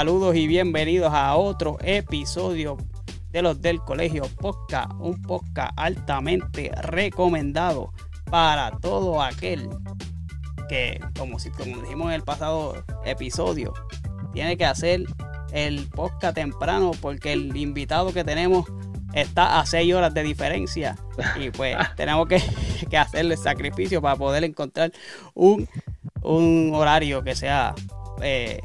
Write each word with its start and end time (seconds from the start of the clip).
Saludos 0.00 0.34
y 0.34 0.46
bienvenidos 0.46 1.12
a 1.12 1.36
otro 1.36 1.76
episodio 1.82 2.78
de 3.32 3.42
los 3.42 3.60
del 3.60 3.80
Colegio 3.80 4.22
Podcast, 4.40 4.92
un 4.98 5.20
podcast 5.20 5.74
altamente 5.76 6.72
recomendado 6.74 7.92
para 8.30 8.70
todo 8.80 9.20
aquel 9.20 9.68
que, 10.70 10.98
como, 11.18 11.38
si, 11.38 11.50
como 11.50 11.82
dijimos 11.82 12.06
en 12.06 12.14
el 12.14 12.22
pasado 12.22 12.82
episodio, 13.04 13.74
tiene 14.32 14.56
que 14.56 14.64
hacer 14.64 15.02
el 15.52 15.86
podcast 15.88 16.34
temprano 16.34 16.92
porque 17.02 17.34
el 17.34 17.54
invitado 17.54 18.14
que 18.14 18.24
tenemos 18.24 18.64
está 19.12 19.60
a 19.60 19.66
6 19.66 19.92
horas 19.92 20.14
de 20.14 20.22
diferencia 20.22 20.96
y 21.38 21.50
pues 21.50 21.76
tenemos 21.96 22.26
que, 22.26 22.42
que, 22.88 22.96
hacerle 22.96 23.36
sacrificio 23.36 24.00
para 24.00 24.16
poder 24.16 24.44
encontrar 24.44 24.92
un, 25.34 25.68
un 26.22 26.72
horario 26.74 27.22
que 27.22 27.34
sea 27.34 27.74
eh, 28.22 28.62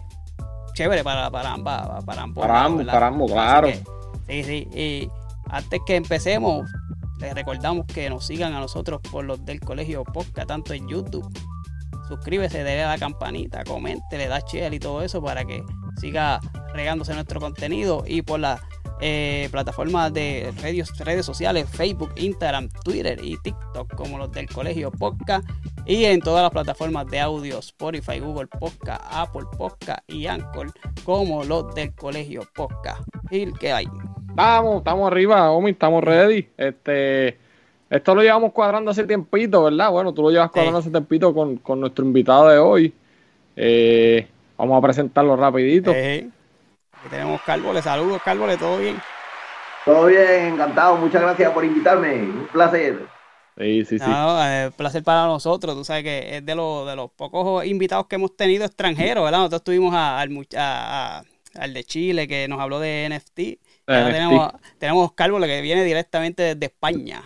chévere 0.75 1.03
para, 1.03 1.31
para, 1.31 1.53
ambas, 1.53 2.03
para 2.05 2.21
ambos. 2.21 2.45
Para 2.45 2.63
ambos, 2.63 2.85
para 2.85 3.07
ambos, 3.07 3.31
claro. 3.31 3.70
sí, 4.27 4.43
sí. 4.43 4.67
Y 4.73 5.09
antes 5.49 5.79
que 5.88 5.95
empecemos, 5.95 6.70
les 7.20 7.34
recordamos 7.34 7.85
que 7.88 8.09
nos 8.09 8.25
sigan 8.25 8.53
a 8.53 8.59
nosotros 8.59 9.01
por 9.11 9.25
los 9.25 9.43
del 9.45 9.59
colegio 9.59 10.03
podcast, 10.03 10.48
tanto 10.48 10.73
en 10.73 10.88
YouTube. 10.88 11.27
Suscríbese, 12.07 12.63
déle 12.63 12.84
a 12.84 12.89
la 12.89 12.98
campanita, 12.98 13.63
comente, 13.63 14.17
le 14.17 14.27
da 14.27 14.39
share 14.39 14.73
y 14.73 14.79
todo 14.79 15.01
eso 15.01 15.23
para 15.23 15.43
que 15.45 15.63
siga 15.99 16.39
regándose 16.73 17.13
nuestro 17.13 17.39
contenido 17.39 18.04
y 18.05 18.21
por 18.21 18.39
la 18.41 18.62
eh, 19.01 19.49
plataformas 19.51 20.13
de 20.13 20.54
redes, 20.62 20.98
redes 20.99 21.26
sociales, 21.26 21.68
Facebook, 21.70 22.12
Instagram, 22.15 22.70
Twitter 22.84 23.20
y 23.21 23.38
TikTok, 23.38 23.93
como 23.96 24.18
los 24.18 24.32
del 24.32 24.48
Colegio 24.48 24.91
Podcast, 24.91 25.48
y 25.85 26.05
en 26.05 26.21
todas 26.21 26.43
las 26.43 26.51
plataformas 26.51 27.07
de 27.07 27.20
audio, 27.20 27.60
Spotify, 27.60 28.20
Google 28.20 28.48
Podcast, 28.48 29.04
Apple 29.12 29.46
Podcast 29.57 29.99
y 30.07 30.27
Anchor, 30.27 30.71
como 31.04 31.43
los 31.43 31.73
del 31.76 31.93
Colegio 31.93 32.43
Podcast. 32.54 33.01
¿Y 33.29 33.51
qué 33.54 33.71
hay? 33.71 33.88
Estamos, 34.29 34.77
estamos 34.77 35.12
arriba, 35.12 35.51
Omi, 35.51 35.71
estamos 35.71 36.04
ready. 36.04 36.48
Este, 36.57 37.38
esto 37.90 38.16
lo 38.16 38.21
llevamos 38.21 38.51
cuadrando 38.51 38.91
hace 38.91 39.04
tiempito, 39.04 39.63
¿verdad? 39.63 39.91
Bueno, 39.91 40.13
tú 40.13 40.23
lo 40.23 40.32
llevas 40.32 40.51
cuadrando 40.51 40.79
hace 40.79 40.90
tiempito 40.90 41.34
con, 41.34 41.57
con, 41.57 41.79
nuestro 41.79 42.05
invitado 42.05 42.49
de 42.49 42.57
hoy. 42.57 42.93
Eh, 43.55 44.27
vamos 44.57 44.77
a 44.77 44.82
presentarlo 44.82 45.35
rapidito. 45.35 45.93
Aquí 47.05 47.11
tenemos 47.11 47.39
Cárboles, 47.43 47.84
saludos 47.84 48.20
Cárboles, 48.23 48.57
¿todo 48.57 48.79
bien? 48.79 48.99
Todo 49.85 50.07
bien, 50.07 50.53
encantado, 50.53 50.98
muchas 50.98 51.21
gracias 51.21 51.51
por 51.51 51.63
invitarme, 51.63 52.23
un 52.23 52.48
placer. 52.51 53.05
Sí, 53.55 53.85
sí, 53.85 53.99
sí. 53.99 54.05
No, 54.07 54.43
eh, 54.43 54.71
placer 54.75 55.03
para 55.03 55.27
nosotros, 55.27 55.76
tú 55.76 55.83
sabes 55.85 56.03
que 56.03 56.37
es 56.37 56.43
de, 56.43 56.55
los 56.55 56.87
de 56.87 56.95
los 56.95 57.11
pocos 57.11 57.63
invitados 57.63 58.07
que 58.07 58.15
hemos 58.15 58.35
tenido 58.35 58.65
extranjeros, 58.65 59.23
¿verdad? 59.23 59.37
Nosotros 59.37 59.63
tuvimos 59.63 59.93
a, 59.93 60.20
al 60.20 61.73
de 61.76 61.83
Chile 61.83 62.27
que 62.27 62.48
nos 62.48 62.59
habló 62.59 62.79
de 62.79 63.07
NFT. 63.07 63.39
Tenemos, 63.85 64.51
tenemos 64.79 65.13
Cárboles 65.13 65.47
que 65.47 65.61
viene 65.61 65.83
directamente 65.83 66.56
desde 66.56 66.66
España 66.66 67.22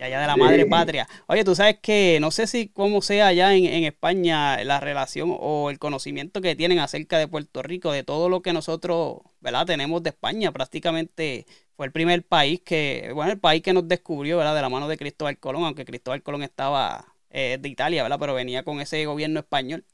allá 0.00 0.20
de 0.20 0.26
la 0.26 0.36
madre 0.36 0.66
patria. 0.66 1.08
Oye, 1.26 1.44
tú 1.44 1.54
sabes 1.54 1.78
que 1.80 2.18
no 2.20 2.30
sé 2.30 2.46
si 2.46 2.68
cómo 2.68 3.02
sea 3.02 3.28
allá 3.28 3.54
en, 3.54 3.84
España 3.84 4.62
la 4.64 4.80
relación 4.80 5.36
o 5.38 5.70
el 5.70 5.78
conocimiento 5.78 6.40
que 6.40 6.56
tienen 6.56 6.78
acerca 6.78 7.18
de 7.18 7.28
Puerto 7.28 7.62
Rico, 7.62 7.92
de 7.92 8.04
todo 8.04 8.28
lo 8.28 8.42
que 8.42 8.52
nosotros, 8.52 9.18
¿verdad? 9.40 9.66
Tenemos 9.66 10.02
de 10.02 10.10
España. 10.10 10.52
Prácticamente 10.52 11.46
fue 11.76 11.86
el 11.86 11.92
primer 11.92 12.24
país 12.24 12.60
que, 12.64 13.10
bueno, 13.14 13.32
el 13.32 13.38
país 13.38 13.62
que 13.62 13.72
nos 13.72 13.88
descubrió, 13.88 14.38
¿verdad? 14.38 14.54
De 14.54 14.62
la 14.62 14.68
mano 14.68 14.88
de 14.88 14.96
Cristóbal 14.96 15.38
Colón, 15.38 15.64
aunque 15.64 15.84
Cristóbal 15.84 16.22
Colón 16.22 16.42
estaba 16.42 17.04
eh, 17.30 17.58
de 17.60 17.68
Italia, 17.68 18.02
¿verdad? 18.02 18.18
Pero 18.18 18.34
venía 18.34 18.62
con 18.62 18.80
ese 18.80 19.04
gobierno 19.06 19.40
español 19.40 19.84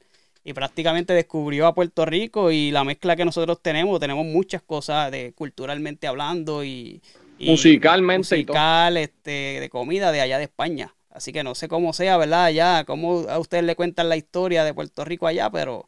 y 0.43 0.53
prácticamente 0.53 1.13
descubrió 1.13 1.65
a 1.65 1.73
Puerto 1.73 2.05
Rico 2.05 2.51
y 2.51 2.69
la 2.69 2.83
mezcla 2.83 3.15
que 3.15 3.25
nosotros 3.25 3.61
tenemos, 3.61 3.99
tenemos 3.99 4.25
muchas 4.25 4.61
cosas 4.61 5.11
de 5.11 5.33
culturalmente 5.33 6.05
hablando 6.05 6.63
y, 6.63 7.01
musicalmente 7.39 8.35
musical, 8.35 8.97
este, 8.97 9.59
de 9.59 9.69
comida 9.69 10.11
de 10.11 10.21
allá 10.21 10.37
de 10.37 10.45
España. 10.45 10.95
Así 11.09 11.31
que 11.31 11.43
no 11.43 11.55
sé 11.55 11.67
cómo 11.67 11.93
sea, 11.93 12.17
¿verdad? 12.17 12.45
Allá, 12.45 12.83
cómo 12.85 13.25
a 13.29 13.39
ustedes 13.39 13.63
le 13.63 13.75
cuentan 13.75 14.09
la 14.09 14.17
historia 14.17 14.63
de 14.63 14.73
Puerto 14.73 15.05
Rico 15.05 15.27
allá, 15.27 15.49
pero 15.49 15.85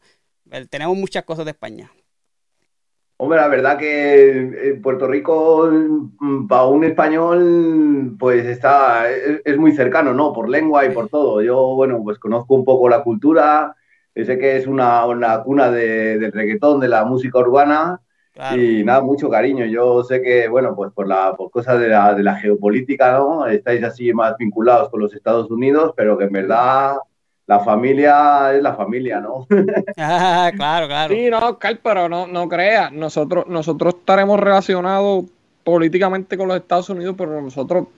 eh, 0.50 0.66
tenemos 0.70 0.96
muchas 0.96 1.24
cosas 1.24 1.44
de 1.44 1.50
España. 1.50 1.90
Hombre, 3.20 3.38
la 3.38 3.48
verdad 3.48 3.76
que 3.76 4.30
en 4.70 4.80
Puerto 4.80 5.08
Rico, 5.08 5.68
mm, 5.70 6.46
para 6.46 6.66
un 6.66 6.84
español, 6.84 8.16
pues 8.18 8.46
está, 8.46 9.10
es, 9.10 9.58
muy 9.58 9.72
cercano, 9.72 10.14
¿no? 10.14 10.32
Por 10.32 10.48
lengua 10.48 10.86
y 10.86 10.90
por 10.90 11.08
todo. 11.08 11.42
Yo, 11.42 11.74
bueno, 11.74 12.00
pues 12.04 12.18
conozco 12.18 12.54
un 12.54 12.64
poco 12.64 12.88
la 12.88 13.02
cultura, 13.02 13.74
sé 14.14 14.38
que 14.38 14.56
es 14.56 14.66
una, 14.66 15.04
una 15.06 15.42
cuna 15.42 15.70
de, 15.70 16.18
del 16.18 16.32
reggaetón, 16.32 16.80
de 16.80 16.88
la 16.88 17.04
música 17.04 17.40
urbana, 17.40 18.00
y 18.56 18.84
nada, 18.84 19.00
mucho 19.00 19.28
cariño. 19.28 19.64
Yo 19.66 20.04
sé 20.04 20.22
que, 20.22 20.48
bueno, 20.48 20.74
pues 20.76 20.92
por, 20.92 21.08
la, 21.08 21.34
por 21.34 21.50
cosas 21.50 21.80
de 21.80 21.88
la, 21.88 22.14
de 22.14 22.22
la 22.22 22.36
geopolítica, 22.36 23.12
¿no? 23.12 23.46
Estáis 23.46 23.82
así 23.82 24.12
más 24.12 24.36
vinculados 24.38 24.90
con 24.90 25.00
los 25.00 25.14
Estados 25.14 25.50
Unidos, 25.50 25.92
pero 25.96 26.16
que 26.16 26.24
en 26.24 26.32
verdad 26.32 26.96
la 27.46 27.60
familia 27.60 28.54
es 28.54 28.62
la 28.62 28.74
familia, 28.74 29.20
¿no? 29.20 29.46
ah, 29.96 30.52
claro, 30.54 30.86
claro. 30.86 31.14
Sí, 31.14 31.28
no, 31.30 31.58
Carl, 31.58 31.80
pero 31.82 32.08
no, 32.08 32.26
no 32.26 32.48
creas. 32.48 32.92
Nosotros, 32.92 33.46
nosotros 33.48 33.94
estaremos 33.98 34.38
relacionados 34.38 35.24
políticamente 35.64 36.36
con 36.36 36.48
los 36.48 36.58
Estados 36.58 36.88
Unidos, 36.90 37.16
pero 37.18 37.42
nosotros, 37.42 37.88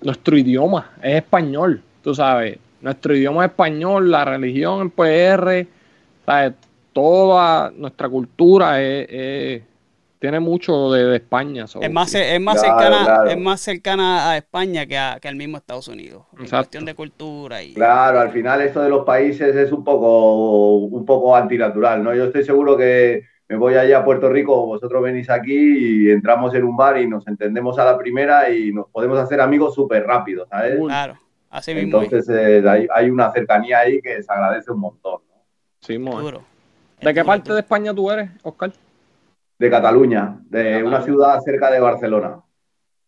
nuestro 0.00 0.36
idioma 0.36 0.92
es 1.02 1.16
español, 1.16 1.82
tú 2.02 2.14
sabes. 2.14 2.58
Nuestro 2.80 3.14
idioma 3.14 3.44
es 3.44 3.50
español, 3.50 4.10
la 4.10 4.24
religión 4.24 4.80
en 4.80 4.90
PR, 4.90 5.66
¿sabes? 6.24 6.52
Toda 6.92 7.70
nuestra 7.70 8.08
cultura 8.08 8.80
es 8.80 9.62
tiene 10.22 10.38
mucho 10.38 10.92
de, 10.92 11.16
España. 11.16 11.64
es 11.64 11.90
más, 11.90 12.14
es, 12.14 12.40
más 12.40 12.60
cercana, 12.60 13.24
es 13.28 13.36
más 13.36 13.60
cercana 13.60 14.30
a 14.30 14.36
España 14.36 14.86
que, 14.86 14.96
a, 14.96 15.18
que 15.20 15.26
al 15.26 15.34
mismo 15.34 15.56
Estados 15.56 15.88
Unidos. 15.88 16.26
En 16.38 16.48
cuestión 16.48 16.84
de 16.84 16.94
cultura. 16.94 17.60
y 17.60 17.74
Claro, 17.74 18.20
al 18.20 18.30
final 18.30 18.60
esto 18.60 18.80
de 18.80 18.88
los 18.88 19.04
países 19.04 19.56
es 19.56 19.72
un 19.72 19.82
poco, 19.82 20.76
un 20.76 21.04
poco 21.04 21.34
antinatural, 21.34 22.04
¿no? 22.04 22.14
Yo 22.14 22.26
estoy 22.26 22.44
seguro 22.44 22.76
que 22.76 23.24
me 23.48 23.56
voy 23.56 23.74
allá 23.74 23.98
a 23.98 24.04
Puerto 24.04 24.28
Rico, 24.28 24.64
vosotros 24.64 25.02
venís 25.02 25.28
aquí 25.28 26.06
y 26.06 26.10
entramos 26.12 26.54
en 26.54 26.62
un 26.62 26.76
bar 26.76 26.98
y 26.98 27.08
nos 27.08 27.26
entendemos 27.26 27.76
a 27.80 27.84
la 27.84 27.98
primera 27.98 28.48
y 28.48 28.72
nos 28.72 28.88
podemos 28.90 29.18
hacer 29.18 29.40
amigos 29.40 29.74
súper 29.74 30.06
rápido, 30.06 30.46
¿sabes? 30.46 30.78
Claro, 30.78 31.18
así 31.50 31.74
mismo. 31.74 32.00
Entonces 32.00 32.28
eh, 32.28 32.62
hay, 32.68 32.86
hay, 32.94 33.10
una 33.10 33.32
cercanía 33.32 33.80
ahí 33.80 34.00
que 34.00 34.22
se 34.22 34.32
agradece 34.32 34.70
un 34.70 34.78
montón, 34.78 35.20
¿no? 35.28 35.42
Sí, 35.80 35.98
muy. 35.98 36.32
¿De 37.00 37.12
qué 37.12 37.24
parte 37.24 37.52
de 37.52 37.58
España 37.58 37.92
tú 37.92 38.08
eres, 38.08 38.30
Oscar? 38.44 38.70
De 39.62 39.70
Cataluña, 39.70 40.36
de 40.50 40.82
una 40.82 41.00
ciudad 41.02 41.40
cerca 41.40 41.70
de 41.70 41.78
Barcelona. 41.78 42.40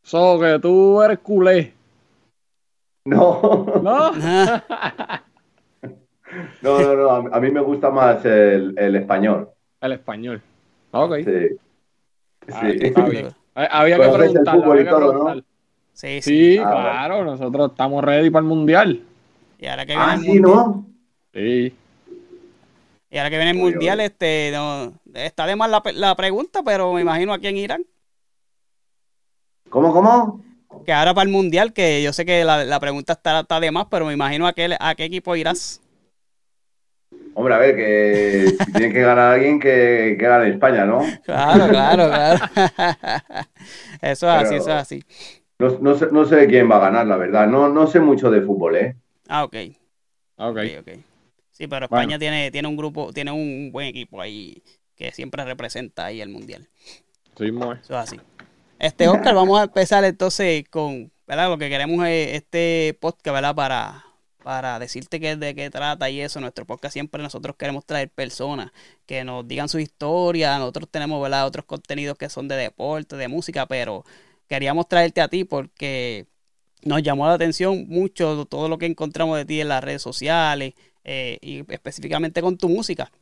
So, 0.02 0.38
que 0.38 0.60
tú 0.60 1.02
eres 1.02 1.18
culé. 1.18 1.74
No. 3.04 3.66
¿No? 3.82 4.12
no, 6.62 6.80
no, 6.80 6.94
no. 6.94 7.10
A 7.34 7.40
mí 7.40 7.50
me 7.50 7.60
gusta 7.60 7.90
más 7.90 8.24
el, 8.24 8.72
el 8.78 8.94
español. 8.94 9.50
El 9.80 9.92
español. 9.92 10.40
Ok. 10.92 11.16
Sí. 11.24 11.58
Ah, 12.52 12.70
sí. 12.70 12.78
Había 13.54 13.98
que 13.98 14.08
preguntar. 14.08 14.56
¿no? 14.56 15.34
Sí, 15.92 15.92
sí. 15.92 16.22
sí 16.22 16.56
ah, 16.58 16.70
claro. 16.70 17.24
Nosotros 17.24 17.72
estamos 17.72 18.04
ready 18.04 18.30
para 18.30 18.44
el 18.44 18.48
mundial. 18.48 19.02
Y 19.58 19.66
ahora 19.66 19.84
que 19.84 19.94
ah, 19.96 20.16
sí, 20.20 20.38
¿no? 20.38 20.86
Sí. 21.32 21.74
Y 23.14 23.18
ahora 23.18 23.30
que 23.30 23.36
viene 23.36 23.52
el 23.52 23.58
mundial, 23.58 24.00
este, 24.00 24.50
no, 24.52 24.92
está 25.14 25.46
de 25.46 25.54
más 25.54 25.70
la, 25.70 25.80
la, 25.92 26.16
pregunta, 26.16 26.64
pero 26.64 26.92
me 26.92 27.00
imagino 27.00 27.32
a 27.32 27.38
quién 27.38 27.56
irán. 27.56 27.86
¿Cómo, 29.70 29.92
cómo? 29.92 30.42
Que 30.84 30.92
ahora 30.92 31.14
para 31.14 31.24
el 31.24 31.30
mundial, 31.30 31.72
que 31.72 32.02
yo 32.02 32.12
sé 32.12 32.24
que 32.24 32.44
la, 32.44 32.64
la 32.64 32.80
pregunta 32.80 33.12
está, 33.12 33.38
está, 33.38 33.60
de 33.60 33.70
más, 33.70 33.86
pero 33.88 34.04
me 34.04 34.14
imagino 34.14 34.48
a 34.48 34.52
qué, 34.52 34.76
a 34.80 34.96
qué 34.96 35.04
equipo 35.04 35.36
irás. 35.36 35.80
Hombre, 37.34 37.54
a 37.54 37.58
ver, 37.58 37.76
que 37.76 38.56
tiene 38.72 38.92
que 38.92 39.02
ganar 39.02 39.34
alguien 39.34 39.60
que, 39.60 40.16
que 40.18 40.26
gane 40.26 40.50
España, 40.50 40.84
¿no? 40.84 40.98
Claro, 41.24 41.68
claro, 41.68 42.08
claro. 42.08 42.44
Eso 44.02 44.28
es 44.28 44.42
así, 44.42 44.54
eso 44.56 44.70
es 44.70 44.76
así. 44.76 45.04
No, 45.60 45.78
no, 45.78 45.94
sé, 45.94 46.08
no 46.10 46.24
sé 46.24 46.48
quién 46.48 46.68
va 46.68 46.78
a 46.78 46.90
ganar, 46.90 47.06
la 47.06 47.16
verdad. 47.16 47.46
No, 47.46 47.68
no 47.68 47.86
sé 47.86 48.00
mucho 48.00 48.28
de 48.28 48.42
fútbol, 48.42 48.74
¿eh? 48.74 48.96
Ah, 49.28 49.44
ok. 49.44 49.54
Ok. 50.36 50.50
okay, 50.50 50.76
okay. 50.78 51.13
Sí, 51.54 51.68
pero 51.68 51.86
España 51.86 52.18
tiene, 52.18 52.50
tiene 52.50 52.66
un 52.66 52.76
grupo, 52.76 53.12
tiene 53.12 53.30
un 53.30 53.70
buen 53.70 53.86
equipo 53.86 54.20
ahí 54.20 54.60
que 54.96 55.12
siempre 55.12 55.44
representa 55.44 56.06
ahí 56.06 56.20
el 56.20 56.28
mundial. 56.28 56.68
Sí, 57.38 57.52
muy. 57.52 57.76
Eso 57.76 57.94
es 57.94 58.12
así. 58.12 58.20
Este, 58.80 59.06
Oscar, 59.06 59.36
vamos 59.36 59.60
a 59.60 59.64
empezar 59.64 60.04
entonces 60.04 60.68
con, 60.68 61.12
¿verdad? 61.28 61.48
Lo 61.48 61.56
que 61.56 61.68
queremos 61.68 62.04
es 62.08 62.34
este 62.34 62.98
podcast, 63.00 63.32
¿verdad? 63.32 63.54
Para, 63.54 64.04
para 64.42 64.80
decirte 64.80 65.20
qué, 65.20 65.36
de 65.36 65.54
qué 65.54 65.70
trata 65.70 66.10
y 66.10 66.20
eso. 66.20 66.40
Nuestro 66.40 66.66
podcast 66.66 66.92
siempre 66.92 67.22
nosotros 67.22 67.54
queremos 67.56 67.86
traer 67.86 68.10
personas 68.10 68.72
que 69.06 69.22
nos 69.22 69.46
digan 69.46 69.68
su 69.68 69.78
historia. 69.78 70.58
Nosotros 70.58 70.88
tenemos, 70.90 71.22
¿verdad? 71.22 71.46
Otros 71.46 71.66
contenidos 71.66 72.18
que 72.18 72.28
son 72.28 72.48
de 72.48 72.56
deporte, 72.56 73.14
de 73.14 73.28
música, 73.28 73.66
pero 73.66 74.04
queríamos 74.48 74.88
traerte 74.88 75.20
a 75.20 75.28
ti 75.28 75.44
porque 75.44 76.26
nos 76.82 77.00
llamó 77.00 77.28
la 77.28 77.34
atención 77.34 77.86
mucho 77.88 78.44
todo 78.46 78.68
lo 78.68 78.76
que 78.76 78.86
encontramos 78.86 79.38
de 79.38 79.44
ti 79.44 79.60
en 79.60 79.68
las 79.68 79.82
redes 79.84 80.02
sociales, 80.02 80.74
eh, 81.04 81.38
y 81.42 81.70
específicamente 81.72 82.40
con 82.40 82.56
tu 82.56 82.68
música. 82.68 83.12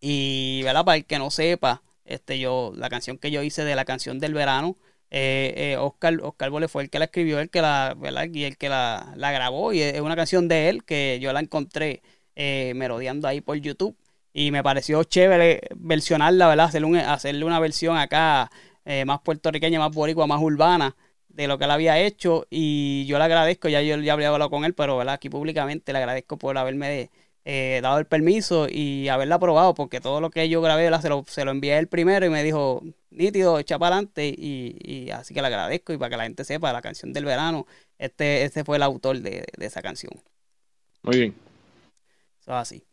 Y, 0.00 0.62
¿verdad? 0.62 0.84
Para 0.84 0.96
el 0.96 1.04
que 1.04 1.18
no 1.18 1.30
sepa, 1.30 1.82
este, 2.04 2.38
yo, 2.38 2.72
la 2.76 2.88
canción 2.88 3.18
que 3.18 3.30
yo 3.30 3.42
hice 3.42 3.64
de 3.64 3.74
la 3.74 3.84
canción 3.84 4.20
del 4.20 4.34
verano, 4.34 4.76
eh, 5.10 5.54
eh, 5.56 5.76
Oscar, 5.78 6.18
Oscar 6.22 6.50
Bole 6.50 6.68
fue 6.68 6.84
el 6.84 6.90
que 6.90 6.98
la 6.98 7.06
escribió, 7.06 7.40
el 7.40 7.50
que 7.50 7.62
la. 7.62 7.96
Y 8.32 8.44
el 8.44 8.56
que 8.56 8.68
la, 8.68 9.12
la 9.16 9.32
grabó. 9.32 9.72
Y 9.72 9.82
es 9.82 10.00
una 10.00 10.16
canción 10.16 10.48
de 10.48 10.68
él 10.68 10.84
que 10.84 11.18
yo 11.20 11.32
la 11.32 11.40
encontré 11.40 12.02
merodeando 12.36 13.28
ahí 13.28 13.40
por 13.40 13.56
YouTube. 13.56 13.96
Y 14.32 14.50
me 14.50 14.62
pareció 14.62 15.04
chévere 15.04 15.62
versionarla, 15.76 16.48
¿verdad? 16.48 16.66
Hacerle, 16.66 17.00
hacerle 17.00 17.44
una 17.44 17.60
versión 17.60 17.96
acá 17.96 18.50
más 19.06 19.20
puertorriqueña, 19.20 19.78
más 19.78 19.94
boricua, 19.94 20.26
más 20.26 20.40
urbana 20.42 20.96
de 21.28 21.48
lo 21.48 21.58
que 21.58 21.64
él 21.64 21.70
había 21.70 21.98
hecho. 22.00 22.46
Y 22.50 23.06
yo 23.06 23.18
le 23.18 23.24
agradezco, 23.24 23.68
ya 23.68 23.82
yo 23.82 23.96
ya 23.98 24.12
había 24.12 24.28
hablado 24.28 24.50
con 24.50 24.64
él, 24.64 24.74
pero 24.74 24.96
¿verdad? 24.96 25.14
aquí 25.14 25.28
públicamente 25.28 25.92
le 25.92 25.98
agradezco 25.98 26.38
por 26.38 26.58
haberme 26.58 27.10
eh, 27.44 27.80
dado 27.82 27.98
el 27.98 28.06
permiso 28.06 28.66
y 28.70 29.08
haberla 29.08 29.36
aprobado, 29.36 29.74
porque 29.74 30.00
todo 30.00 30.20
lo 30.20 30.30
que 30.30 30.48
yo 30.48 30.62
grabé 30.62 30.90
Se, 31.00 31.08
lo, 31.08 31.24
se 31.26 31.44
lo 31.44 31.50
envié 31.50 31.78
él 31.78 31.88
primero 31.88 32.24
y 32.26 32.30
me 32.30 32.42
dijo, 32.42 32.82
nítido, 33.10 33.58
echa 33.58 33.78
para 33.78 33.96
adelante. 33.96 34.34
Y, 34.36 35.10
así 35.10 35.34
que 35.34 35.40
le 35.40 35.48
agradezco 35.48 35.92
y 35.92 35.98
para 35.98 36.10
que 36.10 36.16
la 36.16 36.24
gente 36.24 36.44
sepa, 36.44 36.72
la 36.72 36.82
canción 36.82 37.12
del 37.12 37.24
verano, 37.24 37.66
este, 37.98 38.44
este 38.44 38.64
fue 38.64 38.76
el 38.76 38.82
autor 38.82 39.20
de, 39.20 39.44
de 39.56 39.66
esa 39.66 39.82
canción. 39.82 40.12
Muy 41.02 41.18
bien. 41.18 41.34
Eso 42.40 42.52
es 42.52 42.56
así. 42.56 42.84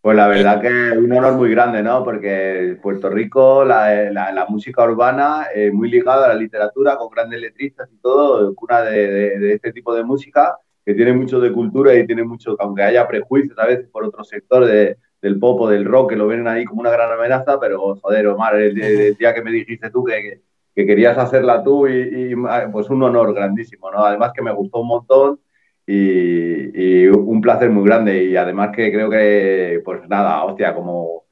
Pues 0.00 0.16
la 0.16 0.28
verdad 0.28 0.62
que 0.62 0.68
es 0.68 0.96
un 0.96 1.12
honor 1.12 1.34
muy 1.34 1.50
grande, 1.50 1.82
¿no? 1.82 2.02
Porque 2.02 2.78
Puerto 2.80 3.10
Rico, 3.10 3.66
la, 3.66 4.46
música 4.48 4.82
urbana, 4.82 5.48
es 5.54 5.74
muy 5.74 5.90
ligada 5.90 6.24
a 6.24 6.28
la 6.28 6.34
literatura, 6.34 6.96
con 6.96 7.10
grandes 7.10 7.38
letristas 7.38 7.90
y 7.92 7.98
todo, 7.98 8.54
cuna 8.54 8.80
de, 8.80 9.52
este 9.52 9.72
tipo 9.74 9.94
de 9.94 10.02
música, 10.02 10.56
que 10.84 10.94
tiene 10.94 11.12
mucho 11.12 11.40
de 11.40 11.52
cultura 11.52 11.94
y 11.94 12.06
tiene 12.06 12.24
mucho, 12.24 12.56
aunque 12.58 12.82
haya 12.82 13.06
prejuicios 13.06 13.58
a 13.58 13.66
veces 13.66 13.88
por 13.88 14.04
otro 14.04 14.24
sector 14.24 14.66
del 14.66 15.38
pop 15.38 15.60
o 15.60 15.68
del 15.68 15.84
rock, 15.84 16.10
que 16.10 16.16
lo 16.16 16.26
ven 16.26 16.46
ahí 16.48 16.64
como 16.64 16.80
una 16.80 16.90
gran 16.90 17.12
amenaza, 17.12 17.58
pero 17.60 17.96
joder, 17.96 18.26
Omar, 18.28 18.56
el, 18.56 19.16
día 19.16 19.34
que 19.34 19.42
me 19.42 19.52
dijiste 19.52 19.90
tú 19.90 20.04
que, 20.04 20.40
que 20.74 20.86
querías 20.86 21.18
hacerla 21.18 21.62
tú, 21.62 21.86
y, 21.86 22.34
pues 22.72 22.88
un 22.90 23.02
honor 23.02 23.34
grandísimo, 23.34 23.90
¿no? 23.90 24.04
Además 24.04 24.32
que 24.34 24.42
me 24.42 24.52
gustó 24.52 24.80
un 24.80 24.88
montón 24.88 25.40
y, 25.86 27.06
un 27.08 27.40
placer 27.40 27.70
muy 27.70 27.84
grande 27.84 28.24
y 28.24 28.36
además 28.36 28.70
que 28.74 28.92
creo 28.92 29.10
que, 29.10 29.80
pues 29.84 30.08
nada, 30.08 30.42
hostia, 30.44 30.74
como... 30.74 31.24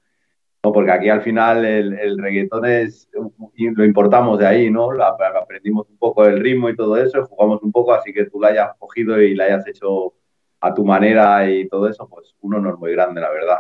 No, 0.65 0.73
porque 0.73 0.91
aquí 0.91 1.09
al 1.09 1.23
final 1.23 1.65
el, 1.65 2.19
reggaetón 2.19 2.65
es, 2.67 3.09
lo 3.57 3.85
importamos 3.85 4.39
de 4.41 4.47
ahí, 4.47 4.71
¿no? 4.71 4.91
aprendimos 4.91 5.89
un 5.89 5.99
poco 5.99 6.25
el 6.25 6.41
ritmo 6.41 6.69
y 6.69 6.75
todo 6.75 6.97
eso, 6.97 7.25
jugamos 7.27 7.63
un 7.63 7.71
poco, 7.71 7.95
así 7.95 8.13
que 8.13 8.25
tú 8.25 8.41
lo 8.41 8.49
hayas 8.49 8.71
cogido 8.77 9.21
y 9.21 9.37
la 9.37 9.45
hayas 9.45 9.67
hecho 9.69 10.15
a 10.61 10.75
tu 10.75 10.85
manera 10.85 11.49
y 11.49 11.69
todo 11.69 11.89
eso, 11.89 12.09
pues 12.09 12.35
un 12.41 12.55
honor 12.55 12.79
muy 12.79 12.93
grande, 12.93 13.21
la 13.21 13.31
verdad. 13.31 13.59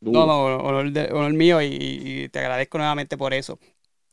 No, 0.00 0.26
no, 0.26 0.44
honor, 0.58 1.32
mío 1.32 1.60
y, 1.60 2.28
te 2.30 2.38
agradezco 2.38 2.78
nuevamente 2.78 3.16
por 3.16 3.34
eso. 3.34 3.58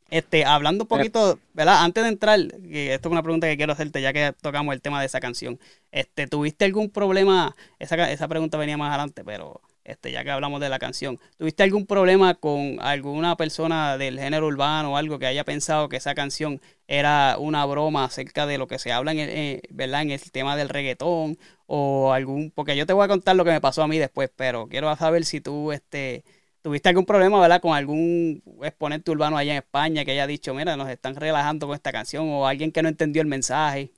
Este, 0.10 0.44
hablando 0.44 0.86
un 0.86 0.88
poquito, 0.88 1.38
¿verdad? 1.54 1.84
Antes 1.84 2.04
de 2.04 2.10
entrar, 2.10 2.40
que 2.48 2.96
esto 2.96 3.10
es 3.10 3.12
una 3.12 3.22
pregunta 3.22 3.48
que 3.48 3.58
quiero 3.58 3.74
hacerte 3.74 4.02
ya 4.02 4.12
que 4.12 4.34
tocamos 4.42 4.74
el 4.74 4.82
tema 4.82 5.00
de 5.00 5.06
esa 5.06 5.20
canción. 5.20 5.60
Este, 5.92 6.28
¿tuviste 6.28 6.66
algún 6.66 6.90
problema? 6.90 7.56
Esa 7.78 8.28
pregunta 8.28 8.58
venía 8.58 8.78
más 8.78 8.90
adelante, 8.90 9.24
pero 9.24 9.62
este, 9.86 10.12
ya 10.12 10.24
que 10.24 10.32
hablamos 10.32 10.60
de 10.62 10.70
la 10.70 10.80
canción, 10.80 11.20
¿tuviste 11.38 11.64
algún 11.64 11.86
problema 11.86 12.36
con 12.36 12.78
alguna 12.82 13.38
persona 13.38 13.98
del 13.98 14.20
género 14.20 14.48
urbano 14.48 14.94
o 14.94 14.98
algo 14.98 15.20
que 15.20 15.28
haya 15.28 15.44
pensado 15.46 15.90
que 15.90 15.98
esa 15.98 16.16
canción 16.16 16.60
era 16.88 17.38
una 17.40 17.66
broma 17.66 18.04
acerca 18.06 18.46
de 18.46 18.58
lo 18.58 18.68
que 18.68 18.80
se 18.80 18.92
habla 18.92 19.12
en 19.14 19.20
el, 19.20 19.30
eh, 19.30 19.62
¿verdad? 19.70 20.02
en 20.02 20.12
el 20.12 20.32
tema 20.32 20.56
del 20.58 20.70
reggaetón 20.70 21.38
o 21.68 22.14
algún, 22.14 22.52
porque 22.52 22.76
yo 22.76 22.86
te 22.86 22.94
voy 22.94 23.06
a 23.06 23.08
contar 23.08 23.36
lo 23.36 23.46
que 23.46 23.52
me 23.52 23.62
pasó 23.62 23.84
a 23.84 23.88
mí 23.88 23.98
después, 23.98 24.30
pero 24.36 24.68
quiero 24.68 24.94
saber 24.96 25.26
si 25.26 25.42
tú, 25.42 25.72
este, 25.72 26.24
¿Tuviste 26.66 26.90
algún 26.90 27.06
problema, 27.06 27.40
verdad, 27.40 27.62
con 27.62 27.76
algún 27.76 28.42
exponente 28.64 29.12
urbano 29.12 29.38
allá 29.38 29.52
en 29.52 29.58
España 29.60 30.04
que 30.04 30.12
haya 30.14 30.26
dicho, 30.26 30.52
mira, 30.56 30.76
nos 30.76 30.90
están 30.90 31.16
relajando 31.16 31.68
con 31.68 31.76
esta 31.76 31.92
canción 31.92 32.28
o 32.28 32.48
alguien 32.48 32.72
que 32.72 32.82
no 32.82 32.90
entendió 32.90 33.22
el 33.22 33.28
mensaje? 33.28 33.92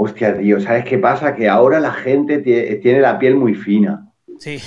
Hostia, 0.00 0.38
tío, 0.38 0.60
¿sabes 0.60 0.84
qué 0.84 0.96
pasa? 0.96 1.34
Que 1.34 1.48
ahora 1.48 1.80
la 1.80 1.90
gente 1.90 2.38
tiene 2.38 3.00
la 3.00 3.18
piel 3.18 3.34
muy 3.34 3.54
fina. 3.54 4.06
Sí. 4.38 4.60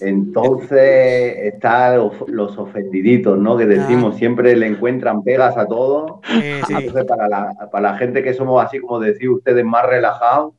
Entonces 0.00 1.36
están 1.52 1.98
los 2.28 2.56
ofendiditos, 2.56 3.38
¿no? 3.38 3.58
Que 3.58 3.66
decimos, 3.66 4.16
siempre 4.16 4.56
le 4.56 4.66
encuentran 4.66 5.22
pegas 5.22 5.58
a 5.58 5.66
todo. 5.66 6.22
Sí, 6.26 6.74
Entonces, 6.74 7.04
para 7.04 7.28
la, 7.28 7.54
para 7.70 7.92
la 7.92 7.98
gente 7.98 8.22
que 8.22 8.32
somos 8.32 8.64
así, 8.64 8.78
como 8.78 8.98
decir 8.98 9.28
ustedes, 9.28 9.62
más 9.62 9.84
relajados 9.86 10.54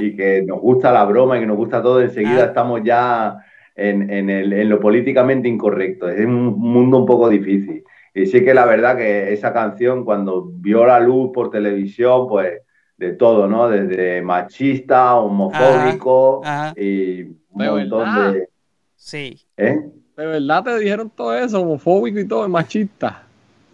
y 0.00 0.16
que 0.16 0.42
nos 0.46 0.58
gusta 0.60 0.90
la 0.90 1.04
broma 1.04 1.36
y 1.36 1.40
que 1.40 1.46
nos 1.46 1.58
gusta 1.58 1.82
todo, 1.82 2.00
enseguida 2.00 2.46
estamos 2.46 2.80
ya 2.82 3.36
en, 3.74 4.10
en, 4.10 4.30
el, 4.30 4.54
en, 4.54 4.70
lo 4.70 4.80
políticamente 4.80 5.48
incorrecto. 5.48 6.08
Es 6.08 6.24
un 6.24 6.58
mundo 6.58 6.96
un 6.96 7.06
poco 7.06 7.28
difícil. 7.28 7.84
Y 8.14 8.24
sí 8.24 8.42
que 8.42 8.54
la 8.54 8.64
verdad 8.64 8.96
que 8.96 9.34
esa 9.34 9.52
canción, 9.52 10.02
cuando 10.02 10.48
vio 10.50 10.86
la 10.86 10.98
luz 10.98 11.30
por 11.34 11.50
televisión, 11.50 12.26
pues 12.26 12.62
de 12.96 13.12
todo, 13.12 13.46
¿no? 13.46 13.68
Desde 13.68 14.22
machista, 14.22 15.16
homofóbico 15.16 16.42
y 16.76 17.22
un 17.22 17.38
montón 17.50 18.32
de. 18.32 18.48
Sí. 18.96 19.40
¿Eh? 19.56 19.78
¿De 20.16 20.26
verdad 20.26 20.64
te 20.64 20.78
dijeron 20.78 21.10
todo 21.10 21.36
eso, 21.36 21.60
homofóbico 21.60 22.18
y 22.18 22.26
todo, 22.26 22.48
machista? 22.48 23.22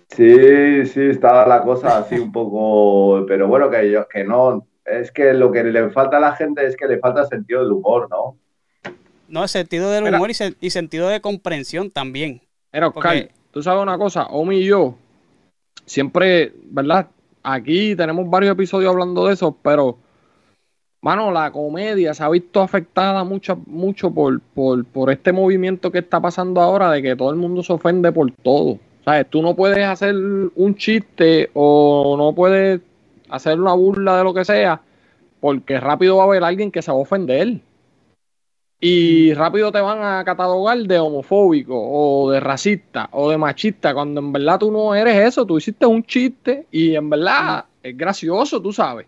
Sí, 0.08 0.84
sí, 0.86 1.00
estaba 1.00 1.46
la 1.46 1.62
cosa 1.62 1.98
así 1.98 2.16
un 2.16 2.32
poco. 2.32 3.24
Pero 3.28 3.48
bueno, 3.48 3.70
que, 3.70 3.90
yo, 3.90 4.06
que 4.08 4.24
no. 4.24 4.66
Es 4.84 5.12
que 5.12 5.32
lo 5.32 5.52
que 5.52 5.62
le 5.62 5.90
falta 5.90 6.16
a 6.16 6.20
la 6.20 6.34
gente 6.34 6.66
es 6.66 6.76
que 6.76 6.86
le 6.86 6.98
falta 6.98 7.24
sentido 7.24 7.62
del 7.62 7.72
humor, 7.72 8.08
¿no? 8.10 8.36
No, 9.28 9.46
sentido 9.46 9.90
del 9.90 10.12
humor 10.12 10.30
y, 10.60 10.70
sentido 10.70 11.08
de 11.08 11.20
comprensión 11.20 11.90
también. 11.90 12.42
Pero, 12.70 12.88
Oscar, 12.88 13.28
tú 13.52 13.62
sabes 13.62 13.82
una 13.82 13.96
cosa, 13.96 14.26
Omi 14.26 14.56
y 14.56 14.64
yo, 14.64 14.96
siempre, 15.86 16.52
¿verdad? 16.64 17.06
Aquí 17.42 17.96
tenemos 17.96 18.28
varios 18.30 18.52
episodios 18.52 18.90
hablando 18.90 19.26
de 19.26 19.34
eso, 19.34 19.56
pero, 19.62 19.98
mano, 21.00 21.32
la 21.32 21.50
comedia 21.50 22.14
se 22.14 22.22
ha 22.22 22.28
visto 22.28 22.60
afectada 22.60 23.24
mucho, 23.24 23.56
mucho 23.66 24.12
por, 24.12 24.40
por, 24.40 25.10
este 25.10 25.32
movimiento 25.32 25.90
que 25.90 25.98
está 25.98 26.20
pasando 26.20 26.60
ahora 26.60 26.90
de 26.90 27.02
que 27.02 27.16
todo 27.16 27.30
el 27.30 27.36
mundo 27.36 27.62
se 27.62 27.72
ofende 27.72 28.12
por 28.12 28.30
todo. 28.30 28.78
¿Sabes? 29.04 29.28
Tú 29.28 29.42
no 29.42 29.56
puedes 29.56 29.84
hacer 29.84 30.14
un 30.14 30.76
chiste 30.76 31.50
o 31.54 32.14
no 32.16 32.32
puedes 32.32 32.80
hacer 33.28 33.60
una 33.60 33.72
burla 33.72 34.18
de 34.18 34.24
lo 34.24 34.32
que 34.32 34.44
sea, 34.44 34.80
porque 35.40 35.80
rápido 35.80 36.18
va 36.18 36.24
a 36.24 36.26
haber 36.26 36.44
alguien 36.44 36.70
que 36.70 36.82
se 36.82 36.92
va 36.92 36.98
a 36.98 37.00
ofender 37.00 37.60
y 38.84 39.32
rápido 39.34 39.70
te 39.70 39.80
van 39.80 40.02
a 40.02 40.24
catalogar 40.24 40.76
de 40.76 40.98
homofóbico 40.98 41.72
o 41.76 42.32
de 42.32 42.40
racista 42.40 43.08
o 43.12 43.30
de 43.30 43.38
machista, 43.38 43.94
cuando 43.94 44.20
en 44.20 44.32
verdad 44.32 44.58
tú 44.58 44.72
no 44.72 44.92
eres 44.92 45.18
eso, 45.18 45.46
tú 45.46 45.56
hiciste 45.56 45.86
un 45.86 46.02
chiste 46.02 46.66
y 46.72 46.96
en 46.96 47.08
verdad 47.08 47.64
es 47.80 47.96
gracioso, 47.96 48.60
tú 48.60 48.72
sabes. 48.72 49.06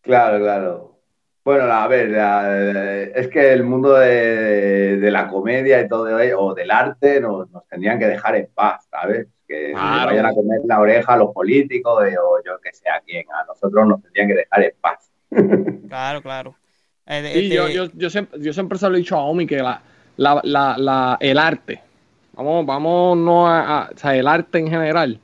Claro, 0.00 0.38
claro. 0.40 0.96
Bueno, 1.44 1.62
a 1.72 1.86
ver, 1.86 3.12
es 3.14 3.28
que 3.28 3.52
el 3.52 3.62
mundo 3.62 3.94
de, 3.94 4.98
la 5.12 5.28
comedia 5.28 5.80
y 5.80 5.86
todo, 5.86 6.08
o 6.36 6.52
del 6.52 6.72
arte, 6.72 7.20
nos, 7.20 7.48
tendrían 7.70 8.00
que 8.00 8.06
dejar 8.08 8.34
en 8.34 8.48
paz, 8.52 8.88
¿sabes? 8.90 9.28
Que 9.46 9.74
vayan 9.74 10.26
a 10.26 10.34
comer 10.34 10.62
la 10.64 10.80
oreja 10.80 11.12
a 11.12 11.18
los 11.18 11.32
políticos 11.32 12.02
o 12.02 12.44
yo 12.44 12.58
que 12.60 12.72
sé 12.72 12.88
a 12.88 13.00
quién, 13.06 13.26
a 13.30 13.44
nosotros 13.46 13.86
nos 13.86 14.02
tendrían 14.02 14.26
que 14.26 14.34
dejar 14.34 14.64
en 14.64 14.72
paz. 14.80 15.08
Claro, 15.88 16.20
claro. 16.20 16.56
Eh, 17.08 17.48
yo, 17.52 17.68
yo, 17.68 17.86
yo, 17.94 18.10
siempre, 18.10 18.40
yo 18.40 18.52
siempre 18.52 18.78
se 18.78 18.88
lo 18.88 18.96
he 18.96 18.98
dicho 18.98 19.16
a 19.16 19.22
Omi 19.22 19.46
que 19.46 19.58
la, 19.58 19.80
la, 20.16 20.40
la, 20.76 21.16
el 21.20 21.38
arte, 21.38 21.80
vamos, 22.32 22.66
vamos 22.66 23.16
no 23.18 23.48
a, 23.48 23.90
o 23.94 23.98
sea, 23.98 24.16
el 24.16 24.26
arte 24.26 24.58
en 24.58 24.68
general, 24.68 25.20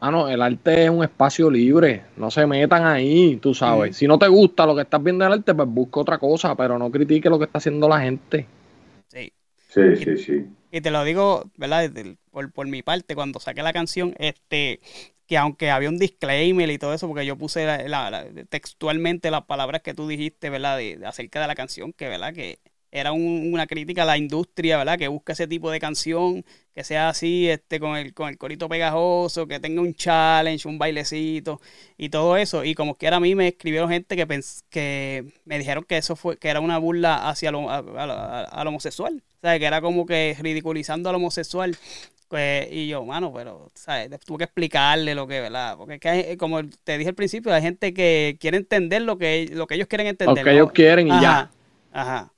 mano, 0.00 0.28
el 0.28 0.42
arte 0.42 0.84
es 0.84 0.90
un 0.90 1.02
espacio 1.02 1.50
libre, 1.50 2.02
no 2.16 2.30
se 2.30 2.46
metan 2.46 2.84
ahí, 2.84 3.36
tú 3.36 3.54
sabes. 3.54 3.96
Si 3.96 4.06
no 4.06 4.18
te 4.18 4.28
gusta 4.28 4.66
lo 4.66 4.74
que 4.74 4.82
estás 4.82 5.02
viendo 5.02 5.24
en 5.24 5.32
el 5.32 5.38
arte, 5.38 5.54
pues 5.54 5.68
busca 5.68 6.00
otra 6.00 6.18
cosa, 6.18 6.54
pero 6.54 6.78
no 6.78 6.90
critique 6.90 7.30
lo 7.30 7.38
que 7.38 7.44
está 7.46 7.58
haciendo 7.58 7.88
la 7.88 8.00
gente. 8.00 8.46
Sí. 9.08 9.32
Sí, 9.56 9.96
sí, 9.96 10.16
sí. 10.16 10.46
Y 10.70 10.80
te 10.80 10.90
lo 10.90 11.04
digo, 11.04 11.50
¿verdad? 11.56 11.90
Por, 12.30 12.52
por 12.52 12.66
mi 12.66 12.82
parte, 12.82 13.14
cuando 13.14 13.40
saqué 13.40 13.62
la 13.62 13.72
canción, 13.72 14.14
este, 14.18 14.80
que 15.26 15.36
aunque 15.36 15.70
había 15.70 15.88
un 15.88 15.98
disclaimer 15.98 16.70
y 16.70 16.78
todo 16.78 16.94
eso, 16.94 17.06
porque 17.08 17.26
yo 17.26 17.36
puse 17.36 17.66
textualmente 18.48 19.30
las 19.30 19.44
palabras 19.44 19.82
que 19.82 19.94
tú 19.94 20.08
dijiste, 20.08 20.50
¿verdad? 20.50 20.78
De, 20.78 21.00
acerca 21.06 21.40
de 21.40 21.46
la 21.48 21.54
canción, 21.54 21.92
que, 21.92 22.08
¿verdad? 22.08 22.34
Que 22.34 22.60
era 22.92 23.12
una 23.12 23.66
crítica 23.66 24.02
a 24.02 24.06
la 24.06 24.18
industria, 24.18 24.78
¿verdad? 24.78 24.98
Que 24.98 25.08
busca 25.08 25.32
ese 25.32 25.46
tipo 25.46 25.70
de 25.70 25.78
canción, 25.80 26.44
que 26.74 26.82
sea 26.84 27.08
así, 27.10 27.48
este, 27.48 27.78
con 27.78 27.96
el, 27.96 28.14
con 28.14 28.28
el 28.28 28.38
corito 28.38 28.68
pegajoso, 28.68 29.46
que 29.46 29.60
tenga 29.60 29.80
un 29.80 29.94
challenge, 29.94 30.66
un 30.68 30.78
bailecito 30.78 31.60
y 31.96 32.08
todo 32.08 32.36
eso. 32.36 32.64
Y 32.64 32.74
como 32.74 32.96
que 32.96 33.08
a 33.08 33.20
mí 33.20 33.34
me 33.34 33.48
escribieron 33.48 33.90
gente 33.90 34.16
que, 34.16 34.26
que 34.70 35.32
me 35.44 35.58
dijeron 35.58 35.84
que 35.84 35.96
eso 35.98 36.16
fue, 36.16 36.36
que 36.38 36.48
era 36.48 36.60
una 36.60 36.78
burla 36.78 37.28
hacia 37.28 37.52
lo, 37.52 37.70
al 37.70 38.66
homosexual. 38.66 39.22
Sea, 39.40 39.58
que 39.58 39.64
era 39.64 39.80
como 39.80 40.06
que 40.06 40.36
ridiculizando 40.40 41.08
al 41.08 41.16
homosexual. 41.16 41.76
Pues, 42.28 42.68
y 42.70 42.86
yo, 42.86 43.04
mano, 43.04 43.32
pero, 43.32 43.72
¿sabes? 43.74 44.08
Tuve 44.20 44.38
que 44.38 44.44
explicarle 44.44 45.14
lo 45.14 45.26
que, 45.26 45.40
¿verdad? 45.40 45.76
Porque 45.76 45.94
es 45.94 46.00
que, 46.00 46.36
como 46.36 46.60
te 46.84 46.96
dije 46.96 47.10
al 47.10 47.16
principio, 47.16 47.52
hay 47.52 47.62
gente 47.62 47.92
que 47.92 48.36
quiere 48.38 48.56
entender 48.56 49.02
lo 49.02 49.18
que, 49.18 49.50
lo 49.52 49.66
que 49.66 49.74
ellos 49.74 49.88
quieren 49.88 50.06
entender. 50.06 50.38
Lo 50.38 50.44
que 50.44 50.52
ellos 50.52 50.72
quieren 50.72 51.08
y 51.08 51.20
ya. 51.20 51.50
Ajá. 51.92 52.30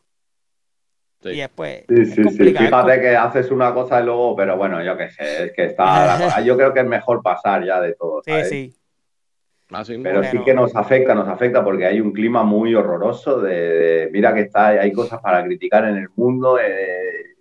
Y 1.25 1.37
después. 1.37 1.85
Sí, 1.89 2.07
sí, 2.07 2.25
sí. 2.25 2.55
Fíjate 2.55 3.01
que 3.01 3.17
haces 3.17 3.51
una 3.51 3.73
cosa 3.73 4.01
y 4.01 4.05
luego, 4.05 4.35
pero 4.35 4.57
bueno, 4.57 4.83
yo 4.83 4.97
qué 4.97 5.11
sé, 5.11 5.45
es 5.45 5.53
que 5.53 5.67
está. 5.67 6.41
yo 6.43 6.57
creo 6.57 6.73
que 6.73 6.81
es 6.81 6.87
mejor 6.87 7.23
pasar 7.23 7.65
ya 7.65 7.81
de 7.81 7.95
todo. 7.95 8.23
Sí, 8.25 8.33
sí. 8.49 8.75
Pero 10.03 10.23
sí 10.25 10.39
que 10.45 10.55
nos 10.55 10.75
afecta, 10.77 11.15
nos 11.15 11.29
afecta 11.29 11.65
porque 11.65 11.87
hay 11.87 12.01
un 12.01 12.13
clima 12.13 12.43
muy 12.43 12.75
horroroso 12.75 13.41
de, 13.41 14.09
mira 14.13 14.35
que 14.35 14.43
está, 14.43 14.69
hay 14.69 14.93
cosas 14.93 15.21
para 15.21 15.45
criticar 15.45 15.85
en 15.87 15.97
el 15.97 16.09
mundo 16.17 16.59
eh, 16.59 17.37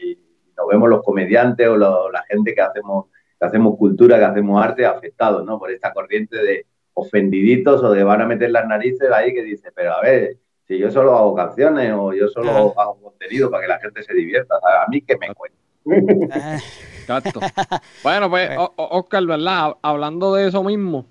y, 0.00 0.18
nos 0.56 0.66
vemos 0.68 0.88
los 0.88 1.02
comediantes 1.02 1.68
o 1.68 1.76
la 1.76 2.22
gente 2.28 2.54
que 2.54 2.60
hacemos, 2.62 3.06
que 3.38 3.46
hacemos 3.46 3.76
cultura, 3.76 4.18
que 4.18 4.24
hacemos 4.24 4.64
arte 4.64 4.86
afectados, 4.86 5.44
¿no? 5.44 5.58
Por 5.58 5.70
esta 5.70 5.92
corriente 5.92 6.36
de 6.36 6.66
ofendiditos 6.94 7.82
o 7.82 7.92
de 7.92 8.02
van 8.02 8.22
a 8.22 8.26
meter 8.26 8.50
las 8.50 8.66
narices 8.66 9.10
ahí 9.12 9.34
que 9.34 9.42
dice, 9.42 9.70
pero 9.74 9.92
a 9.92 10.00
ver, 10.00 10.38
si 10.66 10.78
yo 10.78 10.90
solo 10.90 11.14
hago 11.14 11.34
canciones 11.34 11.92
o 11.94 12.12
yo 12.14 12.28
solo 12.28 12.72
hago 12.76 13.00
contenido 13.00 13.50
para 13.50 13.62
que 13.62 13.68
la 13.68 13.78
gente 13.78 14.02
se 14.02 14.14
divierta, 14.14 14.54
a 14.56 14.88
mí 14.88 15.02
que 15.02 15.16
me 15.18 15.28
cuente. 15.34 15.58
Exacto. 17.00 17.40
Bueno, 18.02 18.30
pues, 18.30 18.50
Oscar, 18.76 19.24
¿verdad? 19.26 19.76
Hablando 19.82 20.34
de 20.34 20.48
eso 20.48 20.64
mismo, 20.64 21.06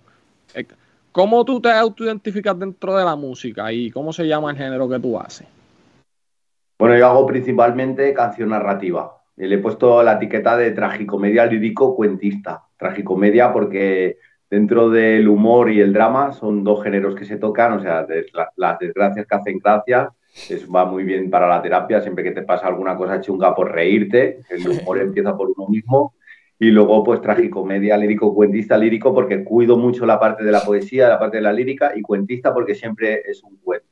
¿cómo 1.16 1.46
tú 1.46 1.62
te 1.62 1.72
autoidentificas 1.72 2.60
dentro 2.60 2.98
de 2.98 3.06
la 3.06 3.16
música 3.16 3.72
y 3.72 3.90
cómo 3.90 4.12
se 4.12 4.28
llama 4.28 4.52
el 4.52 4.58
género 4.58 4.90
que 4.90 5.00
tú 5.00 5.18
haces? 5.18 5.48
Bueno, 6.78 6.98
yo 6.98 7.08
hago 7.08 7.26
principalmente 7.26 8.14
canción 8.14 8.50
narrativa. 8.50 9.16
Le 9.38 9.56
he 9.56 9.60
puesto 9.60 10.04
la 10.04 10.16
etiqueta 10.16 10.58
de 10.58 10.72
tragicomedia 10.72 11.46
lírico 11.46 11.96
cuentista. 11.96 12.64
Tragicomedia 12.78 13.54
porque 13.54 14.18
dentro 14.50 14.90
del 14.90 15.30
humor 15.30 15.72
y 15.72 15.80
el 15.80 15.94
drama 15.94 16.34
son 16.34 16.66
dos 16.66 16.84
géneros 16.84 17.16
que 17.16 17.24
se 17.24 17.38
tocan, 17.38 17.72
o 17.72 17.80
sea, 17.80 18.06
las 18.58 18.80
desgracias 18.80 19.26
que 19.26 19.36
hacen 19.36 19.60
gracia, 19.60 20.10
eso 20.50 20.70
va 20.70 20.84
muy 20.84 21.06
bien 21.06 21.30
para 21.30 21.48
la 21.48 21.62
terapia, 21.62 22.02
siempre 22.02 22.26
que 22.26 22.32
te 22.32 22.42
pasa 22.42 22.68
alguna 22.68 22.98
cosa 22.98 23.22
chunga 23.22 23.56
por 23.56 23.72
reírte, 23.72 24.42
el 24.50 24.68
humor 24.68 24.98
empieza 25.02 25.36
por 25.38 25.50
uno 25.56 25.70
mismo, 25.70 26.15
y 26.60 26.72
luego 26.72 27.04
pues 27.04 27.22
tragicomedia, 27.22 27.98
lírico, 27.98 28.34
cuentista, 28.34 28.78
lírico, 28.78 29.14
porque 29.14 29.44
cuido 29.44 29.78
mucho 29.78 30.06
la 30.06 30.20
parte 30.20 30.44
de 30.44 30.52
la 30.52 30.64
poesía, 30.64 31.10
la 31.10 31.20
parte 31.20 31.38
de 31.38 31.44
la 31.44 31.54
lírica, 31.54 31.94
y 31.96 32.02
cuentista 32.02 32.54
porque 32.54 32.76
siempre 32.76 33.22
es 33.26 33.44
un 33.44 33.58
cuento. 33.58 33.88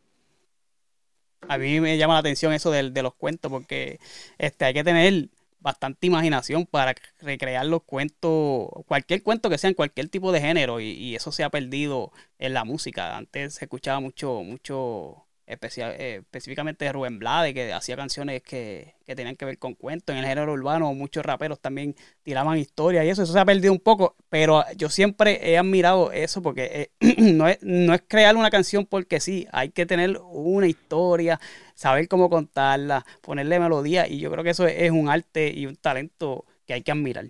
A 1.47 1.57
mí 1.57 1.81
me 1.81 1.97
llama 1.97 2.13
la 2.13 2.21
atención 2.21 2.53
eso 2.53 2.71
de, 2.71 2.89
de 2.91 3.03
los 3.03 3.15
cuentos, 3.15 3.51
porque 3.51 3.99
este, 4.37 4.65
hay 4.65 4.73
que 4.73 4.83
tener 4.83 5.29
bastante 5.63 6.07
imaginación 6.07 6.65
para 6.65 6.93
recrear 7.21 7.65
los 7.65 7.83
cuentos, 7.83 8.67
cualquier 8.85 9.23
cuento 9.23 9.49
que 9.49 9.57
sea 9.57 9.69
en 9.69 9.75
cualquier 9.75 10.09
tipo 10.09 10.31
de 10.31 10.41
género, 10.41 10.79
y, 10.81 11.15
eso 11.15 11.31
se 11.31 11.43
ha 11.43 11.49
perdido 11.49 12.11
en 12.37 12.53
la 12.53 12.65
música. 12.65 13.17
Antes 13.17 13.55
se 13.55 13.65
escuchaba 13.65 13.99
mucho, 13.99 14.43
mucho 14.43 15.25
especial, 15.45 15.95
eh, 15.97 16.17
específicamente 16.21 16.91
Rubén 16.91 17.19
Blade, 17.19 17.53
que 17.53 17.73
hacía 17.73 17.95
canciones 17.95 18.41
que, 18.41 18.95
que, 19.05 19.15
tenían 19.15 19.35
que 19.35 19.45
ver 19.45 19.57
con 19.57 19.73
cuentos. 19.73 20.13
En 20.13 20.19
el 20.19 20.27
género 20.27 20.53
urbano, 20.53 20.93
muchos 20.93 21.25
raperos 21.25 21.59
también 21.59 21.95
tiraban 22.23 22.57
historias 22.57 23.05
y 23.05 23.09
eso, 23.09 23.23
eso 23.23 23.33
se 23.33 23.39
ha 23.39 23.45
perdido 23.45 23.73
un 23.73 23.79
poco, 23.79 24.15
pero 24.29 24.63
yo 24.77 24.89
siempre 24.89 25.51
he 25.51 25.57
admirado 25.57 26.11
eso 26.11 26.41
porque 26.41 26.91
eh, 26.99 27.15
no, 27.33 27.47
es, 27.47 27.59
no 27.61 27.93
es 27.93 28.03
crear 28.07 28.35
una 28.35 28.49
canción 28.49 28.85
porque 28.85 29.19
sí, 29.19 29.47
hay 29.51 29.69
que 29.69 29.85
tener 29.85 30.17
una 30.17 30.67
historia, 30.67 31.39
saber 31.75 32.07
cómo 32.07 32.29
contarla, 32.29 33.05
ponerle 33.21 33.59
melodía, 33.59 34.07
y 34.07 34.19
yo 34.19 34.31
creo 34.31 34.43
que 34.43 34.51
eso 34.51 34.65
es 34.65 34.91
un 34.91 35.09
arte 35.09 35.51
y 35.53 35.65
un 35.65 35.75
talento 35.75 36.45
que 36.65 36.73
hay 36.73 36.81
que 36.81 36.91
admirar. 36.91 37.25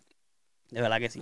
De 0.69 0.81
verdad 0.81 0.99
que 0.99 1.09
sí. 1.09 1.21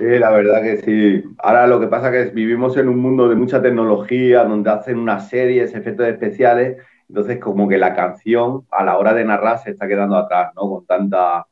Sí, 0.00 0.18
la 0.18 0.30
verdad 0.30 0.62
que 0.62 0.76
sí. 0.78 1.24
Ahora 1.38 1.66
lo 1.66 1.78
que 1.78 1.86
pasa 1.86 2.14
es 2.16 2.28
que 2.28 2.34
vivimos 2.34 2.76
en 2.76 2.88
un 2.88 2.98
mundo 2.98 3.28
de 3.28 3.36
mucha 3.36 3.62
tecnología, 3.62 4.44
donde 4.44 4.70
hacen 4.70 4.98
unas 4.98 5.28
series, 5.28 5.74
efectos 5.74 6.08
especiales, 6.08 6.78
entonces 7.08 7.38
como 7.38 7.68
que 7.68 7.78
la 7.78 7.94
canción 7.94 8.66
a 8.70 8.84
la 8.84 8.98
hora 8.98 9.14
de 9.14 9.24
narrar 9.24 9.58
se 9.58 9.70
está 9.70 9.86
quedando 9.86 10.16
atrás, 10.16 10.52
¿no? 10.56 10.68
Con 10.68 10.86
tanta, 10.86 11.46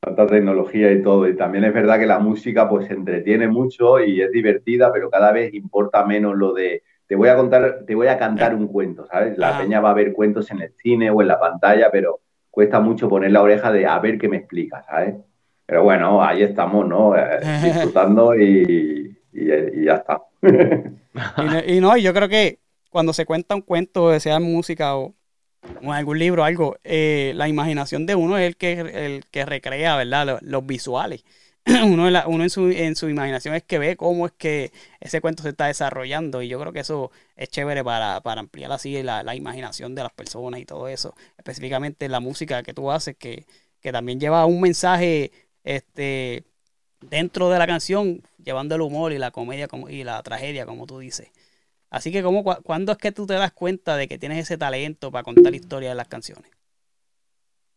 tanta 0.00 0.26
tecnología 0.26 0.92
y 0.92 1.02
todo. 1.02 1.28
Y 1.28 1.36
también 1.36 1.64
es 1.64 1.74
verdad 1.74 1.98
que 1.98 2.06
la 2.06 2.18
música 2.18 2.68
pues 2.68 2.88
entretiene 2.90 3.48
mucho 3.48 3.98
y 4.00 4.20
es 4.20 4.30
divertida, 4.30 4.92
pero 4.92 5.10
cada 5.10 5.32
vez 5.32 5.52
importa 5.54 6.04
menos 6.04 6.36
lo 6.36 6.52
de 6.52 6.82
te 7.06 7.16
voy 7.16 7.28
a 7.28 7.36
contar, 7.36 7.84
te 7.86 7.94
voy 7.94 8.08
a 8.08 8.18
cantar 8.18 8.54
un 8.54 8.68
cuento, 8.68 9.06
¿sabes? 9.06 9.38
La 9.38 9.58
peña 9.58 9.80
va 9.80 9.90
a 9.90 9.94
ver 9.94 10.12
cuentos 10.12 10.50
en 10.50 10.60
el 10.60 10.72
cine 10.74 11.10
o 11.10 11.22
en 11.22 11.28
la 11.28 11.38
pantalla, 11.38 11.88
pero 11.90 12.20
cuesta 12.50 12.80
mucho 12.80 13.08
poner 13.08 13.30
la 13.30 13.42
oreja 13.42 13.70
de 13.72 13.86
a 13.86 13.98
ver 13.98 14.18
qué 14.18 14.28
me 14.28 14.38
explica, 14.38 14.82
¿sabes? 14.82 15.14
Pero 15.66 15.82
bueno, 15.82 16.22
ahí 16.22 16.42
estamos, 16.42 16.86
¿no? 16.86 17.16
Eh, 17.16 17.40
disfrutando 17.64 18.34
y, 18.34 19.16
ya 19.32 19.94
está. 19.94 20.22
y, 21.66 21.80
no, 21.80 21.96
yo 21.96 22.14
creo 22.14 22.28
que 22.28 22.60
cuando 22.90 23.12
se 23.12 23.26
cuenta 23.26 23.54
un 23.54 23.62
cuento, 23.62 24.18
sea 24.20 24.36
en 24.36 24.44
música 24.44 24.96
o, 24.96 25.14
en 25.82 25.90
algún 25.90 26.18
libro, 26.18 26.44
algo, 26.44 26.76
eh, 26.84 27.32
la 27.34 27.48
imaginación 27.48 28.06
de 28.06 28.14
uno 28.14 28.38
es 28.38 28.46
el 28.46 28.56
que, 28.56 28.72
el 28.80 29.24
que 29.26 29.44
recrea, 29.44 29.96
¿verdad? 29.96 30.38
Los, 30.40 30.64
visuales. 30.64 31.24
uno, 31.66 32.08
uno 32.26 32.44
en, 32.44 32.50
su, 32.50 32.68
en 32.68 32.94
su 32.94 33.08
imaginación 33.08 33.56
es 33.56 33.64
que 33.64 33.80
ve 33.80 33.96
cómo 33.96 34.26
es 34.26 34.32
que 34.32 34.70
ese 35.00 35.20
cuento 35.20 35.42
se 35.42 35.48
está 35.48 35.66
desarrollando 35.66 36.40
y 36.40 36.46
yo 36.48 36.60
creo 36.60 36.72
que 36.72 36.78
eso 36.78 37.10
es 37.34 37.48
chévere 37.48 37.82
para, 37.82 38.22
ampliar 38.24 38.70
así 38.70 39.02
la, 39.02 39.24
la, 39.24 39.34
imaginación 39.34 39.96
de 39.96 40.04
las 40.04 40.12
personas 40.12 40.60
y 40.60 40.64
todo 40.64 40.86
eso. 40.86 41.16
Específicamente 41.36 42.08
la 42.08 42.20
música 42.20 42.62
que 42.62 42.72
tú 42.72 42.92
haces 42.92 43.16
que, 43.16 43.46
que 43.80 43.92
también 43.92 44.20
lleva 44.20 44.46
un 44.46 44.60
mensaje 44.60 45.32
este, 45.66 46.44
dentro 47.10 47.50
de 47.50 47.58
la 47.58 47.66
canción, 47.66 48.22
llevando 48.42 48.76
el 48.76 48.80
humor 48.80 49.12
y 49.12 49.18
la 49.18 49.32
comedia 49.32 49.68
y 49.90 50.04
la 50.04 50.22
tragedia, 50.22 50.64
como 50.64 50.86
tú 50.86 51.00
dices. 51.00 51.30
Así 51.90 52.10
que, 52.10 52.22
¿cómo, 52.22 52.44
¿cuándo 52.44 52.92
es 52.92 52.98
que 52.98 53.12
tú 53.12 53.26
te 53.26 53.34
das 53.34 53.52
cuenta 53.52 53.96
de 53.96 54.08
que 54.08 54.16
tienes 54.16 54.38
ese 54.38 54.56
talento 54.56 55.10
para 55.10 55.24
contar 55.24 55.54
historias 55.54 55.92
de 55.92 55.96
las 55.96 56.08
canciones? 56.08 56.50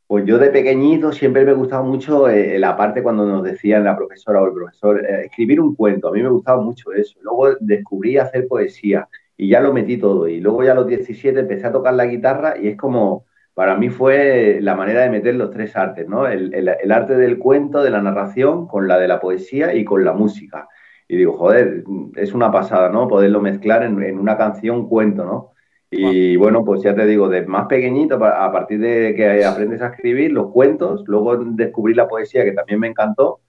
Pues 0.08 0.26
yo 0.26 0.40
de 0.40 0.50
pequeñito 0.50 1.12
siempre 1.12 1.46
me 1.46 1.54
gustaba 1.54 1.84
mucho 1.84 2.30
eh, 2.30 2.58
la 2.58 2.76
parte 2.76 3.04
cuando 3.04 3.26
nos 3.26 3.44
decían 3.44 3.84
la 3.84 3.96
profesora 3.96 4.42
o 4.42 4.48
el 4.48 4.54
profesor, 4.54 5.06
eh, 5.06 5.26
escribir 5.26 5.62
un 5.62 5.76
cuento, 5.76 6.08
a 6.08 6.12
mí 6.12 6.24
me 6.24 6.30
gustaba 6.30 6.62
mucho 6.62 6.92
eso. 6.92 7.20
Luego 7.22 7.56
descubrí 7.60 8.18
hacer 8.18 8.48
poesía 8.48 9.08
y 9.38 9.50
ya 9.50 9.62
lo 9.62 9.74
metí 9.74 9.98
todo. 9.98 10.28
Y 10.28 10.40
luego 10.40 10.64
ya 10.64 10.72
a 10.72 10.76
los 10.76 10.88
17 10.88 11.40
empecé 11.40 11.68
a 11.68 11.72
tocar 11.72 11.94
la 11.94 12.06
guitarra 12.06 12.56
y 12.60 12.70
es 12.70 12.78
como, 12.78 13.26
para 13.60 13.76
mí 13.76 13.90
fue 13.90 14.60
la 14.62 14.74
manera 14.74 15.02
de 15.02 15.10
meter 15.10 15.36
los 15.36 15.52
tres 15.52 15.76
artes, 15.76 16.08
¿no? 16.08 16.26
El, 16.30 16.70
arte 16.94 17.18
del 17.18 17.38
cuento, 17.38 17.84
de 17.84 17.90
la 17.90 18.02
narración, 18.02 18.70
con 18.70 18.88
la 18.88 18.98
de 18.98 19.10
la 19.10 19.20
poesía 19.20 19.76
y 19.76 19.84
con 19.84 20.06
la 20.06 20.14
música. 20.14 20.70
Y 21.10 21.18
digo, 21.18 21.36
joder, 21.38 21.84
es 22.16 22.34
una 22.34 22.54
pasada, 22.54 22.88
¿no? 22.88 23.10
Poderlo 23.10 23.42
mezclar 23.42 23.84
en, 23.84 24.18
una 24.18 24.38
canción 24.38 24.88
cuento, 24.88 25.26
¿no? 25.26 25.52
Y 25.92 26.38
bueno, 26.38 26.64
pues 26.64 26.84
ya 26.84 26.96
te 26.96 27.06
digo, 27.06 27.28
de 27.28 27.46
más 27.48 27.68
pequeñito, 27.68 28.16
a 28.24 28.50
partir 28.50 28.80
de 28.80 29.14
que 29.14 29.44
aprendes 29.44 29.82
a 29.82 29.88
escribir 29.88 30.32
los 30.32 30.54
cuentos, 30.54 31.04
luego 31.06 31.36
descubrí 31.36 31.94
la 31.94 32.08
poesía, 32.08 32.46
que 32.46 32.54
también 32.54 32.80
me 32.80 32.88
encantó, 32.88 33.42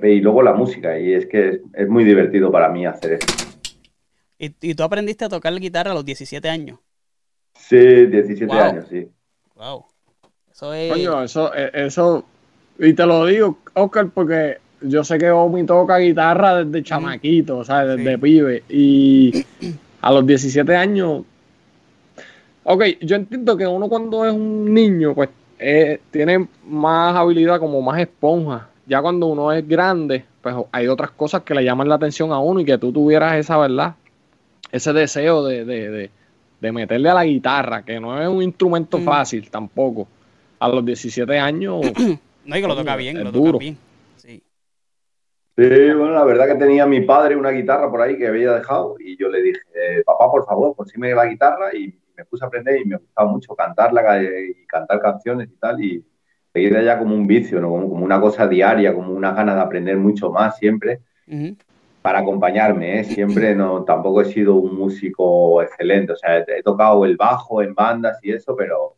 y 0.00 0.20
luego 0.20 0.40
la 0.40 0.52
música. 0.52 0.96
Y 1.00 1.14
es 1.14 1.26
que 1.26 1.62
es, 1.74 1.88
muy 1.88 2.04
divertido 2.04 2.52
para 2.52 2.68
mí 2.68 2.86
hacer 2.86 3.14
eso. 3.14 3.26
¿Y, 4.38 4.74
tú 4.76 4.84
aprendiste 4.84 5.24
a 5.24 5.28
tocar 5.28 5.52
la 5.52 5.58
guitarra 5.58 5.90
a 5.90 5.94
los 5.94 6.04
17 6.04 6.48
años? 6.48 6.78
Sí, 7.54 8.06
17 8.06 8.54
años, 8.54 8.86
sí. 8.88 9.10
Wow. 9.58 9.84
Eso 10.52 10.72
es. 10.72 10.92
Coño, 10.92 11.22
eso, 11.22 11.52
eh, 11.54 11.70
eso. 11.74 12.24
Y 12.78 12.92
te 12.94 13.04
lo 13.04 13.26
digo, 13.26 13.58
Oscar, 13.74 14.08
porque 14.14 14.58
yo 14.82 15.02
sé 15.02 15.18
que 15.18 15.30
Omi 15.30 15.64
toca 15.64 15.98
guitarra 15.98 16.62
desde 16.64 16.84
chamaquito, 16.84 17.58
o 17.58 17.64
sea, 17.64 17.84
desde 17.84 18.18
pibe. 18.18 18.62
Y 18.68 19.44
a 20.00 20.12
los 20.12 20.24
17 20.24 20.76
años. 20.76 21.24
Ok, 22.62 22.84
yo 23.00 23.16
entiendo 23.16 23.56
que 23.56 23.66
uno 23.66 23.88
cuando 23.88 24.24
es 24.24 24.32
un 24.32 24.72
niño, 24.72 25.14
pues 25.14 25.30
eh, 25.58 26.00
tiene 26.12 26.46
más 26.64 27.16
habilidad 27.16 27.58
como 27.58 27.82
más 27.82 28.00
esponja. 28.00 28.68
Ya 28.86 29.02
cuando 29.02 29.26
uno 29.26 29.52
es 29.52 29.66
grande, 29.66 30.24
pues 30.40 30.54
hay 30.70 30.86
otras 30.86 31.10
cosas 31.10 31.42
que 31.42 31.54
le 31.54 31.64
llaman 31.64 31.88
la 31.88 31.96
atención 31.96 32.30
a 32.30 32.38
uno 32.38 32.60
y 32.60 32.64
que 32.64 32.78
tú 32.78 32.92
tuvieras 32.92 33.36
esa 33.36 33.58
verdad, 33.58 33.96
ese 34.70 34.92
deseo 34.92 35.44
de 35.44 35.64
de 35.64 36.10
meterle 36.60 37.08
a 37.08 37.14
la 37.14 37.24
guitarra, 37.24 37.82
que 37.82 38.00
no 38.00 38.20
es 38.20 38.28
un 38.28 38.42
instrumento 38.42 38.98
mm. 38.98 39.04
fácil 39.04 39.50
tampoco. 39.50 40.08
A 40.58 40.68
los 40.68 40.84
17 40.84 41.38
años. 41.38 41.80
no, 42.44 42.56
y 42.56 42.60
que 42.60 42.66
lo 42.66 42.76
toca 42.76 42.96
bien, 42.96 43.22
lo 43.22 43.32
toca 43.32 43.58
bien. 43.58 43.76
Sí. 44.16 44.42
sí. 45.56 45.64
bueno, 45.64 46.12
la 46.12 46.24
verdad 46.24 46.46
que 46.48 46.56
tenía 46.56 46.86
mi 46.86 47.02
padre 47.02 47.36
una 47.36 47.50
guitarra 47.50 47.90
por 47.90 48.02
ahí 48.02 48.18
que 48.18 48.26
había 48.26 48.52
dejado 48.52 48.96
y 48.98 49.16
yo 49.16 49.28
le 49.28 49.42
dije, 49.42 49.60
eh, 49.74 50.02
papá, 50.04 50.30
por 50.30 50.44
favor, 50.46 50.74
consígueme 50.74 51.14
la 51.14 51.26
guitarra 51.26 51.74
y 51.74 51.94
me 52.16 52.24
puse 52.24 52.44
a 52.44 52.48
aprender 52.48 52.80
y 52.80 52.84
me 52.84 52.96
gustaba 52.96 53.30
mucho 53.30 53.54
cantarla 53.54 54.22
y 54.22 54.66
cantar 54.66 55.00
canciones 55.00 55.48
y 55.48 55.56
tal 55.58 55.82
y 55.82 56.04
seguir 56.52 56.82
ya 56.82 56.98
como 56.98 57.14
un 57.14 57.26
vicio, 57.26 57.60
¿no? 57.60 57.70
como, 57.70 57.86
una 57.86 58.20
cosa 58.20 58.48
diaria, 58.48 58.92
como 58.92 59.12
una 59.12 59.32
gana 59.32 59.54
de 59.54 59.60
aprender 59.60 59.96
mucho 59.96 60.32
más 60.32 60.58
siempre 60.58 61.02
para 62.08 62.20
acompañarme, 62.20 63.00
¿eh? 63.00 63.04
siempre 63.04 63.54
no, 63.54 63.84
tampoco 63.84 64.22
he 64.22 64.24
sido 64.24 64.54
un 64.54 64.74
músico 64.74 65.60
excelente, 65.60 66.12
o 66.12 66.16
sea, 66.16 66.38
he, 66.38 66.62
tocado 66.62 67.04
el 67.04 67.18
bajo 67.18 67.60
en 67.60 67.74
bandas 67.74 68.18
y 68.22 68.32
eso, 68.32 68.56
pero 68.56 68.96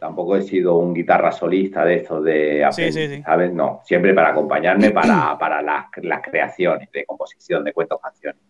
tampoco 0.00 0.36
he 0.36 0.42
sido 0.42 0.74
un 0.78 0.92
guitarra 0.92 1.30
solista 1.30 1.84
de 1.84 1.94
estos 1.94 2.24
de 2.24 2.66
¿sabes? 3.24 3.52
No, 3.52 3.82
siempre 3.84 4.12
para 4.14 4.30
acompañarme 4.30 4.90
para, 4.90 5.38
para 5.38 5.62
las, 5.62 5.84
creaciones 6.24 6.90
de 6.90 7.06
composición 7.06 7.62
de 7.62 7.72
cuentos 7.72 8.00
canciones. 8.02 8.42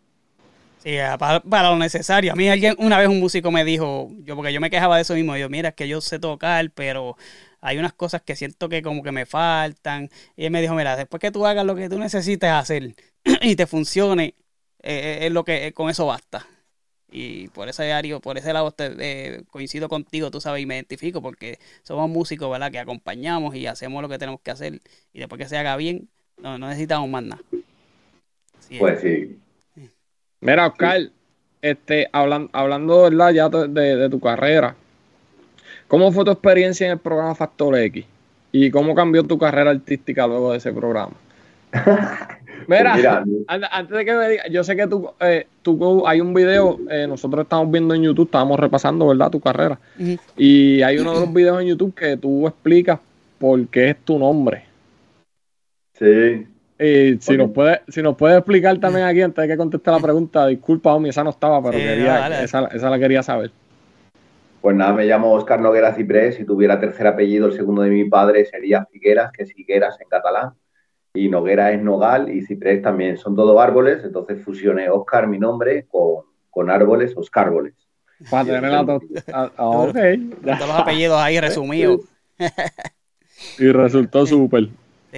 Sí, 0.79 0.97
para, 1.19 1.41
para, 1.41 1.69
lo 1.69 1.77
necesario. 1.77 2.33
A 2.33 2.37
mí 2.37 2.49
alguien, 2.49 2.77
una 2.79 2.99
vez 2.99 3.09
un 3.09 3.21
músico 3.21 3.51
me 3.51 3.67
dijo, 3.67 4.09
yo 4.25 4.35
porque 4.35 4.55
yo 4.55 4.63
me 4.63 4.71
quejaba 4.71 4.97
de 4.97 5.03
eso 5.03 5.13
mismo, 5.13 5.37
yo, 5.37 5.51
mira, 5.51 5.69
es 5.69 5.75
que 5.75 5.87
yo 5.87 6.01
sé 6.01 6.19
tocar, 6.19 6.71
pero 6.75 7.17
hay 7.61 7.77
unas 7.77 7.93
cosas 7.93 8.23
que 8.23 8.35
siento 8.35 8.71
que 8.71 8.81
como 8.81 9.03
que 9.03 9.13
me 9.13 9.27
faltan. 9.27 10.09
Y 10.37 10.47
él 10.47 10.51
me 10.51 10.63
dijo, 10.63 10.75
mira, 10.75 10.97
después 10.97 11.21
que 11.21 11.31
tú 11.31 11.45
hagas 11.45 11.67
lo 11.67 11.75
que 11.75 11.91
tú 11.91 11.99
necesites 11.99 12.51
hacer 12.51 12.95
y 13.43 13.57
te 13.57 13.67
funcione, 13.67 14.35
eh, 14.83 15.19
es 15.23 15.33
lo 15.33 15.45
que 15.45 15.73
con 15.73 15.91
eso 15.91 16.07
basta. 16.07 16.47
Y 17.13 17.49
por 17.49 17.69
ese 17.69 17.93
área, 17.93 18.21
por 18.21 18.39
ese 18.39 18.53
lado 18.53 18.73
eh, 18.79 19.43
coincido 19.51 19.89
contigo, 19.89 20.31
tú 20.31 20.41
sabes, 20.41 20.63
y 20.63 20.67
me 20.67 20.77
identifico 20.77 21.21
porque 21.21 21.59
somos 21.83 22.09
músicos, 22.09 22.51
¿verdad? 22.51 22.71
Que 22.71 22.79
acompañamos 22.79 23.55
y 23.57 23.67
hacemos 23.67 24.01
lo 24.01 24.09
que 24.09 24.19
tenemos 24.19 24.41
que 24.41 24.53
hacer. 24.53 24.81
Y 25.13 25.19
después 25.19 25.41
que 25.41 25.49
se 25.49 25.59
haga 25.59 25.77
bien, 25.77 26.09
no, 26.39 26.57
necesitamos 26.59 27.09
más 27.09 27.25
nada. 27.25 27.43
pues 28.79 29.01
sí. 29.01 29.39
Mira, 30.41 30.69
Oscar, 30.69 31.11
este, 31.61 32.09
hablando, 32.13 32.49
hablando 32.53 33.03
¿verdad? 33.03 33.33
ya 33.33 33.49
de, 33.49 33.97
de, 33.97 34.09
tu 34.09 34.21
carrera, 34.21 34.77
¿cómo 35.89 36.13
fue 36.13 36.25
tu 36.25 36.31
experiencia 36.31 36.87
en 36.87 36.93
el 36.93 36.99
programa 36.99 37.35
Factor 37.35 37.77
X? 37.77 38.07
¿Y 38.53 38.71
cómo 38.71 38.95
cambió 38.95 39.25
tu 39.25 39.37
carrera 39.37 39.71
artística 39.71 40.27
luego 40.27 40.53
de 40.53 40.59
ese 40.59 40.73
programa? 40.73 41.13
Mira, 42.67 43.25
antes 43.49 43.97
de 43.97 44.05
que 44.05 44.15
me 44.15 44.29
diga, 44.29 44.49
yo 44.49 44.65
sé 44.65 44.77
que 44.77 44.87
tú, 44.87 45.11
eh, 45.21 45.47
tú 45.63 46.07
hay 46.07 46.21
un 46.21 46.35
video, 46.35 46.79
eh, 46.91 47.07
nosotros 47.07 47.45
estamos 47.45 47.71
viendo 47.71 47.95
en 47.95 48.03
YouTube, 48.03 48.27
estábamos 48.27 48.59
repasando, 48.59 49.09
¿verdad? 49.09 49.31
Tu 49.31 49.41
carrera. 49.41 49.79
Y 50.37 50.83
hay 50.83 50.99
uno 50.99 51.15
de 51.15 51.21
los 51.21 51.33
videos 51.33 51.61
en 51.61 51.69
YouTube 51.69 51.95
que 51.95 52.17
tú 52.17 52.47
explicas 52.47 52.99
por 53.39 53.67
qué 53.69 53.91
es 53.91 53.97
tu 53.99 54.19
nombre. 54.19 54.65
Sí. 55.95 56.47
Y 56.79 57.19
si 57.21 57.37
nos 57.37 57.51
puede, 57.51 57.83
si 57.89 58.03
nos 58.03 58.17
puede 58.17 58.39
explicar 58.39 58.79
también 58.79 59.05
aquí 59.05 59.21
antes 59.21 59.43
de 59.43 59.49
que 59.49 59.57
conteste 59.57 59.91
la 59.91 59.99
pregunta, 59.99 60.47
disculpa, 60.47 60.95
Omi, 60.95 61.11
esa 61.11 61.23
no 61.23 61.31
estaba, 61.31 61.63
pero 61.63 61.77
quería, 61.77 62.43
esa, 62.43 62.67
esa 62.67 62.89
la 62.89 62.99
quería 62.99 63.23
saber. 63.23 63.51
Pues 64.63 64.77
nada, 64.77 64.93
me 64.93 65.05
llamo 65.05 65.33
Oscar 65.33 65.61
Noguera 65.61 65.95
Ciprés. 65.95 66.37
Si 66.37 66.45
tuviera 66.45 66.81
tercer 66.81 67.07
apellido, 67.07 67.47
el 67.47 67.53
segundo 67.53 67.83
de 67.83 67.91
mi 67.91 68.05
padre 68.09 68.45
sería 68.47 68.87
Figueras, 68.91 69.31
que 69.33 69.43
es 69.43 69.53
Figueras 69.53 69.99
en 70.01 70.09
catalán 70.09 70.53
y 71.15 71.29
Noguera 71.29 71.73
es 71.73 71.83
Nogal 71.83 72.31
y 72.31 72.43
Ciprés 72.43 72.83
también. 72.83 73.17
Son 73.17 73.35
todos 73.35 73.61
árboles, 73.61 74.05
entonces 74.05 74.43
fusioné 74.43 74.89
Oscar, 74.89 75.27
mi 75.27 75.39
nombre, 75.39 75.87
con, 75.89 76.25
con 76.51 76.71
árboles, 76.71 77.17
Oscárboles. 77.17 77.75
Para 78.31 78.45
tener 78.45 78.71
la 78.71 79.01
ah, 79.33 79.51
ok. 79.57 79.95
Todos 80.43 80.59
los 80.61 80.71
apellidos 80.71 81.19
ahí 81.21 81.41
resumidos. 81.41 82.03
y 83.59 83.73
resultó 83.73 84.27
súper. 84.27 84.69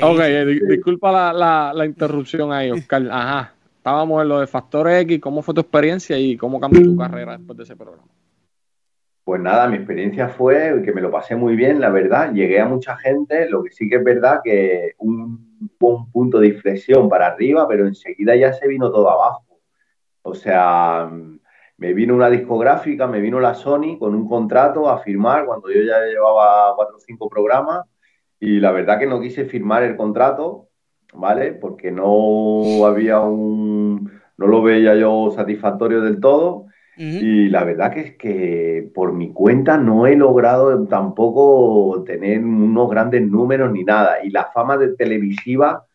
ok, 0.00 0.20
eh, 0.20 0.44
disculpa 0.68 1.32
la, 1.32 1.72
la, 1.74 1.86
interrupción 1.86 2.52
ahí, 2.52 2.70
Oscar. 2.70 3.02
Ajá. 3.10 3.54
Estábamos 3.76 4.22
en 4.22 4.28
lo 4.28 4.38
de 4.38 4.46
Factor 4.46 4.88
X. 4.88 5.20
¿Cómo 5.20 5.42
fue 5.42 5.54
tu 5.54 5.60
experiencia 5.60 6.16
y 6.16 6.36
cómo 6.36 6.60
cambió 6.60 6.82
tu 6.82 6.96
carrera 6.96 7.36
después 7.36 7.56
de 7.56 7.64
ese 7.64 7.74
programa? 7.74 8.04
Pues 9.24 9.40
nada, 9.40 9.68
mi 9.68 9.76
experiencia 9.76 10.28
fue 10.28 10.82
que 10.84 10.92
me 10.92 11.00
lo 11.00 11.10
pasé 11.10 11.34
muy 11.34 11.56
bien, 11.56 11.80
la 11.80 11.90
verdad. 11.90 12.32
Llegué 12.32 12.60
a 12.60 12.66
mucha 12.66 12.96
gente, 12.96 13.48
lo 13.48 13.64
que 13.64 13.70
sí 13.72 13.88
que 13.88 13.96
es 13.96 14.04
verdad 14.04 14.40
que 14.42 14.94
un, 14.98 15.51
un 15.80 16.10
punto 16.10 16.38
de 16.40 16.48
inflexión 16.48 17.08
para 17.08 17.28
arriba, 17.28 17.66
pero 17.68 17.86
enseguida 17.86 18.36
ya 18.36 18.52
se 18.52 18.68
vino 18.68 18.90
todo 18.90 19.10
abajo. 19.10 19.44
O 20.22 20.34
sea, 20.34 21.10
me 21.76 21.92
vino 21.94 22.14
una 22.14 22.30
discográfica, 22.30 23.06
me 23.06 23.20
vino 23.20 23.40
la 23.40 23.54
Sony 23.54 23.98
con 23.98 24.14
un 24.14 24.28
contrato 24.28 24.88
a 24.88 24.98
firmar 24.98 25.46
cuando 25.46 25.70
yo 25.70 25.82
ya 25.82 26.04
llevaba 26.04 26.74
cuatro 26.76 26.96
o 26.96 27.00
cinco 27.00 27.28
programas 27.28 27.86
y 28.38 28.60
la 28.60 28.72
verdad 28.72 28.98
que 28.98 29.06
no 29.06 29.20
quise 29.20 29.44
firmar 29.44 29.82
el 29.82 29.96
contrato, 29.96 30.68
¿vale? 31.14 31.52
Porque 31.52 31.90
no 31.90 32.86
había 32.86 33.20
un, 33.20 34.12
no 34.36 34.46
lo 34.46 34.62
veía 34.62 34.94
yo 34.94 35.30
satisfactorio 35.34 36.00
del 36.00 36.20
todo 36.20 36.66
y 36.96 37.48
la 37.48 37.64
verdad 37.64 37.92
que 37.92 38.00
es 38.00 38.16
que 38.16 38.90
por 38.94 39.12
mi 39.12 39.32
cuenta 39.32 39.78
no 39.78 40.06
he 40.06 40.14
logrado 40.14 40.86
tampoco 40.86 42.02
tener 42.04 42.44
unos 42.44 42.90
grandes 42.90 43.22
números 43.22 43.72
ni 43.72 43.82
nada. 43.82 44.22
Y 44.22 44.30
la 44.30 44.46
fama 44.52 44.76
de 44.76 44.94
televisiva, 44.94 45.86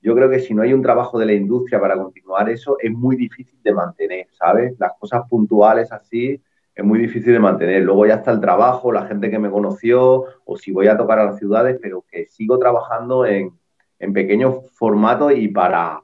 yo 0.00 0.14
creo 0.14 0.30
que 0.30 0.38
si 0.40 0.54
no 0.54 0.62
hay 0.62 0.72
un 0.72 0.82
trabajo 0.82 1.18
de 1.18 1.26
la 1.26 1.34
industria 1.34 1.78
para 1.78 1.96
continuar 1.96 2.48
eso, 2.48 2.78
es 2.80 2.90
muy 2.90 3.16
difícil 3.16 3.60
de 3.62 3.74
mantener, 3.74 4.28
¿sabes? 4.30 4.74
Las 4.78 4.92
cosas 4.98 5.22
puntuales 5.28 5.92
así 5.92 6.40
es 6.74 6.84
muy 6.84 6.98
difícil 6.98 7.34
de 7.34 7.40
mantener. 7.40 7.82
Luego 7.82 8.06
ya 8.06 8.14
está 8.14 8.30
el 8.30 8.40
trabajo, 8.40 8.92
la 8.92 9.06
gente 9.06 9.30
que 9.30 9.38
me 9.38 9.50
conoció, 9.50 10.24
o 10.44 10.56
si 10.56 10.72
voy 10.72 10.86
a 10.86 10.96
tocar 10.96 11.18
a 11.18 11.26
las 11.26 11.38
ciudades, 11.38 11.78
pero 11.82 12.04
que 12.10 12.26
sigo 12.26 12.58
trabajando 12.58 13.26
en, 13.26 13.52
en 13.98 14.12
pequeños 14.14 14.70
formatos 14.72 15.34
y 15.36 15.48
para 15.48 16.00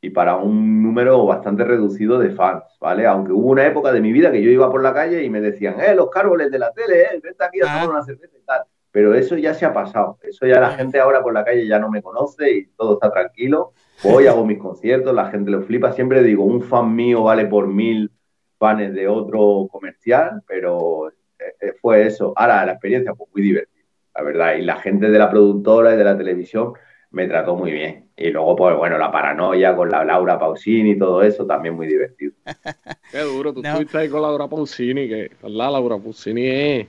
y 0.00 0.10
para 0.10 0.36
un 0.36 0.82
número 0.82 1.26
bastante 1.26 1.64
reducido 1.64 2.18
de 2.18 2.30
fans, 2.30 2.64
¿vale? 2.80 3.06
Aunque 3.06 3.32
hubo 3.32 3.50
una 3.50 3.66
época 3.66 3.92
de 3.92 4.00
mi 4.00 4.12
vida 4.12 4.30
que 4.30 4.42
yo 4.42 4.50
iba 4.50 4.70
por 4.70 4.82
la 4.82 4.94
calle 4.94 5.24
y 5.24 5.30
me 5.30 5.40
decían, 5.40 5.80
eh, 5.80 5.94
los 5.94 6.08
cárboles 6.08 6.50
de 6.50 6.58
la 6.58 6.72
tele, 6.72 7.02
eh, 7.02 7.20
vente 7.22 7.44
aquí 7.44 7.60
a 7.60 7.64
tomar 7.64 7.82
ah. 7.82 7.90
una 7.90 8.02
cerveza 8.04 8.36
y 8.36 8.44
tal. 8.44 8.62
Pero 8.90 9.14
eso 9.14 9.36
ya 9.36 9.54
se 9.54 9.66
ha 9.66 9.72
pasado. 9.72 10.18
Eso 10.22 10.46
ya 10.46 10.60
la 10.60 10.70
gente 10.70 10.98
ahora 10.98 11.22
por 11.22 11.34
la 11.34 11.44
calle 11.44 11.66
ya 11.66 11.78
no 11.78 11.90
me 11.90 12.02
conoce 12.02 12.50
y 12.50 12.66
todo 12.68 12.94
está 12.94 13.10
tranquilo. 13.10 13.72
Voy, 14.02 14.26
hago 14.26 14.46
mis 14.46 14.58
conciertos, 14.58 15.14
la 15.14 15.30
gente 15.30 15.50
lo 15.50 15.62
flipa. 15.62 15.92
Siempre 15.92 16.22
digo, 16.22 16.44
un 16.44 16.62
fan 16.62 16.94
mío 16.94 17.24
vale 17.24 17.46
por 17.46 17.66
mil 17.66 18.10
fans 18.58 18.94
de 18.94 19.06
otro 19.08 19.68
comercial, 19.70 20.42
pero 20.46 21.08
eh, 21.10 21.14
eh, 21.60 21.72
fue 21.80 22.06
eso. 22.06 22.32
Ahora 22.36 22.64
la 22.64 22.72
experiencia 22.72 23.14
fue 23.14 23.26
muy 23.32 23.42
divertida, 23.42 23.84
la 24.14 24.22
verdad. 24.22 24.54
Y 24.54 24.62
la 24.62 24.76
gente 24.76 25.10
de 25.10 25.18
la 25.18 25.28
productora 25.28 25.94
y 25.94 25.96
de 25.96 26.04
la 26.04 26.16
televisión 26.16 26.72
me 27.10 27.26
trató 27.26 27.54
muy 27.54 27.72
bien. 27.72 28.08
Y 28.16 28.30
luego, 28.30 28.56
pues 28.56 28.76
bueno, 28.76 28.98
la 28.98 29.10
paranoia 29.10 29.74
con 29.74 29.90
la 29.90 30.04
Laura 30.04 30.38
Pausini 30.38 30.90
y 30.90 30.98
todo 30.98 31.22
eso, 31.22 31.46
también 31.46 31.74
muy 31.74 31.86
divertido. 31.86 32.32
Qué 33.10 33.20
duro, 33.20 33.52
tú 33.52 33.62
estuviste 33.62 33.98
ahí 33.98 34.08
con 34.08 34.22
Laura 34.22 34.48
Pausini, 34.48 35.08
que 35.08 35.30
la 35.42 35.70
Laura 35.70 35.96
Pausini 35.96 36.46
es, 36.46 36.86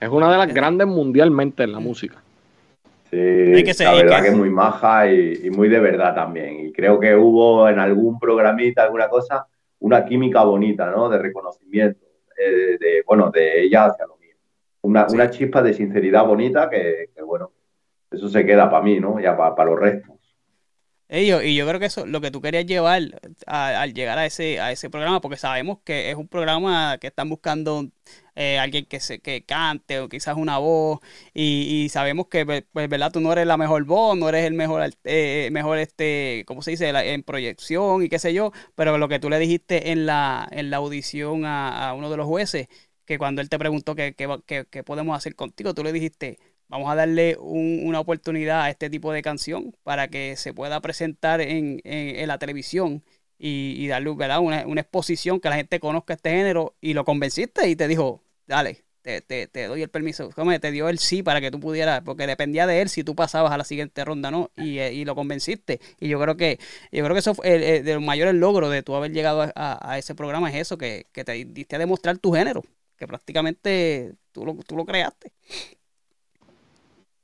es 0.00 0.08
una 0.08 0.30
de 0.32 0.38
las 0.38 0.52
grandes 0.52 0.86
mundialmente 0.86 1.62
en 1.62 1.72
la 1.72 1.80
música. 1.80 2.20
Sí, 3.10 3.16
la 3.84 3.92
verdad 3.92 4.22
que, 4.22 4.28
es 4.28 4.36
muy 4.36 4.50
maja 4.50 5.08
y, 5.12 5.48
muy 5.50 5.68
de 5.68 5.78
verdad 5.78 6.14
también. 6.16 6.66
Y 6.66 6.72
creo 6.72 6.98
que 6.98 7.14
hubo 7.14 7.68
en 7.68 7.78
algún 7.78 8.18
programita, 8.18 8.82
alguna 8.82 9.08
cosa, 9.08 9.46
una 9.78 10.04
química 10.04 10.42
bonita, 10.42 10.90
¿no? 10.90 11.08
De 11.08 11.18
reconocimiento, 11.18 12.04
eh, 12.36 12.76
de, 12.80 13.04
bueno, 13.06 13.30
de 13.30 13.62
ella 13.62 13.84
hacia 13.84 14.06
lo 14.06 14.16
mío. 14.16 14.34
Una, 14.82 15.06
una 15.08 15.30
chispa 15.30 15.62
de 15.62 15.74
sinceridad 15.74 16.26
bonita 16.26 16.68
que, 16.68 17.10
que 17.14 17.22
bueno, 17.22 17.52
eso 18.14 18.28
se 18.28 18.44
queda 18.44 18.70
para 18.70 18.82
mí, 18.82 19.00
¿no? 19.00 19.20
Ya 19.20 19.36
para, 19.36 19.64
los 19.64 19.78
restos. 19.78 20.16
y 21.08 21.54
yo 21.54 21.66
creo 21.66 21.78
que 21.78 21.86
eso 21.86 22.06
lo 22.06 22.20
que 22.20 22.30
tú 22.30 22.40
querías 22.40 22.66
llevar 22.66 23.02
al 23.46 23.94
llegar 23.94 24.18
a 24.18 24.26
ese, 24.26 24.60
a 24.60 24.72
ese 24.72 24.90
programa, 24.90 25.20
porque 25.20 25.36
sabemos 25.36 25.78
que 25.84 26.10
es 26.10 26.16
un 26.16 26.28
programa 26.28 26.98
que 26.98 27.08
están 27.08 27.28
buscando 27.28 27.88
eh, 28.36 28.58
alguien 28.58 28.86
que 28.86 28.98
se 29.00 29.20
que 29.20 29.44
cante 29.44 30.00
o 30.00 30.08
quizás 30.08 30.36
una 30.36 30.58
voz 30.58 30.98
y, 31.34 31.88
sabemos 31.90 32.26
que 32.28 32.44
pues, 32.44 32.64
verdad 32.72 33.12
tú 33.12 33.20
no 33.20 33.32
eres 33.32 33.46
la 33.46 33.56
mejor 33.56 33.84
voz 33.84 34.16
no 34.18 34.28
eres 34.28 34.44
el 34.44 34.54
mejor 34.54 34.82
eh, 35.04 35.48
mejor 35.52 35.78
este 35.78 36.44
cómo 36.46 36.60
se 36.62 36.72
dice 36.72 36.88
en 36.88 37.22
proyección 37.22 38.02
y 38.02 38.08
qué 38.08 38.18
sé 38.18 38.34
yo 38.34 38.50
pero 38.74 38.98
lo 38.98 39.08
que 39.08 39.20
tú 39.20 39.30
le 39.30 39.38
dijiste 39.38 39.92
en 39.92 40.06
la 40.06 40.48
en 40.50 40.70
la 40.70 40.78
audición 40.78 41.44
a, 41.46 41.94
uno 41.96 42.10
de 42.10 42.16
los 42.16 42.26
jueces 42.26 42.68
que 43.04 43.18
cuando 43.18 43.40
él 43.40 43.48
te 43.48 43.58
preguntó 43.58 43.94
qué, 43.94 44.14
qué 44.16 44.82
podemos 44.84 45.16
hacer 45.16 45.36
contigo 45.36 45.72
tú 45.74 45.84
le 45.84 45.92
dijiste 45.92 46.38
vamos 46.74 46.90
a 46.90 46.96
darle 46.96 47.36
una 47.38 48.00
oportunidad 48.00 48.62
a 48.62 48.70
este 48.70 48.90
tipo 48.90 49.12
de 49.12 49.22
canción 49.22 49.76
para 49.84 50.08
que 50.08 50.34
se 50.36 50.52
pueda 50.52 50.80
presentar 50.80 51.40
en, 51.40 51.80
la 52.26 52.38
televisión 52.38 53.04
y, 53.38 53.86
darle 53.86 54.10
Una, 54.10 54.80
exposición 54.80 55.38
que 55.38 55.48
la 55.50 55.54
gente 55.54 55.78
conozca 55.78 56.14
este 56.14 56.30
género 56.30 56.74
y 56.80 56.94
lo 56.94 57.04
convenciste 57.04 57.68
y 57.68 57.76
te 57.76 57.86
dijo, 57.86 58.24
dale, 58.48 58.82
te, 59.02 59.48
doy 59.68 59.82
el 59.82 59.88
permiso. 59.88 60.30
Te 60.60 60.70
dio 60.72 60.88
el 60.88 60.98
sí 60.98 61.22
para 61.22 61.40
que 61.40 61.52
tú 61.52 61.60
pudieras, 61.60 62.02
porque 62.04 62.26
dependía 62.26 62.66
de 62.66 62.82
él 62.82 62.88
si 62.88 63.04
tú 63.04 63.14
pasabas 63.14 63.52
a 63.52 63.56
la 63.56 63.64
siguiente 63.64 64.04
ronda, 64.04 64.32
¿no? 64.32 64.50
Y, 64.56 65.04
lo 65.04 65.14
convenciste. 65.14 65.80
Y 66.00 66.08
yo 66.08 66.20
creo 66.20 66.36
que 66.36 66.58
yo 66.90 67.04
creo 67.04 67.14
que 67.14 67.20
eso 67.20 67.34
fue 67.36 67.54
el, 67.54 67.84
de 67.84 67.94
los 67.94 68.02
mayores 68.02 68.34
logros 68.34 68.72
de 68.72 68.82
tú 68.82 68.96
haber 68.96 69.12
llegado 69.12 69.48
a, 69.54 69.96
ese 69.96 70.16
programa 70.16 70.50
es 70.50 70.56
eso, 70.56 70.76
que, 70.76 71.06
te 71.12 71.44
diste 71.44 71.76
a 71.76 71.78
demostrar 71.78 72.18
tu 72.18 72.32
género, 72.32 72.64
que 72.96 73.06
prácticamente 73.06 74.14
tú 74.32 74.44
lo 74.44 74.84
creaste. 74.84 75.30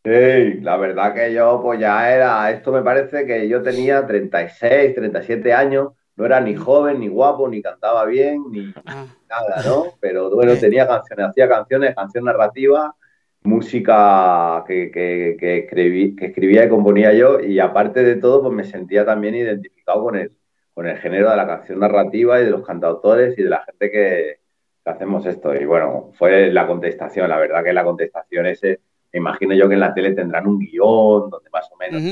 Sí, 0.02 0.60
la 0.62 0.78
verdad 0.78 1.14
que 1.14 1.32
yo 1.34 1.60
pues 1.62 1.78
ya 1.78 2.10
era, 2.10 2.50
esto 2.50 2.72
me 2.72 2.82
parece 2.82 3.26
que 3.26 3.46
yo 3.48 3.62
tenía 3.62 4.06
36, 4.06 4.94
37 4.94 5.52
años, 5.52 5.92
no 6.16 6.24
era 6.24 6.40
ni 6.40 6.54
joven, 6.54 7.00
ni 7.00 7.08
guapo, 7.08 7.48
ni 7.48 7.60
cantaba 7.60 8.06
bien, 8.06 8.42
ni 8.50 8.72
ah. 8.86 9.06
nada, 9.28 9.62
¿no? 9.66 9.92
Pero 10.00 10.30
bueno, 10.30 10.54
tenía 10.56 10.88
canciones, 10.88 11.26
hacía 11.28 11.48
canciones, 11.48 11.94
canción 11.94 12.24
narrativa, 12.24 12.94
música 13.42 14.64
que, 14.66 14.90
que, 14.90 15.36
que, 15.38 15.58
escribí, 15.58 16.16
que 16.16 16.26
escribía 16.26 16.64
y 16.64 16.68
componía 16.70 17.12
yo 17.12 17.40
y 17.40 17.58
aparte 17.60 18.02
de 18.02 18.16
todo 18.16 18.42
pues 18.42 18.54
me 18.54 18.64
sentía 18.64 19.04
también 19.04 19.34
identificado 19.34 20.02
con 20.04 20.16
el, 20.16 20.32
con 20.72 20.86
el 20.86 20.96
género 20.98 21.30
de 21.30 21.36
la 21.36 21.46
canción 21.46 21.78
narrativa 21.78 22.40
y 22.40 22.44
de 22.44 22.50
los 22.50 22.66
cantautores 22.66 23.38
y 23.38 23.42
de 23.42 23.50
la 23.50 23.64
gente 23.64 23.90
que, 23.90 24.40
que 24.82 24.90
hacemos 24.90 25.26
esto. 25.26 25.54
Y 25.54 25.66
bueno, 25.66 26.10
fue 26.14 26.50
la 26.52 26.66
contestación, 26.66 27.28
la 27.28 27.38
verdad 27.38 27.62
que 27.62 27.72
la 27.74 27.84
contestación 27.84 28.46
ese 28.46 28.80
me 29.12 29.18
imagino 29.18 29.54
yo 29.54 29.68
que 29.68 29.74
en 29.74 29.80
la 29.80 29.94
tele 29.94 30.12
tendrán 30.12 30.46
un 30.46 30.58
guion 30.58 31.30
donde 31.30 31.50
más 31.50 31.68
o 31.72 31.76
menos 31.76 32.02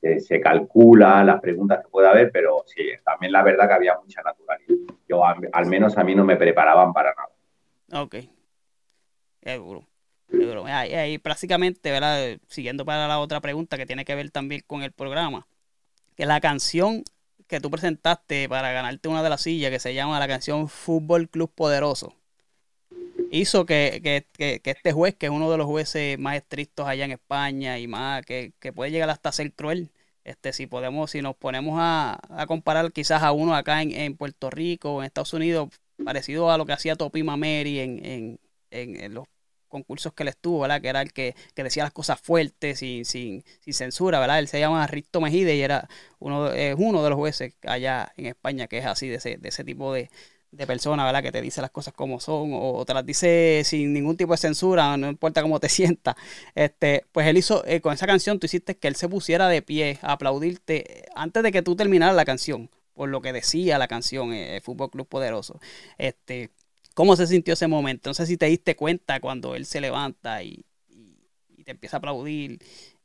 se 0.00 0.40
calcula 0.40 1.24
las 1.24 1.40
preguntas 1.40 1.80
que 1.82 1.88
pueda 1.88 2.10
haber, 2.10 2.30
pero 2.30 2.64
sí, 2.66 2.82
también 3.04 3.32
la 3.32 3.42
verdad 3.42 3.68
que 3.68 3.74
había 3.74 3.98
mucha 3.98 4.22
naturalidad. 4.22 4.94
Yo, 5.08 5.22
al, 5.24 5.66
menos 5.66 5.96
a 5.98 6.04
mí 6.04 6.14
no 6.14 6.24
me 6.24 6.36
preparaban 6.36 6.92
para 6.92 7.14
nada. 7.14 8.02
Ok. 8.02 8.16
Seguro. 9.42 9.86
Ahí, 10.66 10.94
ahí, 10.94 11.18
prácticamente, 11.18 11.90
¿verdad? 11.90 12.38
Siguiendo 12.46 12.84
para 12.84 13.08
la 13.08 13.18
otra 13.18 13.40
pregunta 13.40 13.76
que 13.76 13.86
tiene 13.86 14.04
que 14.04 14.14
ver 14.14 14.30
también 14.30 14.62
con 14.66 14.82
el 14.82 14.92
programa, 14.92 15.46
que 16.16 16.26
la 16.26 16.40
canción 16.40 17.02
que 17.46 17.60
tú 17.60 17.70
presentaste 17.70 18.48
para 18.48 18.70
ganarte 18.72 19.08
una 19.08 19.22
de 19.22 19.30
las 19.30 19.40
sillas, 19.40 19.70
que 19.70 19.78
se 19.78 19.94
llama 19.94 20.20
la 20.20 20.28
canción 20.28 20.68
Fútbol 20.68 21.30
Club 21.30 21.50
Poderoso, 21.54 22.14
hizo 23.30 23.66
que, 23.66 24.00
que, 24.02 24.60
que, 24.62 24.70
este 24.70 24.92
juez, 24.92 25.14
que 25.14 25.26
es 25.26 25.32
uno 25.32 25.50
de 25.50 25.58
los 25.58 25.66
jueces 25.66 26.18
más 26.18 26.36
estrictos 26.36 26.86
allá 26.86 27.04
en 27.04 27.12
España 27.12 27.78
y 27.78 27.86
más, 27.86 28.24
que, 28.24 28.52
puede 28.74 28.90
llegar 28.90 29.10
hasta 29.10 29.32
ser 29.32 29.52
cruel, 29.52 29.90
este, 30.24 30.52
si 30.52 30.66
podemos, 30.66 31.10
si 31.10 31.22
nos 31.22 31.36
ponemos 31.36 31.76
a, 31.78 32.20
comparar 32.46 32.92
quizás 32.92 33.22
a 33.22 33.32
uno 33.32 33.54
acá 33.54 33.82
en, 33.82 34.16
Puerto 34.16 34.50
Rico 34.50 34.94
o 34.94 35.00
en 35.02 35.06
Estados 35.06 35.32
Unidos, 35.32 35.70
parecido 36.04 36.50
a 36.50 36.58
lo 36.58 36.66
que 36.66 36.72
hacía 36.72 36.96
Topima 36.96 37.36
Mary 37.36 37.80
en, 37.80 38.04
en, 38.04 38.40
en, 38.70 39.14
los 39.14 39.26
concursos 39.68 40.12
que 40.14 40.22
él 40.22 40.28
estuvo, 40.28 40.60
¿verdad? 40.60 40.80
Que 40.80 40.88
era 40.88 41.02
el 41.02 41.12
que, 41.12 41.34
decía 41.56 41.84
las 41.84 41.92
cosas 41.92 42.20
fuertes, 42.20 42.78
sin, 42.78 43.04
sin, 43.04 43.44
sin, 43.60 43.74
censura, 43.74 44.20
¿verdad? 44.20 44.38
Él 44.38 44.48
se 44.48 44.60
llama 44.60 44.86
Risto 44.86 45.20
Mejide 45.20 45.56
y 45.56 45.62
era 45.62 45.88
uno, 46.18 46.52
es 46.52 46.74
uno 46.78 47.02
de 47.02 47.10
los 47.10 47.18
jueces 47.18 47.54
allá 47.62 48.12
en 48.16 48.26
España 48.26 48.66
que 48.66 48.78
es 48.78 48.86
así, 48.86 49.08
de 49.08 49.16
ese, 49.16 49.36
de 49.36 49.48
ese 49.48 49.64
tipo 49.64 49.92
de, 49.92 50.10
de 50.50 50.66
persona, 50.66 51.04
¿verdad? 51.04 51.22
Que 51.22 51.32
te 51.32 51.42
dice 51.42 51.60
las 51.60 51.70
cosas 51.70 51.92
como 51.92 52.20
son 52.20 52.50
o 52.54 52.84
te 52.86 52.94
las 52.94 53.04
dice 53.04 53.62
sin 53.64 53.92
ningún 53.92 54.16
tipo 54.16 54.32
de 54.32 54.38
censura, 54.38 54.96
no 54.96 55.08
importa 55.08 55.42
cómo 55.42 55.60
te 55.60 55.68
sientas. 55.68 56.16
Este, 56.54 57.04
pues 57.12 57.26
él 57.26 57.36
hizo, 57.36 57.64
eh, 57.66 57.80
con 57.80 57.92
esa 57.92 58.06
canción 58.06 58.38
tú 58.38 58.46
hiciste 58.46 58.76
que 58.76 58.88
él 58.88 58.96
se 58.96 59.08
pusiera 59.08 59.48
de 59.48 59.62
pie 59.62 59.98
a 60.02 60.12
aplaudirte 60.12 61.06
antes 61.14 61.42
de 61.42 61.52
que 61.52 61.62
tú 61.62 61.76
terminaras 61.76 62.16
la 62.16 62.24
canción, 62.24 62.70
por 62.94 63.08
lo 63.08 63.20
que 63.20 63.32
decía 63.32 63.78
la 63.78 63.88
canción 63.88 64.32
eh, 64.32 64.60
Fútbol 64.62 64.90
Club 64.90 65.06
Poderoso. 65.06 65.60
Este, 65.98 66.50
¿Cómo 66.94 67.14
se 67.14 67.26
sintió 67.26 67.54
ese 67.54 67.68
momento? 67.68 68.10
No 68.10 68.14
sé 68.14 68.26
si 68.26 68.36
te 68.36 68.46
diste 68.46 68.74
cuenta 68.74 69.20
cuando 69.20 69.54
él 69.54 69.66
se 69.66 69.80
levanta 69.80 70.42
y, 70.42 70.64
te 71.64 71.72
empieza 71.72 71.96
a 71.96 71.98
aplaudir. 71.98 72.58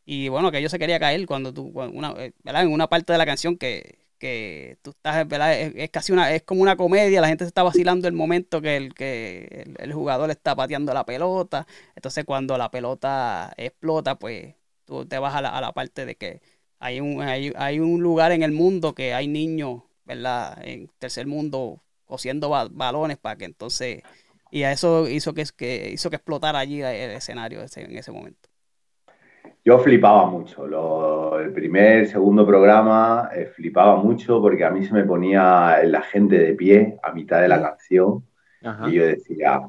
Y 0.06 0.30
bueno, 0.30 0.50
que 0.50 0.62
yo 0.62 0.70
se 0.70 0.80
quería 0.80 0.98
caer 0.98 1.26
cuando 1.26 1.54
tú, 1.54 1.68
una, 1.76 2.12
eh, 2.18 2.32
¿verdad? 2.44 2.64
En 2.64 2.72
una 2.72 2.88
parte 2.88 3.12
de 3.12 3.18
la 3.18 3.26
canción 3.26 3.58
que, 3.58 4.03
que 4.24 4.78
tú 4.82 4.92
estás. 4.92 5.28
Es, 5.76 5.90
casi 5.90 6.14
una, 6.14 6.34
es 6.34 6.44
como 6.44 6.62
una 6.62 6.78
comedia, 6.78 7.20
la 7.20 7.28
gente 7.28 7.44
se 7.44 7.50
está 7.50 7.62
vacilando 7.62 8.08
el 8.08 8.14
momento 8.14 8.62
que 8.62 8.78
el, 8.78 8.94
que 8.94 9.76
el, 9.78 9.92
jugador 9.92 10.32
está 10.32 10.56
pateando 10.56 10.94
la 10.94 11.06
pelota, 11.06 11.68
entonces 11.94 12.24
cuando 12.24 12.58
la 12.58 12.72
pelota 12.72 13.54
explota, 13.58 14.18
pues 14.18 14.56
tú 14.86 15.06
te 15.06 15.20
vas 15.20 15.36
a 15.36 15.42
la, 15.42 15.50
a 15.50 15.60
la 15.60 15.74
parte 15.74 16.06
de 16.06 16.16
que 16.16 16.42
hay 16.80 17.02
un, 17.02 17.22
hay, 17.22 17.52
hay, 17.58 17.80
un 17.82 18.02
lugar 18.02 18.32
en 18.32 18.44
el 18.44 18.54
mundo 18.54 18.96
que 18.96 19.14
hay 19.14 19.28
niños, 19.28 19.84
¿verdad? 20.06 20.58
En 20.66 20.90
tercer 21.00 21.28
mundo 21.28 21.84
cosiendo 22.06 22.50
balones 22.50 23.18
para 23.18 23.36
que 23.36 23.46
entonces, 23.46 24.04
y 24.52 24.64
a 24.64 24.72
eso 24.72 25.10
hizo 25.10 25.34
que, 25.34 25.44
que, 25.58 25.92
hizo 25.92 26.10
que 26.10 26.16
explotara 26.16 26.60
allí 26.60 26.82
el 26.82 27.12
escenario 27.12 27.60
en 27.62 27.98
ese 27.98 28.12
momento. 28.14 28.53
Yo 29.66 29.80
flipaba 29.80 30.26
mucho. 30.26 31.40
el 31.40 31.54
primer, 31.54 32.08
segundo 32.08 32.46
programa 32.46 33.30
eh, 33.34 33.46
flipaba 33.46 33.96
mucho 33.96 34.42
porque 34.42 34.66
a 34.66 34.70
mí 34.70 34.86
se 34.86 34.94
me 34.94 35.06
ponía 35.06 35.82
la 35.86 36.02
gente 36.02 36.38
de 36.38 36.54
pie 36.54 36.98
a 37.02 37.14
mitad 37.14 37.42
de 37.42 37.48
la 37.48 37.62
canción 37.62 38.26
y 38.88 38.94
yo 38.94 39.06
decía, 39.06 39.62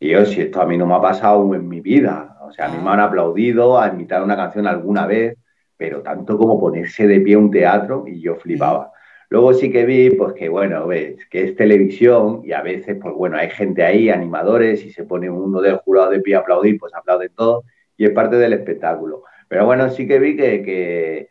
y 0.00 0.10
yo, 0.10 0.24
si 0.24 0.42
esto 0.42 0.60
a 0.62 0.66
mí 0.66 0.78
no 0.78 0.86
me 0.86 0.94
ha 0.94 1.00
pasado 1.00 1.54
en 1.54 1.68
mi 1.68 1.80
vida, 1.80 2.38
o 2.42 2.52
sea, 2.52 2.66
a 2.66 2.68
mí 2.68 2.78
me 2.82 2.90
han 2.90 3.00
ah. 3.00 3.04
aplaudido 3.04 3.78
a 3.78 3.88
imitar 3.88 4.22
una 4.22 4.36
canción 4.36 4.66
alguna 4.66 5.06
vez, 5.06 5.36
pero 5.76 6.02
tanto 6.02 6.38
como 6.38 6.58
ponerse 6.58 7.06
de 7.06 7.20
pie 7.20 7.36
un 7.36 7.50
teatro 7.50 8.04
y 8.06 8.20
yo 8.20 8.36
flipaba. 8.36 8.92
Luego 9.28 9.52
sí 9.54 9.70
que 9.70 9.84
vi, 9.84 10.10
pues 10.10 10.34
que 10.34 10.48
bueno, 10.48 10.86
ves, 10.86 11.26
que 11.30 11.44
es 11.44 11.56
televisión 11.56 12.42
y 12.44 12.52
a 12.52 12.62
veces, 12.62 12.96
pues 13.00 13.14
bueno, 13.14 13.36
hay 13.36 13.50
gente 13.50 13.82
ahí, 13.82 14.08
animadores, 14.10 14.84
y 14.84 14.90
se 14.90 15.04
pone 15.04 15.28
uno 15.28 15.60
del 15.60 15.76
jurado 15.78 16.10
de 16.10 16.20
pie 16.20 16.36
a 16.36 16.40
aplaudir, 16.40 16.78
pues 16.78 16.94
aplauden 16.94 17.30
todos 17.34 17.64
y 17.96 18.04
es 18.04 18.10
parte 18.10 18.36
del 18.36 18.52
espectáculo. 18.52 19.22
Pero 19.54 19.66
bueno, 19.66 19.88
sí 19.88 20.08
que 20.08 20.18
vi 20.18 20.36
que, 20.36 21.28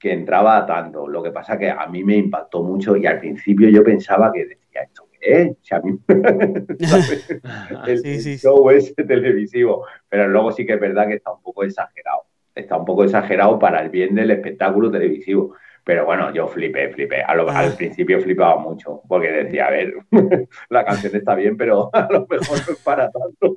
que, 0.00 0.10
entraba 0.10 0.64
tanto. 0.64 1.06
Lo 1.06 1.22
que 1.22 1.30
pasa 1.30 1.58
que 1.58 1.68
a 1.68 1.86
mí 1.88 2.02
me 2.02 2.16
impactó 2.16 2.62
mucho 2.62 2.96
y 2.96 3.04
al 3.04 3.18
principio 3.18 3.68
yo 3.68 3.84
pensaba 3.84 4.32
que 4.32 4.46
decía, 4.46 4.80
¿esto 4.80 5.06
qué 5.12 5.42
es? 5.42 5.50
O 5.70 5.76
a 5.76 5.80
mí... 5.80 5.98
el, 7.86 8.38
show 8.38 8.70
es 8.70 8.94
televisivo. 8.94 9.84
Pero 10.08 10.26
luego 10.26 10.52
sí 10.52 10.64
que 10.64 10.72
es 10.72 10.80
verdad 10.80 11.06
que 11.06 11.16
está 11.16 11.32
un 11.32 11.42
poco 11.42 11.64
exagerado. 11.64 12.22
Está 12.54 12.78
un 12.78 12.86
poco 12.86 13.04
exagerado 13.04 13.58
para 13.58 13.82
el 13.82 13.90
bien 13.90 14.14
del 14.14 14.30
espectáculo 14.30 14.90
televisivo. 14.90 15.54
Pero 15.86 16.04
bueno, 16.04 16.34
yo 16.34 16.48
flipé, 16.48 16.88
flipé. 16.88 17.22
Al, 17.22 17.48
al 17.48 17.76
principio 17.76 18.20
flipaba 18.20 18.58
mucho, 18.58 19.02
porque 19.06 19.30
decía, 19.30 19.68
a 19.68 19.70
ver, 19.70 19.94
la 20.68 20.84
canción 20.84 21.14
está 21.14 21.36
bien, 21.36 21.56
pero 21.56 21.90
a 21.94 22.08
lo 22.10 22.26
mejor 22.26 22.58
no 22.66 22.72
es 22.72 22.78
para 22.82 23.08
tanto. 23.08 23.54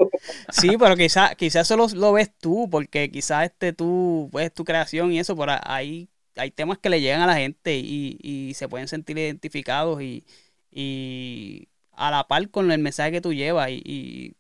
Sí, 0.50 0.78
pero 0.78 0.96
quizás 0.96 1.36
quizá 1.36 1.62
eso 1.62 1.76
lo, 1.76 2.14
ves 2.14 2.32
tú, 2.38 2.70
porque 2.70 3.10
quizás 3.10 3.46
este 3.46 3.74
tú, 3.74 4.30
pues 4.32 4.54
tu 4.54 4.64
creación 4.64 5.12
y 5.12 5.18
eso, 5.18 5.36
por 5.36 5.50
ahí 5.50 6.08
hay 6.36 6.52
temas 6.52 6.78
que 6.78 6.92
le 6.92 7.02
llegan 7.02 7.22
a 7.22 7.26
la 7.26 7.36
gente 7.38 7.76
y, 7.78 8.20
y 8.22 8.54
se 8.54 8.70
pueden 8.70 8.88
sentir 8.88 9.18
identificados 9.18 10.00
y, 10.04 10.24
y 10.70 11.68
a 11.94 12.12
la 12.12 12.28
par 12.28 12.48
con 12.52 12.72
el 12.72 12.80
mensaje 12.80 13.12
que 13.12 13.22
tú 13.22 13.34
llevas 13.34 13.72
y, 13.72 14.36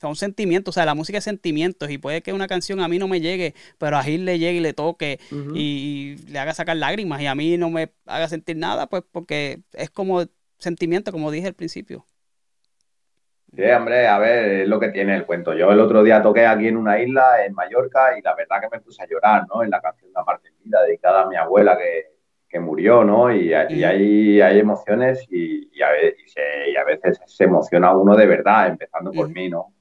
son 0.00 0.16
sentimientos, 0.16 0.72
o 0.72 0.74
sea, 0.74 0.86
la 0.86 0.94
música 0.94 1.18
es 1.18 1.24
sentimientos 1.24 1.90
y 1.90 1.98
puede 1.98 2.22
que 2.22 2.32
una 2.32 2.46
canción 2.46 2.80
a 2.80 2.88
mí 2.88 2.98
no 2.98 3.06
me 3.06 3.20
llegue, 3.20 3.54
pero 3.78 3.98
a 3.98 4.02
Gil 4.02 4.24
le 4.24 4.38
llegue 4.38 4.58
y 4.58 4.60
le 4.60 4.72
toque 4.72 5.20
y, 5.54 6.16
le 6.28 6.38
haga 6.38 6.54
sacar 6.54 6.76
lágrimas 6.76 7.20
y 7.20 7.26
a 7.26 7.34
mí 7.34 7.58
no 7.58 7.70
me 7.70 7.92
haga 8.06 8.28
sentir 8.28 8.56
nada, 8.56 8.86
pues 8.86 9.02
porque 9.10 9.60
es 9.72 9.90
como 9.90 10.24
sentimiento, 10.58 11.12
como 11.12 11.30
dije 11.30 11.48
al 11.48 11.54
principio. 11.54 12.06
Sí, 13.54 13.64
hombre, 13.64 14.06
a 14.06 14.18
ver, 14.18 14.60
es 14.62 14.68
lo 14.68 14.78
que 14.78 14.90
tiene 14.90 15.16
el 15.16 15.26
cuento. 15.26 15.52
Yo 15.54 15.72
el 15.72 15.80
otro 15.80 16.04
día 16.04 16.22
toqué 16.22 16.46
aquí 16.46 16.68
en 16.68 16.76
una 16.76 17.00
isla, 17.00 17.44
en 17.44 17.52
Mallorca, 17.52 18.16
y 18.16 18.22
la 18.22 18.34
verdad 18.36 18.60
que 18.60 18.68
me 18.70 18.80
puse 18.80 19.02
a 19.02 19.08
llorar, 19.08 19.44
¿no? 19.52 19.64
En 19.64 19.70
la 19.70 19.80
canción 19.80 20.12
de 20.12 20.20
Aparte 20.20 20.50
Vida, 20.62 20.82
dedicada 20.84 21.22
a 21.22 21.26
mi 21.26 21.34
abuela 21.34 21.76
que, 21.76 22.60
murió, 22.60 23.04
¿no? 23.04 23.32
Y, 23.32 23.48
y 23.48 23.52
hay, 23.52 24.40
hay, 24.40 24.58
emociones 24.58 25.26
y, 25.30 25.68
y, 25.72 25.82
a 25.82 25.90
veces, 25.90 26.34
y, 26.72 26.76
a 26.76 26.84
veces, 26.84 27.20
se 27.26 27.44
emociona 27.44 27.92
uno 27.92 28.16
de 28.16 28.26
verdad, 28.26 28.68
empezando 28.68 29.10
por 29.12 29.28
mí, 29.30 29.48
¿no? 29.48 29.72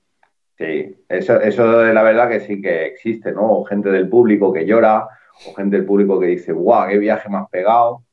Sí, 0.60 0.94
eso, 1.08 1.40
eso 1.40 1.84
la 1.86 2.04
verdad 2.04 2.28
que 2.28 2.42
sí 2.42 2.62
que 2.62 2.86
existe, 2.88 3.32
¿no? 3.32 3.64
gente 3.64 3.90
del 3.92 4.10
público 4.10 4.52
que 4.52 4.66
llora, 4.66 5.08
o 5.48 5.54
gente 5.54 5.78
del 5.78 5.86
público 5.86 6.20
que 6.20 6.26
dice, 6.26 6.52
guau, 6.52 6.90
qué 6.90 6.98
viaje 6.98 7.30
más 7.30 7.50
pegado. 7.50 8.04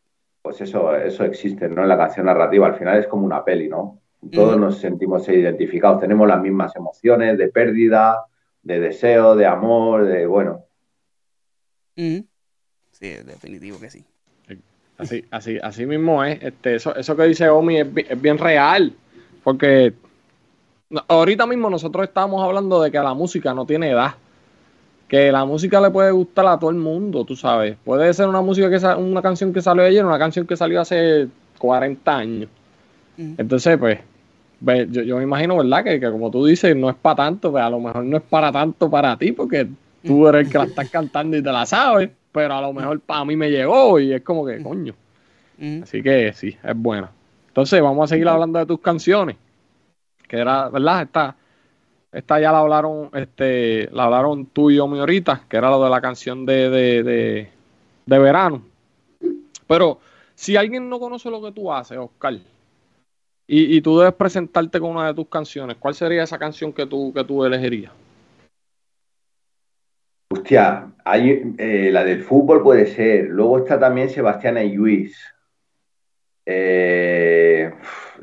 Pues 0.42 0.61
eso, 0.61 0.94
eso 0.94 1.24
existe, 1.24 1.68
¿no? 1.68 1.82
En 1.82 1.88
la 1.88 1.98
canción 1.98 2.26
narrativa, 2.26 2.68
al 2.68 2.76
final 2.76 2.98
es 3.00 3.09
como 3.09 3.26
una 3.26 3.44
peli, 3.44 3.68
¿no? 3.68 4.00
Todos 4.32 4.56
nos 4.56 4.78
sentimos 4.78 5.28
identificados, 5.28 6.00
tenemos 6.00 6.28
las 6.28 6.40
mismas 6.40 6.76
emociones 6.76 7.37
de 7.37 7.48
pérdida, 7.48 8.24
de 8.62 8.78
deseo, 8.78 9.35
de 9.35 9.46
amor, 9.46 10.06
de 10.06 10.26
bueno. 10.26 10.66
Sí, 12.92 13.09
definitivo 13.24 13.80
que 13.80 13.90
sí. 13.90 14.04
Así, 14.98 15.24
así, 15.32 15.59
así 15.61 15.85
mismo 15.85 16.22
es. 16.22 16.40
Este, 16.40 16.76
eso, 16.76 16.94
eso 16.94 17.16
que 17.16 17.24
dice 17.24 17.48
Omi 17.48 17.80
es, 17.80 17.88
es 18.09 18.22
bien 18.22 18.38
real, 18.38 18.92
porque 19.42 19.94
ahorita 21.09 21.46
mismo 21.46 21.70
nosotros 21.70 22.07
estamos 22.07 22.42
hablando 22.42 22.81
de 22.83 22.90
que 22.90 22.99
la 22.99 23.14
música 23.14 23.55
no 23.55 23.66
tiene 23.66 23.90
edad. 23.90 24.14
Que 25.09 25.31
la 25.31 25.44
música 25.44 25.81
le 25.81 25.90
puede 25.90 26.11
gustar 26.11 26.46
a 26.46 26.59
todo 26.59 26.70
el 26.70 26.77
mundo, 26.77 27.25
tú 27.25 27.37
sabes. 27.37 27.77
Puede 27.85 28.12
ser 28.12 28.29
una 28.29 28.40
música 28.40 28.68
que 28.68 29.01
una 29.01 29.22
canción 29.22 29.53
que 29.53 29.62
salió 29.62 29.85
ayer, 29.85 30.05
una 30.05 30.18
canción 30.18 30.46
que 30.46 30.57
salió 30.57 30.81
hace 30.81 31.29
40 31.59 32.16
años. 32.16 32.49
Entonces, 33.16 33.79
pues, 33.79 34.01
yo, 34.90 35.16
me 35.16 35.22
imagino, 35.22 35.57
¿verdad? 35.57 35.85
Que, 35.85 36.01
como 36.11 36.31
tú 36.31 36.44
dices, 36.44 36.75
no 36.75 36.90
es 36.90 36.96
para 36.96 37.16
tanto, 37.16 37.53
pues 37.53 37.62
a 37.62 37.70
lo 37.70 37.79
mejor 37.79 38.05
no 38.05 38.16
es 38.16 38.22
para 38.25 38.51
tanto 38.51 38.90
para 38.90 39.16
ti, 39.16 39.33
porque 39.33 39.68
tú 40.05 40.27
eres 40.27 40.46
el 40.46 40.53
que 40.53 40.59
la 40.59 40.64
estás 40.64 40.90
cantando 40.90 41.37
y 41.37 41.42
te 41.42 41.53
la 41.53 41.64
sabes, 41.66 42.11
pero 42.33 42.55
a 42.55 42.61
lo 42.61 42.72
mejor 42.72 42.99
para 43.01 43.25
mí 43.25 43.37
me 43.37 43.49
llegó 43.49 43.99
y 44.01 44.12
es 44.12 44.22
como 44.22 44.44
que, 44.44 44.61
coño. 44.61 44.94
Así 45.83 46.03
que 46.03 46.33
sí, 46.35 46.57
es 46.62 46.77
buena. 46.77 47.11
Entonces, 47.49 47.81
vamos 47.81 48.05
a 48.05 48.09
seguir 48.09 48.29
hablando 48.29 48.59
de 48.59 48.66
tus 48.66 48.81
canciones 48.81 49.37
que 50.26 50.38
era, 50.38 50.68
¿verdad? 50.68 51.36
Esta, 52.12 52.40
ya 52.40 52.52
la 52.52 52.60
hablaron, 52.60 53.10
este, 53.14 53.88
la 53.92 54.04
hablaron 54.04 54.46
tú 54.46 54.70
y 54.70 54.76
yo 54.76 54.84
ahorita, 54.84 55.42
que 55.48 55.56
era 55.56 55.70
lo 55.70 55.82
de 55.82 55.90
la 55.90 56.00
canción 56.00 56.46
de, 56.46 56.70
de, 56.70 57.02
de, 58.06 58.18
verano. 58.18 58.62
Pero 59.66 59.98
si 60.34 60.56
alguien 60.56 60.88
no 60.88 60.98
conoce 60.98 61.30
lo 61.30 61.42
que 61.42 61.52
tú 61.52 61.72
haces, 61.72 61.98
Oscar, 61.98 62.34
y, 63.48 63.76
y, 63.76 63.80
tú 63.80 63.98
debes 63.98 64.14
presentarte 64.14 64.80
con 64.80 64.90
una 64.90 65.06
de 65.06 65.14
tus 65.14 65.28
canciones, 65.28 65.76
¿cuál 65.78 65.94
sería 65.94 66.24
esa 66.24 66.38
canción 66.38 66.72
que 66.72 66.86
tú, 66.86 67.12
que 67.12 67.22
tú 67.22 67.44
elegirías? 67.44 67.92
Hostia, 70.28 70.92
eh, 71.58 71.90
la 71.92 72.04
del 72.04 72.22
fútbol 72.22 72.62
puede 72.62 72.86
ser. 72.86 73.26
Luego 73.28 73.58
está 73.58 73.78
también 73.78 74.10
Sebastián 74.10 74.56
Luis. 74.74 75.16
Eh, 76.44 77.72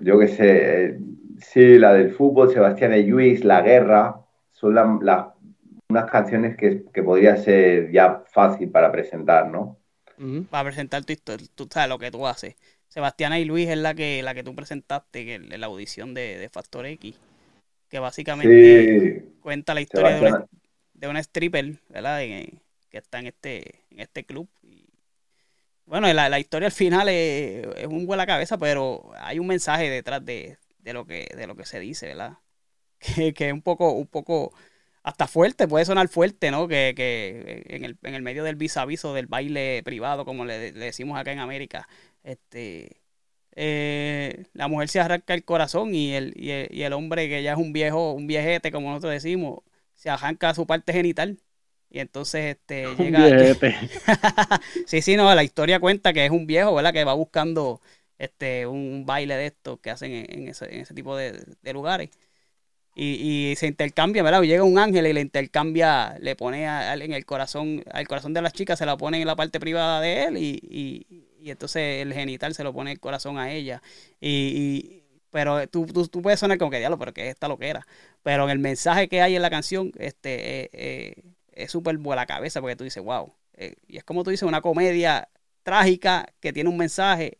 yo 0.02 0.20
qué 0.20 0.28
sé, 0.28 1.00
Sí, 1.44 1.78
la 1.78 1.94
del 1.94 2.12
fútbol, 2.12 2.52
Sebastián 2.52 2.94
Lluís, 2.94 3.44
La 3.44 3.62
Guerra, 3.62 4.16
son 4.52 4.76
las 4.76 5.28
unas 5.90 6.10
canciones 6.10 6.58
que, 6.58 6.86
que 6.92 7.04
podría 7.04 7.38
ser 7.38 7.92
ya 7.92 8.24
fácil 8.32 8.70
para 8.70 8.92
presentar, 8.92 9.48
¿no? 9.48 9.78
Para 10.50 10.70
presentar 10.70 11.04
tu 11.04 11.14
historia, 11.14 11.46
tú 11.54 11.68
sabes 11.70 11.90
lo 11.90 12.00
que 12.00 12.10
tú 12.10 12.26
haces. 12.26 12.56
Sebastiana 12.88 13.40
y 13.40 13.46
Luis 13.46 13.68
es 13.70 13.78
la 13.78 13.94
que, 13.94 14.24
la 14.24 14.34
que 14.34 14.44
tú 14.44 14.56
presentaste 14.56 15.36
en 15.36 15.60
la 15.60 15.66
audición 15.68 16.14
de, 16.14 16.38
de 16.38 16.50
Factor 16.50 16.86
X, 16.86 17.16
que 17.90 18.00
básicamente 18.00 19.26
cuenta 19.42 19.74
la 19.74 19.82
historia 19.82 20.16
de 20.16 20.22
una, 20.22 20.46
de 20.94 21.08
una, 21.08 21.20
stripper, 21.20 21.76
¿verdad? 21.90 22.20
que 22.20 22.98
está 22.98 23.20
en 23.20 23.28
este, 23.28 23.82
en 23.92 24.00
este 24.00 24.24
club. 24.24 24.48
Y, 24.62 24.86
bueno, 25.86 26.12
la, 26.14 26.30
la, 26.30 26.40
historia 26.40 26.68
al 26.68 26.72
final 26.72 27.10
es, 27.10 27.68
es 27.76 27.88
un 27.88 28.06
buena 28.06 28.26
cabeza, 28.26 28.58
pero 28.58 29.12
hay 29.18 29.40
un 29.40 29.48
mensaje 29.48 29.90
detrás 29.90 30.24
de, 30.24 30.58
de, 30.84 30.94
lo, 30.94 31.06
que, 31.06 31.28
de 31.36 31.48
lo 31.48 31.56
que 31.56 31.66
se 31.66 31.80
dice, 31.80 32.08
¿verdad? 32.08 32.38
Que, 33.00 33.34
que 33.34 33.48
es 33.48 33.54
un 33.54 33.62
poco, 33.62 33.92
un 33.92 34.08
poco 34.08 34.54
hasta 35.04 35.28
fuerte, 35.28 35.68
puede 35.68 35.84
sonar 35.84 36.08
fuerte, 36.08 36.52
¿no? 36.52 36.70
Que, 36.70 36.94
que 36.96 37.64
en, 37.68 37.84
el, 37.84 37.98
en 38.04 38.14
el 38.16 38.22
medio 38.22 38.46
del 38.46 38.56
vis 38.56 38.76
del 39.14 39.28
baile 39.28 39.84
privado, 39.84 40.24
como 40.24 40.46
le, 40.46 40.72
decimos 40.72 41.20
acá 41.20 41.34
en 41.34 41.40
América, 41.40 41.90
este 42.24 43.04
eh, 43.56 44.46
la 44.54 44.68
mujer 44.68 44.90
se 44.90 45.00
arranca 45.00 45.34
el 45.34 45.44
corazón 45.44 45.94
y 45.94 46.14
el, 46.16 46.34
y 46.36 46.52
el, 46.52 46.68
y 46.72 46.84
el 46.84 46.94
hombre 46.94 47.30
que 47.30 47.44
ya 47.44 47.54
es 47.54 47.58
un 47.58 47.74
viejo, 47.74 48.14
un 48.14 48.28
viejete, 48.28 48.72
como 48.72 48.90
nosotros 48.90 49.14
decimos, 49.14 49.60
se 49.94 50.10
arranca 50.10 50.54
su 50.54 50.66
parte 50.66 50.94
genital. 50.94 51.38
Y 51.90 52.00
entonces 52.00 52.56
este 52.56 52.88
llega. 52.98 53.54
sí, 54.88 55.02
sí, 55.02 55.16
no, 55.16 55.34
la 55.36 55.44
historia 55.44 55.80
cuenta 55.80 56.14
que 56.14 56.26
es 56.26 56.32
un 56.32 56.48
viejo, 56.48 56.74
¿verdad? 56.74 56.94
Que 56.94 57.04
va 57.04 57.14
buscando 57.14 57.82
este 58.24 58.66
un 58.68 59.06
baile 59.06 59.36
de 59.36 59.48
estos 59.48 59.80
que 59.80 59.90
hacen 59.92 60.12
en, 60.12 60.48
ese, 60.48 60.74
en 60.74 60.82
ese, 60.82 60.94
tipo 60.94 61.16
de, 61.16 61.44
de 61.62 61.74
lugares 61.74 62.10
y, 62.96 63.56
se 63.58 63.68
intercambia, 63.68 64.22
¿verdad? 64.24 64.44
Llega 64.44 64.64
un 64.64 64.78
ángel 64.78 65.08
y 65.08 65.14
le 65.14 65.22
intercambia, 65.22 66.16
le 66.20 66.36
pone 66.36 66.66
en 66.66 67.14
el 67.14 67.26
corazón, 67.26 67.84
al 67.92 68.08
corazón 68.08 68.34
de 68.34 68.42
las 68.42 68.54
chicas 68.54 68.78
se 68.80 68.86
la 68.86 68.98
pone 68.98 69.20
en 69.20 69.28
la 69.28 69.36
parte 69.36 69.60
privada 69.60 70.00
de 70.02 70.26
él 70.26 70.38
y, 70.38 71.08
entonces 71.46 72.02
el 72.02 72.14
genital 72.14 72.54
se 72.54 72.64
lo 72.64 72.74
pone 72.74 72.92
el 72.92 73.00
corazón 73.00 73.38
a 73.38 73.52
ella. 73.52 73.82
Y, 74.22 75.04
pero 75.32 75.68
tú, 75.68 75.88
tú, 75.88 76.22
puedes 76.22 76.40
sonar 76.40 76.58
como 76.60 76.70
que 76.72 76.78
diablo, 76.78 77.00
pero 77.00 77.14
que 77.14 77.30
esta 77.30 77.48
lo 77.48 77.58
que 77.58 77.68
era. 77.70 77.88
Pero 78.22 78.44
en 78.46 78.52
el 78.52 78.60
mensaje 78.60 79.08
que 79.10 79.22
hay 79.22 79.36
en 79.36 79.42
la 79.42 79.50
canción, 79.50 79.92
este 79.98 80.66
eh, 80.66 80.70
eh, 80.74 81.24
es 81.54 81.72
súper 81.72 81.98
buena 81.98 82.26
cabeza 82.28 82.62
porque 82.62 82.76
tú 82.76 82.84
dices, 82.84 83.04
wow. 83.04 83.34
Eh, 83.56 83.76
y 83.88 83.98
es 83.98 84.04
como 84.04 84.24
tú 84.24 84.30
dices, 84.30 84.48
una 84.48 84.62
comedia 84.62 85.30
trágica 85.64 86.28
que 86.40 86.54
tiene 86.54 86.70
un 86.70 86.78
mensaje 86.78 87.40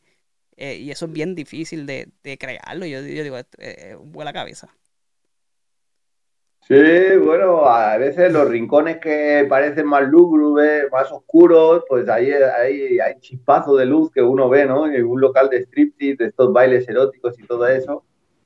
y 0.58 0.92
eso 0.92 1.06
es 1.06 1.12
bien 1.12 1.36
difícil 1.36 1.86
de, 1.86 2.12
crearlo. 2.40 2.86
Yo, 2.86 3.02
yo 3.02 3.24
digo, 3.24 3.38
es 3.38 3.48
buena 4.00 4.34
cabeza. 4.34 4.70
Sí, 6.66 7.18
bueno, 7.22 7.66
a 7.66 7.98
veces 7.98 8.32
los 8.32 8.48
rincones 8.48 9.00
que 9.00 9.46
parecen 9.50 9.86
más 9.86 10.08
lúgubres, 10.08 10.90
más 10.94 11.12
oscuros, 11.12 11.84
pues 11.90 12.08
ahí 12.08 12.32
hay, 12.32 13.20
chispazos 13.20 13.78
de 13.78 13.86
luz 13.86 14.10
que 14.12 14.22
uno 14.22 14.48
ve, 14.48 14.66
¿no? 14.66 14.88
En 14.88 15.04
un 15.04 15.20
local 15.20 15.50
de 15.50 15.58
striptease, 15.58 16.16
de 16.16 16.30
estos 16.30 16.54
bailes 16.54 16.88
eróticos 16.88 17.38
y 17.38 17.46
todo 17.46 17.68
eso, 17.68 18.06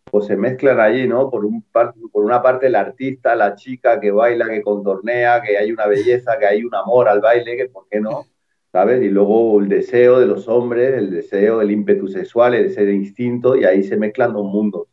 pues 0.10 0.26
se 0.26 0.36
mezclan 0.36 0.80
allí, 0.80 1.08
¿no? 1.08 1.30
Por, 1.30 1.46
un, 1.46 1.64
por 2.12 2.24
una 2.24 2.42
parte 2.42 2.68
el 2.68 2.76
artista, 2.76 3.36
la 3.36 3.54
chica 3.54 4.00
que 4.00 4.10
baila, 4.10 4.50
que 4.50 4.64
contornea, 4.64 5.40
que 5.44 5.56
hay 5.56 5.72
una 5.72 5.86
belleza, 5.86 6.40
que 6.40 6.48
hay 6.48 6.64
un 6.64 6.74
amor 6.74 7.08
al 7.10 7.22
baile, 7.22 7.56
que 7.56 7.70
por 7.70 7.88
qué 7.88 8.00
no, 8.00 8.26
¿sabes? 8.78 9.02
Y 9.02 9.10
luego 9.10 9.60
el 9.60 9.70
deseo 9.70 10.20
de 10.20 10.28
los 10.28 10.48
hombres, 10.48 10.94
el 10.94 11.10
deseo, 11.10 11.62
el 11.62 11.72
ímpetu 11.72 12.08
sexual, 12.08 12.54
ese 12.54 12.84
instinto, 12.94 13.56
y 13.56 13.64
ahí 13.66 13.82
se 13.82 13.98
mezclan 13.98 14.34
dos 14.34 14.46
mundos. 14.46 14.88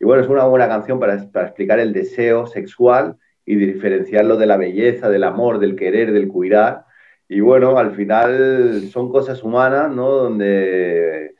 Y 0.00 0.04
bueno, 0.04 0.24
es 0.24 0.28
una 0.28 0.44
buena 0.46 0.66
canción 0.66 0.98
para, 0.98 1.14
explicar 1.14 1.78
el 1.78 1.92
deseo 1.92 2.48
sexual 2.48 3.16
y 3.46 3.54
diferenciarlo 3.54 4.36
de 4.36 4.46
la 4.46 4.56
belleza, 4.56 5.08
del 5.08 5.22
amor, 5.22 5.60
del 5.60 5.76
querer, 5.76 6.10
del 6.10 6.26
cuidar. 6.26 6.84
Y 7.28 7.38
bueno, 7.38 7.78
al 7.78 7.92
final 7.94 8.88
son 8.90 9.08
cosas 9.08 9.40
humanas, 9.44 9.88
¿no? 9.94 10.10
Donde 10.10 11.36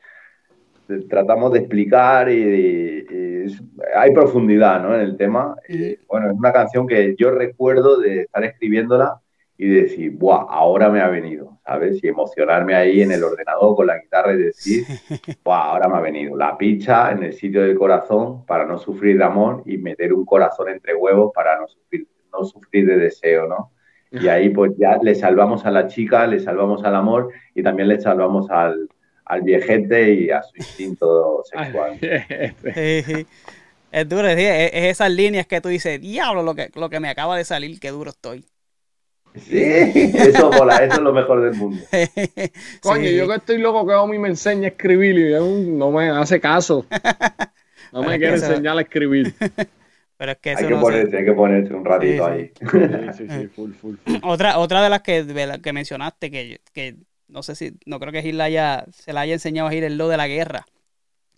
tratamos 1.09 1.51
de 1.51 1.59
explicar 1.59 2.31
y, 2.31 3.45
hay 3.93 4.13
profundidad, 4.13 4.81
¿no? 4.81 4.95
En 4.95 5.01
el 5.01 5.17
tema. 5.17 5.53
Y, 5.67 5.97
bueno, 6.07 6.31
es 6.31 6.37
una 6.37 6.53
canción 6.53 6.87
que 6.87 7.13
yo 7.17 7.31
recuerdo 7.31 7.99
de 7.99 8.21
estar 8.21 8.45
escribiéndola 8.45 9.19
y 9.61 9.67
decir, 9.67 10.11
¡buah! 10.11 10.45
Ahora 10.49 10.87
me 10.87 11.01
ha 11.01 11.09
venido, 11.09 11.59
¿sabes? 11.65 12.01
Y 12.01 12.07
emocionarme 12.07 12.75
ahí 12.75 13.01
en 13.01 13.11
el 13.11 13.21
ordenador 13.21 13.75
con 13.75 13.87
la 13.87 13.99
guitarra 13.99 14.33
y 14.33 14.37
decir, 14.37 14.85
¡buah! 15.43 15.71
Ahora 15.71 15.89
me 15.89 15.97
ha 15.97 15.99
venido. 15.99 16.37
La 16.37 16.57
picha 16.57 17.11
en 17.11 17.23
el 17.23 17.33
sitio 17.33 17.63
del 17.63 17.77
corazón 17.77 18.45
para 18.45 18.65
no 18.65 18.77
sufrir 18.77 19.17
de 19.17 19.25
amor 19.25 19.61
y 19.65 19.77
meter 19.77 20.13
un 20.13 20.23
corazón 20.25 20.69
entre 20.69 20.95
huevos 20.95 21.33
para 21.35 21.59
no 21.59 21.67
sufrir, 21.67 22.07
no 22.31 22.45
sufrir 22.45 22.87
de 22.87 22.97
deseo, 22.99 23.47
¿no? 23.47 23.73
Y 24.09 24.29
ahí 24.29 24.47
pues 24.49 24.71
ya 24.77 24.97
le 25.03 25.13
salvamos 25.13 25.65
a 25.65 25.71
la 25.71 25.87
chica, 25.87 26.25
le 26.25 26.39
salvamos 26.39 26.85
al 26.85 26.95
amor 26.95 27.29
y 27.53 27.61
también 27.61 27.89
le 27.89 27.99
salvamos 27.99 28.49
al, 28.49 28.87
al 29.25 29.41
viejete 29.41 30.13
y 30.13 30.29
a 30.29 30.41
su 30.41 30.55
instinto 30.55 31.43
sexual. 31.51 31.99
Es 33.91 34.07
duro, 34.07 34.27
es, 34.27 34.37
es 34.37 34.85
esas 34.85 35.11
líneas 35.11 35.47
que 35.47 35.59
tú 35.59 35.67
dices, 35.67 35.99
diablo, 35.99 36.43
lo 36.43 36.55
que, 36.55 36.69
lo 36.75 36.89
que 36.89 36.99
me 37.01 37.09
acaba 37.09 37.35
de 37.35 37.43
salir, 37.43 37.77
qué 37.79 37.89
duro 37.89 38.11
estoy. 38.11 38.45
Sí, 39.35 39.61
eso 39.61 40.51
mola, 40.51 40.77
eso 40.77 40.95
es 40.95 41.01
lo 41.01 41.13
mejor 41.13 41.41
del 41.41 41.55
mundo. 41.55 41.81
Coño, 42.81 43.09
yo 43.09 43.27
que 43.27 43.35
estoy 43.35 43.57
loco 43.59 43.85
que 43.87 43.93
Omi 43.93 44.17
me 44.17 44.29
enseña 44.29 44.65
a 44.65 44.71
escribir 44.71 45.17
y 45.17 45.71
no 45.71 45.91
me 45.91 46.09
hace 46.09 46.39
caso. 46.39 46.85
No 47.91 48.03
me 48.03 48.19
quiere 48.19 48.35
enseñar 48.35 48.77
a 48.77 48.81
escribir. 48.81 49.33
Pero 50.17 50.33
es 50.33 50.37
que 50.37 50.49
hay, 50.51 50.67
que 50.67 50.75
ponerse, 50.75 51.17
hay 51.17 51.25
que 51.25 51.33
ponerse 51.33 51.73
un 51.73 51.83
ratito 51.83 52.23
ahí. 52.23 52.51
Sí, 53.17 53.25
sí, 53.27 53.47
full, 53.47 53.71
full, 53.81 53.95
Otra, 54.21 54.59
otra 54.59 54.83
de 54.83 54.89
las 54.89 55.01
que, 55.01 55.25
que 55.63 55.73
mencionaste, 55.73 56.29
que, 56.29 56.61
que 56.71 56.97
no 57.27 57.41
sé 57.41 57.55
si, 57.55 57.71
no 57.87 57.99
creo 57.99 58.11
que 58.11 58.21
Gil 58.21 58.39
haya, 58.41 58.85
se 58.91 59.11
la 59.11 59.21
haya 59.21 59.33
enseñado 59.33 59.69
a 59.69 59.71
Gil 59.71 59.83
el 59.83 59.97
lo 59.97 60.07
de 60.07 60.17
la 60.17 60.27
guerra, 60.27 60.67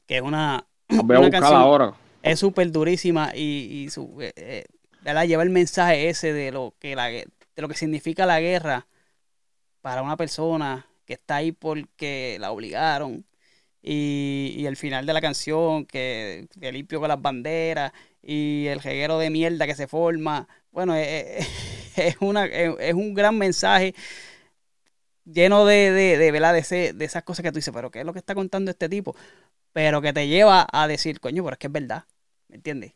que 0.08 0.18
es 0.18 0.22
una, 0.22 0.66
Voy 0.90 1.16
a 1.16 1.20
buscar 1.20 1.44
ahora. 1.44 1.94
Es 2.22 2.40
súper 2.40 2.72
durísima 2.72 3.32
y, 3.34 3.86
y 3.86 3.90
su, 3.90 4.22
eh, 4.22 4.34
eh 4.36 4.64
lleva 5.26 5.44
el 5.44 5.50
mensaje 5.50 6.10
ese 6.10 6.34
de 6.34 6.52
lo 6.52 6.74
que 6.80 6.96
la, 6.96 7.10
de 7.56 7.62
lo 7.62 7.68
que 7.68 7.76
significa 7.76 8.26
la 8.26 8.40
guerra 8.40 8.88
para 9.82 10.02
una 10.02 10.18
persona 10.18 10.88
que 11.06 11.14
está 11.14 11.38
ahí 11.38 11.52
porque 11.52 12.38
la 12.40 12.52
obligaron. 12.52 13.26
Y, 13.84 14.64
el 14.68 14.78
final 14.78 15.06
de 15.06 15.14
la 15.14 15.22
canción, 15.22 15.86
que, 15.86 16.48
limpio 16.60 17.00
con 17.00 17.10
las 17.10 17.22
banderas 17.22 17.92
y 18.22 18.68
el 18.68 18.80
reguero 18.80 19.18
de 19.20 19.30
mierda 19.32 19.66
que 19.66 19.76
se 19.76 19.88
forma. 19.88 20.48
Bueno, 20.72 20.96
es, 20.96 21.48
es, 21.98 22.16
una, 22.22 22.46
es 22.46 22.94
un 22.94 23.14
gran 23.14 23.38
mensaje 23.38 23.96
lleno 25.26 25.66
de, 25.66 25.92
de, 25.92 26.18
de, 26.18 26.32
de, 26.32 26.94
de 26.94 27.06
esas 27.06 27.24
cosas 27.24 27.44
que 27.44 27.52
tú 27.52 27.58
dices, 27.58 27.74
pero 27.74 27.92
¿qué 27.92 28.00
es 28.00 28.06
lo 28.06 28.14
que 28.14 28.20
está 28.20 28.36
contando 28.36 28.72
este 28.72 28.90
tipo? 28.90 29.16
Pero 29.74 30.02
que 30.02 30.14
te 30.14 30.28
lleva 30.28 30.68
a 30.72 30.88
decir, 30.88 31.20
coño, 31.20 31.44
pero 31.44 31.54
es 31.54 31.60
que 31.60 31.68
es 31.68 31.74
verdad, 31.74 32.06
¿me 32.48 32.58
entiendes? 32.58 32.94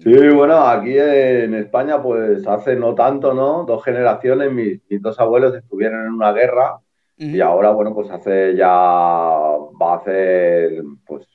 Sí, 0.00 0.28
bueno, 0.28 0.60
aquí 0.60 0.96
en 0.96 1.54
España, 1.54 2.00
pues 2.00 2.46
hace 2.46 2.76
no 2.76 2.94
tanto, 2.94 3.34
¿no? 3.34 3.64
Dos 3.64 3.82
generaciones, 3.84 4.52
mis, 4.52 4.80
dos 5.02 5.18
abuelos 5.18 5.54
estuvieron 5.56 6.06
en 6.06 6.12
una 6.12 6.32
guerra 6.32 6.78
y 7.16 7.40
ahora, 7.40 7.70
bueno, 7.70 7.92
pues 7.94 8.08
hace 8.10 8.54
ya, 8.54 8.68
va 8.68 9.92
a 9.92 9.96
hacer, 9.96 10.82
pues, 11.04 11.26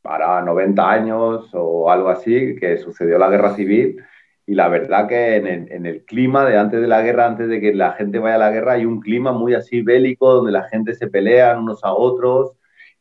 para 0.00 0.40
90 0.40 0.90
años 0.90 1.50
o 1.52 1.90
algo 1.90 2.08
así, 2.08 2.56
que 2.56 2.78
sucedió 2.78 3.18
la 3.18 3.28
guerra 3.28 3.54
civil. 3.54 4.02
Y 4.46 4.54
la 4.54 4.68
verdad 4.68 5.06
que 5.06 5.36
en 5.36 5.46
el, 5.46 5.70
en 5.70 5.84
el, 5.84 6.04
clima 6.06 6.46
de 6.46 6.56
antes 6.56 6.80
de 6.80 6.86
la 6.86 7.02
guerra, 7.02 7.26
antes 7.26 7.48
de 7.48 7.60
que 7.60 7.74
la 7.74 7.92
gente 7.92 8.18
vaya 8.18 8.36
a 8.36 8.38
la 8.38 8.50
guerra, 8.50 8.72
hay 8.72 8.86
un 8.86 9.00
clima 9.00 9.32
muy 9.32 9.52
así 9.52 9.82
bélico, 9.82 10.32
donde 10.32 10.52
la 10.52 10.62
gente 10.64 10.94
se 10.94 11.08
pelea 11.08 11.58
unos 11.58 11.84
a 11.84 11.92
otros, 11.92 12.52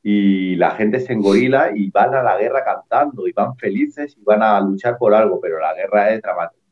y 0.09 0.55
la 0.55 0.71
gente 0.71 1.01
se 1.01 1.11
engorila 1.11 1.71
y 1.75 1.91
van 1.91 2.15
a 2.15 2.23
la 2.23 2.37
guerra 2.37 2.63
cantando 2.63 3.27
y 3.27 3.33
van 3.33 3.57
felices 3.57 4.15
y 4.17 4.23
van 4.23 4.41
a 4.41 4.61
luchar 4.61 4.97
por 4.97 5.13
algo, 5.13 5.41
pero 5.41 5.59
la 5.59 5.73
guerra 5.73 6.11
es 6.11 6.21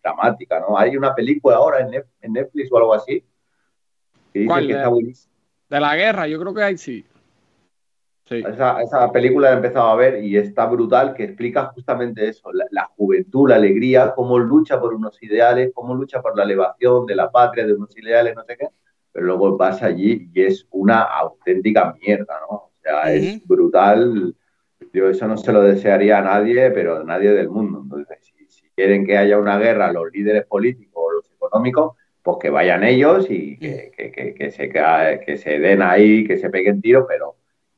dramática, 0.01 0.61
¿no? 0.61 0.77
Hay 0.77 0.95
una 0.95 1.13
película 1.13 1.57
ahora 1.57 1.85
en 2.21 2.31
Netflix 2.31 2.71
o 2.71 2.77
algo 2.77 2.93
así 2.93 3.25
que 4.31 4.39
dice 4.39 4.53
que 4.53 4.67
de, 4.67 4.71
está 4.71 4.87
buenísima. 4.87 5.33
De 5.67 5.79
la 5.81 5.95
guerra, 5.97 6.27
yo 6.29 6.39
creo 6.39 6.53
que 6.53 6.63
hay 6.63 6.77
sí. 6.77 7.05
sí. 8.23 8.37
Esa, 8.37 8.81
esa, 8.81 9.11
película 9.11 9.49
la 9.49 9.55
he 9.55 9.57
empezado 9.57 9.89
a 9.89 9.95
ver 9.97 10.23
y 10.23 10.37
está 10.37 10.65
brutal, 10.67 11.13
que 11.13 11.25
explica 11.25 11.65
justamente 11.75 12.29
eso, 12.29 12.53
la, 12.53 12.63
la, 12.71 12.85
juventud, 12.95 13.49
la 13.49 13.55
alegría, 13.55 14.13
cómo 14.15 14.39
lucha 14.39 14.79
por 14.79 14.93
unos 14.93 15.21
ideales, 15.21 15.71
cómo 15.73 15.93
lucha 15.93 16.21
por 16.21 16.37
la 16.37 16.45
elevación 16.45 17.05
de 17.05 17.15
la 17.17 17.29
patria, 17.29 17.67
de 17.67 17.73
unos 17.73 17.97
ideales, 17.97 18.33
no 18.33 18.45
sé 18.45 18.55
qué, 18.55 18.69
pero 19.11 19.25
luego 19.25 19.57
vas 19.57 19.83
allí 19.83 20.29
y 20.33 20.41
es 20.41 20.65
una 20.71 21.01
auténtica 21.01 21.93
mierda, 21.99 22.39
¿no? 22.49 22.71
Sea, 22.89 23.13
es 23.13 23.45
brutal. 23.47 24.35
Yo 24.93 25.09
eso 25.09 25.27
no 25.27 25.37
se 25.37 25.51
lo 25.51 25.61
desearía 25.61 26.19
a 26.19 26.21
nadie, 26.21 26.71
pero 26.71 26.97
a 26.97 27.03
nadie 27.03 27.31
del 27.31 27.49
mundo. 27.49 27.81
Entonces, 27.83 28.17
si, 28.21 28.69
quieren 28.75 29.05
que 29.05 29.17
haya 29.17 29.37
una 29.39 29.57
guerra 29.57 29.91
los 29.91 30.11
líderes 30.11 30.45
políticos 30.45 30.93
o 30.95 31.11
los 31.11 31.31
económicos, 31.31 31.95
pues 32.21 32.37
que 32.41 32.49
vayan 32.49 32.83
ellos 32.83 33.27
y 33.29 33.57
que, 33.57 34.35
que, 34.37 34.51
se, 34.51 34.69
que 34.69 35.37
se 35.37 35.59
den 35.59 35.81
ahí, 35.81 36.25
que 36.25 36.37
se 36.37 36.49
peguen 36.49 36.81
tiros, 36.81 37.05
pero 37.07 37.35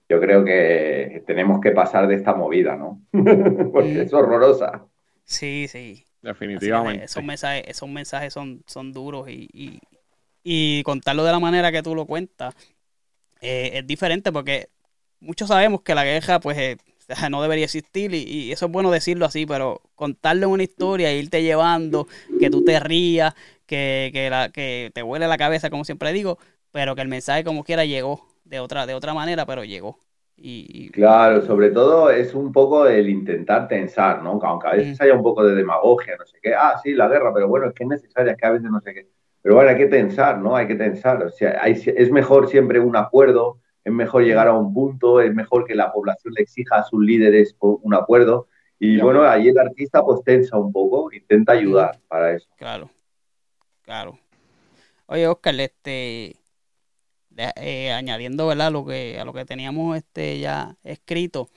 yo 0.09 0.19
creo 0.19 0.43
que 0.43 1.23
tenemos 1.27 1.61
que 1.61 1.71
pasar 1.71 2.07
de 2.07 2.15
esta 2.15 2.33
movida, 2.33 2.75
¿no? 2.75 3.01
Porque 3.71 4.01
es 4.01 4.13
horrorosa. 4.13 4.85
Sí, 5.23 5.67
sí. 5.67 6.07
Definitivamente. 6.21 7.05
Esos 7.05 7.23
mensajes, 7.23 7.63
esos 7.67 7.89
mensajes 7.89 8.33
son, 8.33 8.63
son 8.65 8.91
duros 8.91 9.29
y, 9.29 9.79
y, 10.43 10.83
contarlo 10.83 11.23
de 11.23 11.31
la 11.31 11.39
manera 11.39 11.71
que 11.71 11.83
tú 11.83 11.93
lo 11.93 12.05
cuentas 12.05 12.55
eh, 13.41 13.71
es 13.73 13.87
diferente 13.87 14.31
porque 14.31 14.69
muchos 15.19 15.47
sabemos 15.47 15.81
que 15.81 15.95
la 15.95 16.05
guerra 16.05 16.39
pues 16.39 16.57
eh, 16.57 16.77
no 17.29 17.41
debería 17.41 17.65
existir 17.65 18.13
y, 18.13 18.51
eso 18.51 18.65
es 18.65 18.71
bueno 18.71 18.91
decirlo 18.91 19.25
así, 19.25 19.45
pero 19.45 19.81
contarle 19.95 20.45
una 20.45 20.63
historia, 20.63 21.13
irte 21.13 21.41
llevando, 21.41 22.07
que 22.39 22.49
tú 22.49 22.63
te 22.63 22.79
rías, 22.79 23.33
que, 23.65 24.09
que, 24.13 24.29
la, 24.29 24.49
que 24.49 24.91
te 24.93 25.03
huele 25.03 25.27
la 25.27 25.37
cabeza 25.37 25.69
como 25.69 25.85
siempre 25.85 26.13
digo, 26.13 26.37
pero 26.71 26.95
que 26.95 27.01
el 27.01 27.07
mensaje 27.07 27.43
como 27.43 27.63
quiera 27.63 27.85
llegó 27.85 28.27
de 28.43 28.59
otra, 28.59 28.85
de 28.85 28.93
otra 28.93 29.13
manera, 29.13 29.45
pero 29.45 29.63
llegó. 29.63 29.97
Y, 30.39 30.91
Claro, 30.91 31.41
sobre 31.41 31.71
todo 31.71 32.11
es 32.11 32.35
un 32.35 32.51
poco 32.51 32.85
el 32.85 33.09
intentar 33.09 33.67
tensar, 33.67 34.21
¿no? 34.21 34.39
Aunque 34.43 34.67
a 34.67 34.71
veces 34.73 35.01
haya 35.01 35.15
un 35.15 35.23
poco 35.23 35.43
de 35.43 35.55
demagogia, 35.55 36.15
no 36.15 36.25
sé 36.27 36.37
qué, 36.39 36.53
ah, 36.53 36.79
sí, 36.83 36.93
la 36.93 37.07
guerra, 37.07 37.33
pero 37.33 37.47
bueno, 37.47 37.67
es 37.67 37.73
que 37.73 37.83
es 37.83 37.89
necesaria, 37.89 38.33
es 38.33 38.37
que 38.37 38.45
a 38.45 38.51
veces 38.51 38.69
no 38.69 38.79
sé 38.79 38.93
qué. 38.93 39.07
Pero 39.41 39.55
bueno, 39.55 39.71
hay 39.71 39.77
que 39.77 39.87
tensar, 39.87 40.37
¿no? 40.37 40.55
Hay 40.55 40.67
que 40.67 40.75
tensar. 40.75 41.23
O 41.23 41.31
sea, 41.31 41.53
es 41.65 42.11
mejor 42.11 42.49
siempre 42.49 42.79
un 42.79 42.95
acuerdo, 42.95 43.57
es 43.87 43.93
mejor 43.93 44.25
llegar 44.25 44.49
a 44.49 44.53
un 44.53 44.73
punto, 44.73 45.21
es 45.21 45.33
mejor 45.33 45.63
que 45.63 45.73
la 45.73 45.93
población 45.93 46.33
le 46.33 46.43
exija 46.43 46.75
a 46.75 46.83
sus 46.83 47.01
líderes 47.01 47.55
un 47.61 47.93
acuerdo. 47.93 48.47
Y 48.77 48.99
bueno, 48.99 49.23
ahí 49.23 49.47
el 49.47 49.57
artista 49.57 50.03
pues 50.03 50.21
tensa 50.25 50.57
un 50.57 50.73
poco, 50.73 51.09
intenta 51.13 51.53
ayudar 51.53 51.97
para 52.09 52.35
eso. 52.35 52.49
Claro, 52.57 52.89
claro. 53.83 54.19
Oye, 55.05 55.25
Oscar, 55.25 55.57
este, 55.61 56.35
eh, 57.37 57.91
añadiendo 57.93 58.45
¿verdad? 58.47 58.73
Lo 58.73 58.85
que, 58.85 59.17
a 59.21 59.23
lo 59.23 59.31
que 59.31 59.45
teníamos 59.45 59.95
este, 59.95 60.37
ya 60.41 60.75
escrito, 60.83 61.49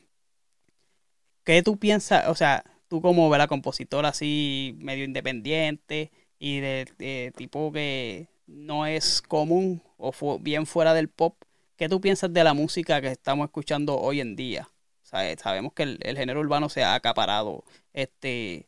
¿qué 1.43 1.65
tú 1.65 1.79
piensas, 1.79 2.29
o 2.29 2.37
sea, 2.37 2.63
tú 2.87 3.03
como 3.03 3.29
¿verdad? 3.29 3.49
compositor 3.49 4.07
así 4.07 4.79
medio 4.79 5.03
independiente 5.03 6.13
y 6.39 6.61
de, 6.61 7.33
tipo 7.37 7.73
que 7.73 8.29
no 8.47 8.87
es 8.87 9.21
común 9.21 9.83
o 9.97 10.39
bien 10.39 10.65
fuera 10.65 10.95
del 10.95 11.09
pop, 11.09 11.35
¿qué 11.81 11.89
tú 11.89 11.99
piensas 11.99 12.31
de 12.31 12.45
la 12.45 12.53
música 12.53 13.01
que 13.01 13.09
estamos 13.09 13.47
escuchando 13.47 13.99
hoy 13.99 14.21
en 14.21 14.37
día? 14.37 14.69
sabemos 15.03 15.73
que 15.73 15.85
el, 15.85 16.17
género 16.19 16.41
urbano 16.41 16.69
se 16.69 16.85
ha 16.85 16.95
acaparado 16.95 17.65
este 17.95 18.67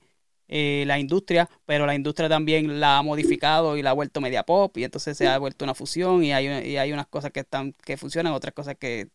eh, 0.48 0.84
la 0.86 0.98
industria, 0.98 1.48
pero 1.66 1.86
la 1.86 1.94
industria 1.94 2.28
también 2.30 2.80
la 2.80 2.98
ha 2.98 3.02
modificado 3.02 3.76
y 3.76 3.82
la 3.82 3.90
ha 3.90 3.92
vuelto 3.92 4.20
media 4.22 4.44
pop 4.44 4.76
y 4.78 4.84
entonces 4.84 5.16
se 5.18 5.28
ha 5.28 5.38
vuelto 5.38 5.64
una 5.64 5.74
fusión 5.74 6.24
y 6.24 6.32
hay, 6.32 6.46
y 6.70 6.78
hay 6.78 6.92
unas 6.92 7.06
cosas 7.06 7.32
que 7.32 7.40
están 7.40 7.74
que 7.84 7.98
funcionan, 7.98 8.32
otras 8.32 8.54
cosas 8.54 8.76
que, 8.76 9.08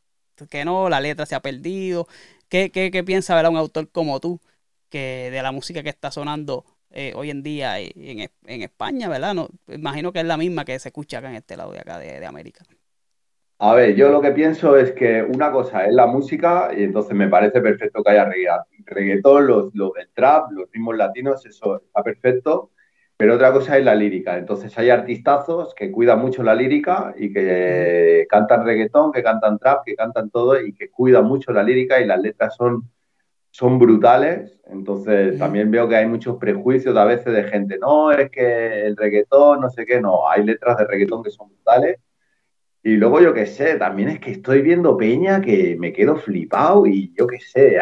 que 0.49 0.63
no, 0.63 0.89
la 0.89 1.01
letra 1.01 1.25
se 1.25 1.35
ha 1.35 1.41
perdido. 1.41 2.07
¿Qué, 2.49 2.71
qué, 2.71 2.91
qué 2.91 3.03
piensa 3.03 3.49
un 3.49 3.57
autor 3.57 3.89
como 3.91 4.19
tú 4.19 4.39
que 4.89 5.29
de 5.31 5.41
la 5.41 5.51
música 5.51 5.83
que 5.83 5.89
está 5.89 6.11
sonando 6.11 6.65
eh, 6.91 7.13
hoy 7.15 7.31
en 7.31 7.43
día 7.43 7.79
en, 7.79 8.29
en 8.45 8.61
España, 8.61 9.09
¿verdad? 9.09 9.33
No, 9.33 9.49
imagino 9.67 10.13
que 10.13 10.19
es 10.19 10.25
la 10.25 10.37
misma 10.37 10.65
que 10.65 10.77
se 10.79 10.89
escucha 10.89 11.17
acá 11.19 11.29
en 11.29 11.37
este 11.37 11.57
lado 11.57 11.71
de 11.71 11.79
acá 11.79 11.99
de 11.99 12.25
América. 12.25 12.63
A 13.59 13.73
ver, 13.73 13.95
yo 13.95 14.09
lo 14.09 14.21
que 14.21 14.31
pienso 14.31 14.77
es 14.77 14.91
que 14.91 15.23
una 15.23 15.51
cosa 15.51 15.85
es 15.85 15.93
la 15.93 16.05
música 16.05 16.69
y 16.77 16.83
entonces 16.83 17.15
me 17.15 17.27
parece 17.27 17.59
perfecto 17.59 18.03
que 18.03 18.11
haya 18.11 18.29
reggaetón, 18.85 19.47
los, 19.47 19.73
el 19.73 20.09
trap, 20.13 20.51
los 20.51 20.69
ritmos 20.71 20.95
latinos, 20.95 21.43
eso 21.43 21.81
está 21.81 22.03
perfecto, 22.03 22.69
pero 23.17 23.33
otra 23.33 23.51
cosa 23.51 23.77
es 23.79 23.83
la 23.83 23.95
lírica. 23.95 24.37
Entonces 24.37 24.77
hay 24.77 24.91
artistazos 24.91 25.73
que 25.73 25.91
cuidan 25.91 26.19
mucho 26.19 26.43
la 26.43 26.53
lírica 26.53 27.15
y 27.17 27.33
que 27.33 28.27
cantan 28.29 28.63
reggaetón, 28.63 29.11
que 29.11 29.23
cantan 29.23 29.57
trap, 29.57 29.83
que 29.85 29.95
cantan 29.95 30.29
todo 30.29 30.61
y 30.61 30.73
que 30.73 30.91
cuidan 30.91 31.25
mucho 31.25 31.51
la 31.51 31.63
lírica 31.63 31.99
y 31.99 32.05
las 32.05 32.21
letras 32.21 32.55
son, 32.55 32.83
son 33.49 33.79
brutales. 33.79 34.59
Entonces 34.67 35.39
también 35.39 35.71
veo 35.71 35.89
que 35.89 35.95
hay 35.95 36.05
muchos 36.07 36.37
prejuicios 36.37 36.95
a 36.95 37.05
veces 37.05 37.33
de 37.33 37.43
gente, 37.45 37.79
no, 37.79 38.11
es 38.11 38.29
que 38.29 38.85
el 38.85 38.95
reggaetón, 38.95 39.61
no 39.61 39.69
sé 39.71 39.85
qué, 39.85 39.99
no, 39.99 40.29
hay 40.29 40.43
letras 40.43 40.77
de 40.77 40.85
reggaetón 40.85 41.23
que 41.23 41.31
son 41.31 41.49
brutales 41.49 41.97
y 42.87 42.95
luego 42.95 43.19
yo 43.19 43.33
qué 43.33 43.45
sé, 43.45 43.75
también 43.75 44.07
es 44.07 44.21
que 44.21 44.31
estoy 44.31 44.61
viendo 44.61 44.95
Peña 44.95 45.41
que 45.41 45.75
me 45.77 45.91
quedo 45.91 46.15
flipado 46.15 46.85
y 46.87 47.13
yo 47.17 47.27
qué 47.27 47.37
sé. 47.41 47.77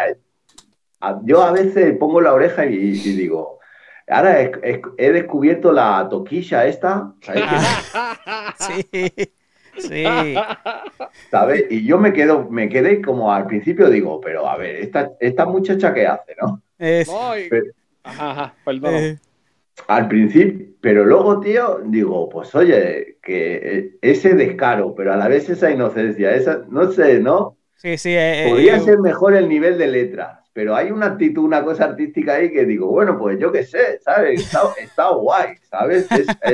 Yo 1.26 1.44
a 1.44 1.52
veces 1.52 1.96
pongo 2.00 2.22
la 2.22 2.34
oreja 2.34 2.66
y, 2.66 2.94
digo, 2.94 3.60
ahora 4.08 4.42
he, 4.42 5.12
descubierto 5.12 5.72
la 5.72 6.08
toquilla 6.10 6.66
esta. 6.66 7.14
sí, 8.58 9.12
sí. 9.78 10.04
¿Sabes? 11.30 11.66
Y 11.70 11.86
yo 11.86 12.00
me 12.00 12.12
quedo, 12.12 12.50
me 12.50 12.68
quedé 12.68 13.00
como 13.00 13.32
al 13.32 13.46
principio 13.46 13.92
digo, 13.92 14.20
pero 14.20 14.50
a 14.50 14.58
ver, 14.58 14.78
esta, 14.78 15.12
esta 15.20 15.46
muchacha 15.46 15.94
qué 15.94 16.08
hace, 16.08 16.36
¿no? 16.42 16.64
Es... 16.80 17.08
ajá, 18.04 18.56
perdón. 18.66 18.96
Eh, 18.96 19.20
al 19.88 20.08
principio, 20.08 20.68
pero 20.82 21.06
luego, 21.06 21.40
tío, 21.40 21.82
digo, 21.86 22.30
pues 22.30 22.54
oye, 22.56 23.18
que 23.22 23.98
ese 24.02 24.36
descaro, 24.36 24.94
pero 24.96 25.14
a 25.14 25.18
la 25.18 25.28
vez 25.28 25.50
esa 25.50 25.72
inocencia, 25.72 26.36
esa, 26.36 26.64
no 26.70 26.92
sé, 26.92 27.20
¿no? 27.20 27.58
Sí, 27.76 27.98
sí. 27.98 28.12
Eh, 28.12 28.46
eh, 28.46 28.50
Podría 28.50 28.80
ser 28.80 29.00
mejor 29.00 29.36
el 29.36 29.50
nivel 29.50 29.78
de 29.78 29.88
letras, 29.88 30.40
pero 30.54 30.76
hay 30.76 30.92
una 30.92 31.08
actitud, 31.08 31.44
una 31.44 31.64
cosa 31.64 31.86
artística 31.86 32.36
ahí 32.36 32.52
que 32.52 32.66
digo, 32.66 32.88
bueno, 32.88 33.18
pues 33.18 33.40
yo 33.40 33.52
qué 33.52 33.64
sé, 33.64 34.00
¿sabes? 34.00 34.42
Está, 34.42 34.62
está 34.82 35.10
guay, 35.10 35.56
¿sabes? 35.70 36.08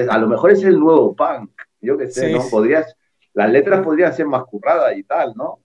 a 0.10 0.18
lo 0.18 0.28
mejor 0.28 0.52
es 0.52 0.64
el 0.64 0.80
nuevo 0.80 1.16
punk, 1.16 1.52
yo 1.82 1.98
qué 1.98 2.08
sé, 2.08 2.32
¿no? 2.32 2.42
Podrías, 2.50 2.96
las 3.34 3.52
letras 3.52 3.82
podrían 3.82 4.14
ser 4.14 4.28
más 4.28 4.44
curradas 4.46 4.96
y 4.98 5.04
tal, 5.04 5.34
¿no? 5.36 5.60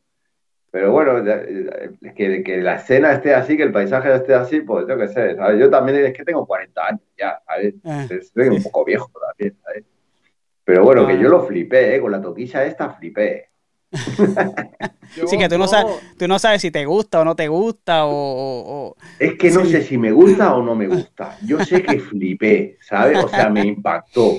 Pero 0.76 0.92
bueno, 0.92 1.24
que, 2.14 2.42
que 2.44 2.56
la 2.58 2.74
escena 2.74 3.12
esté 3.12 3.34
así, 3.34 3.56
que 3.56 3.62
el 3.62 3.72
paisaje 3.72 4.14
esté 4.14 4.34
así, 4.34 4.60
pues 4.60 4.86
yo 4.86 4.98
qué 4.98 5.08
sé, 5.08 5.34
¿sabes? 5.34 5.58
Yo 5.58 5.70
también 5.70 6.04
es 6.04 6.12
que 6.12 6.22
tengo 6.22 6.44
40 6.44 6.86
años 6.86 7.00
ya, 7.16 7.40
¿sabes? 7.46 7.76
Ah, 7.82 8.06
Estoy 8.10 8.48
un 8.48 8.62
poco 8.62 8.84
viejo 8.84 9.10
también, 9.26 9.56
¿sabes? 9.64 9.84
Pero 10.64 10.84
bueno, 10.84 11.06
que 11.06 11.14
ah. 11.14 11.16
yo 11.18 11.30
lo 11.30 11.46
flipé, 11.46 11.96
¿eh? 11.96 12.00
Con 12.02 12.12
la 12.12 12.20
toquilla 12.20 12.66
esta 12.66 12.90
flipé. 12.90 13.48
sí, 15.26 15.38
que 15.38 15.48
tú 15.48 15.56
no, 15.56 15.66
sabes, 15.66 15.96
tú 16.18 16.28
no 16.28 16.38
sabes 16.38 16.60
si 16.60 16.70
te 16.70 16.84
gusta 16.84 17.20
o 17.20 17.24
no 17.24 17.34
te 17.34 17.48
gusta 17.48 18.02
o... 18.04 18.94
Es 19.18 19.32
que 19.38 19.50
no 19.50 19.64
sé 19.64 19.80
si 19.80 19.96
me 19.96 20.12
gusta 20.12 20.54
o 20.56 20.62
no 20.62 20.74
me 20.74 20.88
gusta. 20.88 21.38
Yo 21.42 21.58
sé 21.64 21.82
que 21.82 22.00
flipé, 22.00 22.76
¿sabes? 22.82 23.24
O 23.24 23.28
sea, 23.28 23.48
me 23.48 23.60
impactó. 23.66 24.34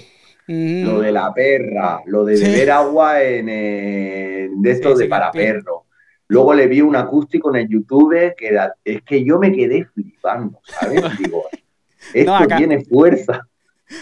Lo 0.45 1.01
de 1.01 1.11
la 1.11 1.33
perra, 1.33 2.03
lo 2.05 2.23
de 2.23 2.39
beber 2.39 2.69
agua 2.69 3.23
en, 3.23 3.47
de 4.61 4.71
esto 4.71 4.95
de 4.95 5.07
para 5.07 5.31
perro 5.31 5.86
Luego 6.29 6.53
le 6.53 6.67
vi 6.67 6.81
un 6.81 6.95
acústico 6.95 7.49
en 7.49 7.61
el 7.61 7.69
YouTube 7.69 8.35
que 8.35 8.47
era, 8.47 8.73
es 8.83 9.01
que 9.03 9.23
yo 9.23 9.39
me 9.39 9.51
quedé 9.51 9.85
flipando, 9.85 10.59
¿sabes? 10.63 11.01
Digo, 11.17 11.45
esto 12.13 12.47
tiene 12.57 12.83
fuerza. 12.83 13.47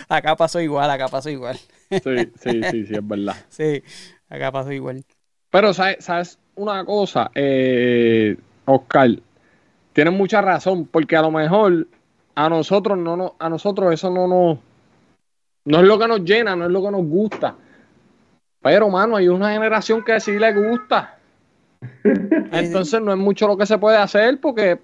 Acá 0.09 0.35
pasó 0.35 0.59
igual, 0.59 0.89
acá 0.89 1.07
pasó 1.07 1.29
igual. 1.29 1.57
Sí, 1.89 1.99
sí, 2.03 2.61
sí, 2.71 2.85
sí, 2.85 2.95
es 2.95 3.07
verdad. 3.07 3.35
Sí, 3.49 3.83
acá 4.27 4.51
pasó 4.51 4.71
igual. 4.71 5.03
Pero, 5.51 5.73
¿sabes, 5.73 6.39
una 6.55 6.83
cosa, 6.83 7.29
eh, 7.35 8.35
Oscar? 8.65 9.09
Tienes 9.93 10.13
mucha 10.13 10.41
razón, 10.41 10.87
porque 10.87 11.15
a 11.15 11.21
lo 11.21 11.31
mejor 11.31 11.87
a 12.33 12.49
nosotros 12.49 12.97
no, 12.97 13.15
no 13.15 13.35
a 13.39 13.47
nosotros 13.47 13.93
eso 13.93 14.09
no 14.09 14.27
nos 14.27 14.59
no 15.65 15.79
es 15.79 15.87
lo 15.87 15.97
que 15.97 16.07
nos 16.07 16.23
llena, 16.23 16.55
no 16.55 16.65
es 16.65 16.71
lo 16.71 16.83
que 16.83 16.91
nos 16.91 17.05
gusta. 17.05 17.55
Pero, 18.61 18.89
mano, 18.89 19.15
hay 19.15 19.27
una 19.27 19.51
generación 19.51 20.03
que 20.03 20.19
sí 20.19 20.37
le 20.37 20.53
gusta. 20.53 21.14
Entonces 22.51 23.01
no 23.01 23.11
es 23.11 23.17
mucho 23.17 23.47
lo 23.47 23.57
que 23.57 23.65
se 23.65 23.77
puede 23.77 23.97
hacer 23.97 24.39
porque 24.39 24.79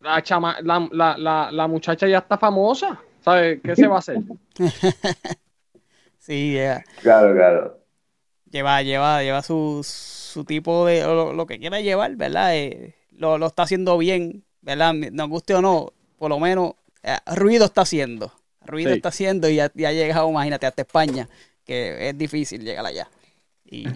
la, 0.00 0.22
la, 0.62 1.50
la, 1.50 1.68
muchacha 1.68 2.06
ya 2.06 2.18
está 2.18 2.38
famosa. 2.38 3.00
¿Sabes 3.20 3.60
qué 3.62 3.74
se 3.74 3.86
va 3.86 3.96
a 3.96 3.98
hacer? 3.98 4.18
sí, 6.18 6.56
Claro, 7.00 7.34
claro. 7.34 7.78
Lleva, 8.50 8.82
lleva, 8.82 9.22
lleva 9.22 9.42
su, 9.42 9.80
su 9.82 10.44
tipo 10.44 10.86
de 10.86 11.02
lo, 11.02 11.46
que 11.46 11.58
quiera 11.58 11.80
llevar, 11.80 12.14
¿verdad? 12.16 12.54
Eh, 12.54 12.94
lo, 13.12 13.38
lo, 13.38 13.46
está 13.46 13.62
haciendo 13.62 13.98
bien, 13.98 14.44
¿verdad? 14.60 14.92
Nos 14.92 15.28
guste 15.28 15.54
o 15.54 15.62
no, 15.62 15.92
por 16.18 16.28
lo 16.30 16.38
menos 16.38 16.74
eh, 17.02 17.16
ruido 17.34 17.64
está 17.64 17.80
haciendo. 17.80 18.32
Ruido 18.64 18.92
está 18.92 19.08
haciendo 19.08 19.48
y 19.48 19.56
ya, 19.56 19.70
ya 19.74 19.88
ha 19.88 19.92
llegado, 19.92 20.30
imagínate, 20.30 20.66
hasta 20.66 20.82
España, 20.82 21.28
que 21.64 22.10
es 22.10 22.16
difícil 22.16 22.62
llegar 22.62 22.86
allá 22.86 23.08
y, 23.70 23.86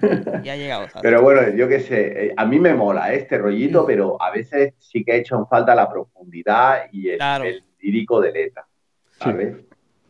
ha 0.49 0.57
llegado. 0.57 0.87
Pero 1.03 1.23
bueno, 1.23 1.55
yo 1.55 1.69
qué 1.69 1.81
sé, 1.81 2.27
eh, 2.27 2.35
a 2.37 2.47
mí 2.47 2.59
me 2.59 2.75
mola 2.75 3.13
este 3.13 3.39
rollito, 3.39 3.85
pero 3.87 4.21
a 4.21 4.31
veces 4.31 4.75
sí 4.79 5.05
que 5.05 5.13
he 5.13 5.17
hecho 5.19 5.37
en 5.37 5.47
falta 5.47 5.75
la 5.75 5.89
profundidad 5.91 6.89
y 6.93 7.11
el, 7.11 7.63
lírico 7.81 8.21
de 8.21 8.33
letra, 8.33 8.67
¿sabes? 9.11 9.57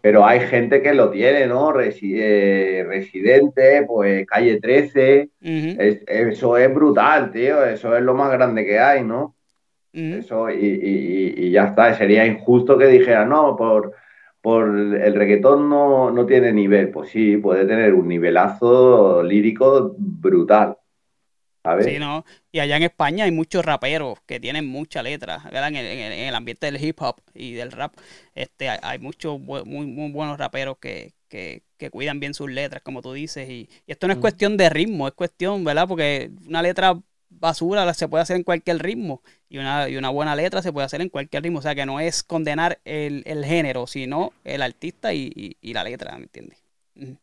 Pero 0.00 0.24
hay 0.24 0.40
gente 0.40 0.80
que 0.80 0.94
lo 0.94 1.11
tiene, 1.11 1.46
¿no? 1.46 1.74
Eh, 1.80 2.84
residente, 2.86 3.82
pues 3.86 4.26
calle 4.26 4.61
13. 4.61 5.30
eso 5.40 6.56
es 6.56 6.74
brutal, 6.74 7.32
tío. 7.32 7.64
Eso 7.64 7.96
es 7.96 8.02
lo 8.02 8.14
más 8.14 8.30
grande 8.30 8.64
que 8.64 8.78
hay, 8.78 9.02
¿no? 9.02 9.34
Eso, 9.92 10.48
y, 10.50 11.34
y, 11.36 11.50
ya 11.50 11.64
está. 11.64 11.92
Sería 11.94 12.24
injusto 12.24 12.78
que 12.78 12.86
dijera, 12.86 13.24
no, 13.24 13.56
por 13.56 13.92
por 14.41 14.68
el 14.68 15.14
reggaetón 15.14 15.68
no, 15.68 16.11
no, 16.11 16.26
tiene 16.26 16.53
nivel. 16.53 16.91
Pues 16.91 17.11
sí, 17.11 17.36
puede 17.36 17.66
tener 17.66 17.95
un 17.95 18.09
nivelazo 18.09 19.22
lírico 19.22 19.95
brutal. 19.99 20.76
¿sabes? 21.62 21.86
Sí, 21.86 21.99
¿no? 21.99 22.24
Y 22.53 22.61
allá 22.61 22.76
en 22.76 22.84
España 22.84 23.24
hay 23.24 23.32
muchos 23.32 23.64
raperos 23.64 24.18
que 24.26 24.41
tienen 24.41 24.66
mucha 24.66 25.03
letra, 25.03 25.39
¿verdad? 25.45 25.68
En 25.68 25.76
el, 25.76 25.86
en 25.86 26.12
el, 26.12 26.34
ambiente 26.34 26.70
del 26.70 26.82
hip 26.82 27.01
hop 27.03 27.20
y 27.34 27.53
del 27.55 27.72
rap, 27.72 27.95
este, 28.34 28.68
hay, 28.68 28.99
muchos 28.99 29.41
muy, 29.41 29.64
muy 29.64 30.11
buenos 30.12 30.39
raperos 30.39 30.78
que, 30.78 31.14
que, 31.28 31.62
que, 31.76 31.91
cuidan 31.91 32.20
bien 32.20 32.32
sus 32.32 32.51
letras, 32.51 32.82
como 32.82 33.03
tú 33.03 33.12
dices. 33.12 33.49
Y, 33.51 33.68
esto 33.86 34.07
no 34.07 34.12
es 34.12 34.18
cuestión 34.18 34.57
de 34.57 34.70
ritmo, 34.70 35.09
es 35.09 35.14
cuestión, 35.14 35.64
¿verdad? 35.64 35.89
Porque 35.89 36.30
una 36.47 36.62
letra 36.62 36.99
basura 37.30 37.92
se 37.94 38.08
puede 38.08 38.22
hacer 38.22 38.36
en 38.36 38.42
cualquier 38.42 38.78
ritmo 38.78 39.22
y 39.48 39.58
una, 39.58 39.88
y 39.88 39.96
una 39.96 40.10
buena 40.10 40.34
letra 40.34 40.62
se 40.62 40.72
puede 40.72 40.86
hacer 40.86 41.00
en 41.00 41.08
cualquier 41.08 41.42
ritmo. 41.42 41.58
O 41.58 41.62
sea 41.62 41.74
que 41.74 41.86
no 41.86 42.00
es 42.00 42.22
condenar 42.22 42.78
el, 42.84 43.22
el 43.26 43.44
género, 43.44 43.86
sino 43.86 44.32
el 44.44 44.62
artista 44.62 45.12
y, 45.12 45.56
y, 45.60 45.72
la 45.72 45.84
letra, 45.84 46.16
¿me 46.16 46.24
entiendes? 46.24 46.62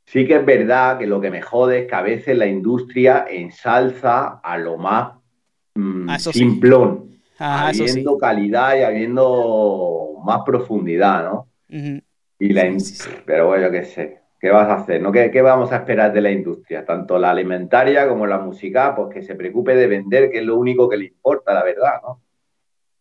Sí 0.05 0.25
que 0.25 0.37
es 0.37 0.45
verdad 0.45 0.97
que 0.97 1.05
lo 1.05 1.19
que 1.19 1.29
me 1.29 1.41
jode 1.41 1.79
es 1.79 1.87
que 1.87 1.95
a 1.95 2.01
veces 2.01 2.37
la 2.37 2.47
industria 2.47 3.25
ensalza 3.29 4.39
a 4.41 4.57
lo 4.57 4.77
más 4.77 5.13
mmm, 5.73 6.15
simplón, 6.17 7.19
habiendo 7.37 8.17
calidad 8.17 8.77
y 8.77 8.83
habiendo 8.83 10.13
más 10.23 10.41
profundidad, 10.45 11.25
¿no? 11.25 11.47
y 12.39 12.53
la 12.53 12.73
Pero 13.25 13.47
bueno, 13.47 13.69
qué 13.71 13.83
sé. 13.83 14.24
¿Qué 14.45 14.51
vas 14.51 14.69
a 14.69 14.75
hacer? 14.75 15.01
¿no? 15.01 15.11
¿Qué, 15.11 15.31
¿Qué, 15.31 15.41
vamos 15.41 15.71
a 15.71 15.77
esperar 15.77 16.13
de 16.13 16.21
la 16.21 16.29
industria? 16.29 16.85
Tanto 16.85 17.17
la 17.17 17.31
alimentaria 17.31 18.07
como 18.07 18.27
la 18.27 18.37
música, 18.37 18.95
pues 18.95 19.11
que 19.11 19.23
se 19.23 19.33
preocupe 19.33 19.75
de 19.75 19.87
vender, 19.87 20.29
que 20.29 20.37
es 20.37 20.45
lo 20.45 20.55
único 20.55 20.87
que 20.87 20.97
le 20.97 21.05
importa, 21.05 21.51
la 21.51 21.63
verdad, 21.63 21.99
¿no? 22.03 22.21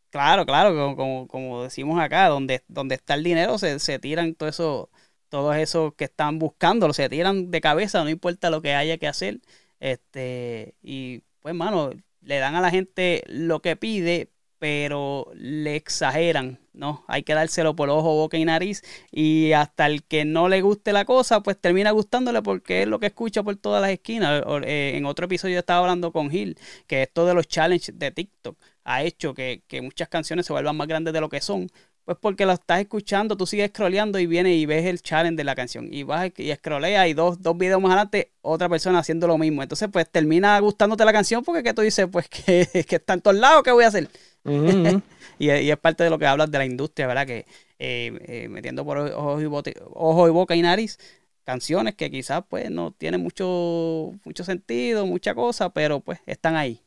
Claro, 0.09 0.47
claro, 0.47 0.97
como, 0.97 1.28
como, 1.28 1.62
decimos 1.62 2.01
acá, 2.01 2.28
donde, 2.28 2.62
donde 2.66 2.95
está 2.95 3.12
el 3.12 3.22
dinero 3.22 3.59
se, 3.59 3.78
se 3.78 3.99
tiran 3.99 4.34
todo 4.34 4.49
eso, 4.49 4.88
todos 5.28 5.55
esos 5.57 5.92
que 5.97 6.05
están 6.05 6.38
buscándolo, 6.38 6.95
se 6.95 7.11
tiran 7.11 7.51
de 7.51 7.61
cabeza, 7.61 8.03
no 8.03 8.09
importa 8.09 8.49
lo 8.49 8.62
que 8.62 8.72
haya 8.72 8.97
que 8.97 9.07
hacer. 9.07 9.40
Este, 9.80 10.76
y 10.80 11.24
pues, 11.40 11.55
mano, 11.55 11.90
le 12.22 12.38
dan 12.38 12.55
a 12.55 12.62
la 12.62 12.70
gente 12.70 13.22
lo 13.26 13.61
que 13.61 13.76
pide, 13.76 14.30
pero 14.65 15.31
le 15.35 15.77
exageran, 15.77 16.59
¿no? 16.73 17.05
Hay 17.07 17.23
que 17.23 17.35
dárselo 17.35 17.77
por 17.77 17.91
ojo, 17.91 18.15
boca 18.15 18.39
y 18.39 18.47
nariz 18.47 18.83
y 19.12 19.53
hasta 19.53 19.85
el 19.85 20.03
que 20.05 20.25
no 20.25 20.49
le 20.49 20.62
guste 20.62 20.95
la 20.95 21.05
cosa, 21.05 21.43
pues 21.43 21.59
termina 21.61 21.91
gustándole 21.91 22.41
porque 22.41 22.81
es 22.81 22.89
lo 22.89 22.99
que 22.99 23.09
escucha 23.09 23.43
por 23.43 23.57
todas 23.57 23.83
las 23.83 23.91
esquinas. 23.91 24.43
Eh, 24.62 24.93
en 24.95 25.05
otro 25.05 25.27
episodio 25.27 25.59
estaba 25.59 25.81
hablando 25.81 26.12
con 26.12 26.31
Gil, 26.31 26.57
que 26.87 27.03
esto 27.03 27.27
de 27.27 27.35
los 27.35 27.47
challenges 27.47 27.99
de 27.99 28.11
TikTok 28.11 28.57
ha 28.85 29.03
hecho 29.03 29.35
que, 29.35 29.62
muchas 29.83 30.09
canciones 30.09 30.47
se 30.47 30.55
vuelvan 30.55 30.79
más 30.79 30.89
grandes 30.89 31.12
de 31.12 31.21
lo 31.21 31.29
que 31.29 31.43
son. 31.43 31.71
Pues 32.07 32.17
porque 32.21 32.45
lo 32.47 32.53
estás 32.53 32.81
escuchando, 32.81 33.37
tú 33.37 33.47
sigues 33.47 33.71
scrolleando 33.71 34.19
y 34.19 34.27
vienes 34.27 34.57
y 34.57 34.67
ves 34.67 34.85
el 34.87 35.03
challenge 35.03 35.37
de 35.37 35.45
la 35.45 35.55
canción. 35.55 35.89
Y 35.93 36.05
vas 36.05 36.31
y 36.37 36.55
scrolleas 36.55 37.09
y 37.09 37.15
dos, 37.15 37.41
dos 37.43 37.57
videos 37.57 37.81
más 37.81 37.93
adelante, 37.93 38.33
otra 38.43 38.69
persona 38.69 38.99
haciendo 38.99 39.27
lo 39.27 39.39
mismo. 39.39 39.62
Entonces, 39.62 39.89
pues 39.91 40.09
termina 40.11 40.59
gustándote 40.61 41.05
la 41.05 41.12
canción 41.12 41.43
porque 41.43 41.62
que 41.62 41.73
tú 41.75 41.83
dices, 41.83 42.07
pues 42.11 42.29
que, 42.47 42.87
que 42.87 42.97
está 42.97 43.15
en 43.15 43.21
todos 43.23 43.37
lados, 43.37 43.62
¿qué 43.62 43.71
voy 43.73 43.85
a 43.85 43.89
hacer? 43.89 44.11
y, 45.38 45.49
es 45.49 45.78
parte 45.78 46.05
de 46.05 46.11
lo 46.11 46.18
que 46.18 46.26
hablas 46.26 46.51
de 46.51 46.59
la 46.59 46.66
industria, 46.66 47.07
¿verdad? 47.07 47.26
Que 47.26 47.47
eh, 47.78 48.12
eh, 48.26 48.49
metiendo 48.49 48.84
por 48.84 48.99
ojos 48.99 49.40
y, 49.40 49.45
y 49.45 50.30
boca 50.30 50.55
y 50.55 50.62
nariz 50.62 50.99
canciones 51.45 51.95
que 51.95 52.11
quizás 52.11 52.42
pues 52.49 52.70
no 52.70 52.92
tienen 52.92 53.20
mucho, 53.20 54.12
mucho 54.24 54.45
sentido, 54.45 55.07
mucha 55.07 55.34
cosa, 55.34 55.70
pero 55.70 56.01
pues 56.01 56.20
están 56.26 56.57
ahí. 56.57 56.80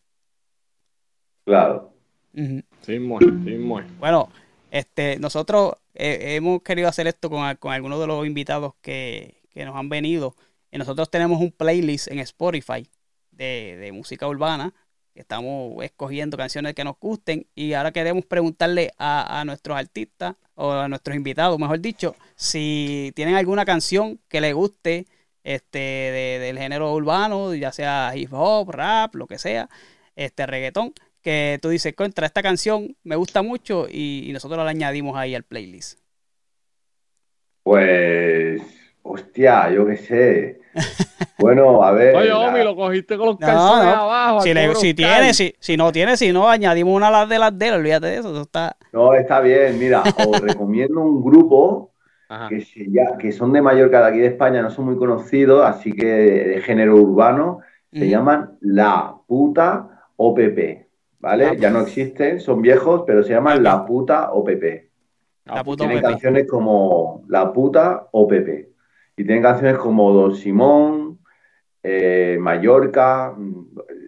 Claro. 1.45 1.93
Sí, 2.33 2.99
muy, 2.99 3.23
sí, 3.23 3.57
muy. 3.57 3.83
Bueno, 3.99 4.29
este, 4.69 5.17
nosotros 5.17 5.73
eh, 5.95 6.35
hemos 6.35 6.61
querido 6.61 6.89
hacer 6.89 7.07
esto 7.07 7.29
con, 7.29 7.55
con 7.55 7.71
algunos 7.71 7.99
de 7.99 8.07
los 8.07 8.27
invitados 8.27 8.73
que, 8.81 9.41
que, 9.49 9.65
nos 9.65 9.75
han 9.75 9.89
venido. 9.89 10.35
Y 10.71 10.77
nosotros 10.77 11.09
tenemos 11.09 11.39
un 11.39 11.51
playlist 11.51 12.11
en 12.11 12.19
Spotify 12.19 12.87
de, 13.31 13.77
de 13.79 13.91
música 13.91 14.27
urbana 14.27 14.73
Estamos 15.17 15.83
escogiendo 15.83 16.37
canciones 16.37 16.73
que 16.75 16.83
nos 16.83 16.99
gusten 16.99 17.47
y 17.55 17.73
ahora 17.73 17.91
queremos 17.91 18.25
preguntarle 18.25 18.91
a, 18.97 19.43
nuestros 19.45 19.77
artistas 19.77 20.35
o 20.55 20.71
a 20.71 20.87
nuestros 20.87 21.15
invitados, 21.15 21.57
mejor 21.59 21.79
dicho, 21.79 22.15
si 22.35 23.11
tienen 23.15 23.35
alguna 23.35 23.65
canción 23.65 24.19
que 24.27 24.41
les 24.41 24.53
guste 24.53 25.07
este, 25.43 25.79
del 25.79 26.57
género 26.57 26.93
urbano, 26.93 27.55
ya 27.55 27.71
sea 27.71 28.13
hip 28.15 28.29
hop, 28.31 28.69
rap, 28.71 29.15
lo 29.15 29.27
que 29.27 29.39
sea, 29.39 29.69
este 30.15 30.45
reggaetón, 30.45 30.93
que 31.21 31.57
tú 31.61 31.69
dices, 31.69 31.95
contra 31.95 32.27
esta 32.27 32.43
canción 32.43 32.95
me 33.03 33.15
gusta 33.15 33.41
mucho 33.41 33.87
y, 33.89 34.29
y 34.29 34.33
nosotros 34.33 34.63
la 34.63 34.69
añadimos 34.69 35.17
ahí 35.17 35.33
al 35.35 35.43
playlist. 35.43 35.99
Pues, 37.63 38.61
hostia, 39.09 39.69
yo 39.71 39.85
qué 39.85 39.97
sé. 39.97 40.59
Bueno, 41.39 41.83
a 41.83 41.91
ver. 41.91 42.15
Oye, 42.15 42.31
Omi, 42.31 42.63
lo 42.63 42.75
cogiste 42.75 43.17
con 43.17 43.27
los 43.27 43.37
calzones 43.37 43.93
abajo. 43.93 44.41
Si, 44.41 44.53
si 44.75 44.93
tiene, 44.93 45.33
si, 45.33 45.53
si, 45.59 45.77
no 45.77 45.91
tiene, 45.91 46.17
si 46.17 46.31
no, 46.31 46.49
añadimos 46.49 46.95
una 46.95 47.11
las 47.11 47.29
de 47.29 47.39
las 47.39 47.57
de 47.57 47.71
olvídate 47.71 48.07
de 48.07 48.17
eso. 48.17 48.41
está... 48.41 48.75
No, 48.91 49.13
está 49.13 49.39
bien, 49.39 49.77
mira, 49.77 50.01
os 50.01 50.41
recomiendo 50.41 51.01
un 51.01 51.23
grupo 51.23 51.91
que, 52.49 52.65
ya, 52.89 53.17
que 53.17 53.31
son 53.31 53.53
de 53.53 53.61
Mallorca, 53.61 54.01
de 54.01 54.07
aquí 54.07 54.19
de 54.19 54.27
España, 54.27 54.61
no 54.61 54.69
son 54.69 54.85
muy 54.85 54.97
conocidos, 54.97 55.65
así 55.65 55.93
que 55.93 56.05
de 56.05 56.61
género 56.61 56.95
urbano, 56.95 57.59
se 57.91 58.09
llaman 58.09 58.57
La 58.61 59.15
Puta 59.25 60.09
OPP, 60.17 60.87
¿vale? 61.19 61.57
Ya 61.57 61.69
no 61.69 61.81
existen, 61.81 62.39
son 62.39 62.61
viejos, 62.61 63.03
pero 63.07 63.23
se 63.23 63.33
llaman 63.33 63.63
La 63.63 63.85
Puta 63.85 64.31
OPP. 64.33 64.87
La 65.45 65.63
puta 65.63 65.85
Tienen 65.85 66.03
canciones 66.03 66.45
como 66.47 67.23
La 67.29 67.53
Puta 67.53 68.07
OPP. 68.11 68.66
Y 69.17 69.25
tienen 69.25 69.41
canciones 69.41 69.77
como 69.79 70.13
Don 70.13 70.35
Simón, 70.35 71.19
eh, 71.81 72.37
Mallorca. 72.39 73.35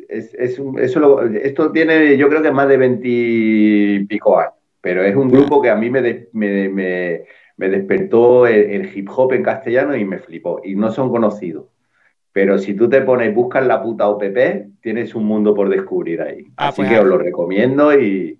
Es, 0.07 0.33
eso 0.35 0.73
esto 0.77 1.71
tiene, 1.71 2.15
yo 2.15 2.29
creo 2.29 2.43
que 2.43 2.51
más 2.51 2.69
de 2.69 2.77
20 2.77 3.07
y 3.07 4.05
pico 4.05 4.39
años, 4.39 4.53
pero 4.81 5.03
es 5.03 5.15
un 5.15 5.29
grupo 5.29 5.61
que 5.61 5.71
a 5.71 5.75
mí 5.75 5.89
me, 5.89 6.27
me, 6.31 7.25
despertó 7.57 8.45
el, 8.45 8.95
hip 8.95 9.09
hop 9.13 9.33
en 9.33 9.43
castellano 9.43 9.95
y 9.95 10.05
me 10.05 10.19
flipó. 10.19 10.61
Y 10.63 10.75
no 10.75 10.91
son 10.91 11.09
conocidos. 11.09 11.65
Pero 12.31 12.59
si 12.59 12.75
tú 12.75 12.87
te 12.87 13.01
pones, 13.01 13.33
buscas 13.33 13.65
la 13.65 13.81
puta 13.81 14.07
OPP, 14.07 14.79
tienes 14.79 15.15
un 15.15 15.25
mundo 15.25 15.55
por 15.55 15.69
descubrir 15.69 16.21
ahí. 16.21 16.45
Ah, 16.55 16.67
Así 16.67 16.83
pues 16.83 16.89
que 16.89 16.99
os 16.99 17.05
lo 17.05 17.17
recomiendo 17.17 17.99
y, 17.99 18.39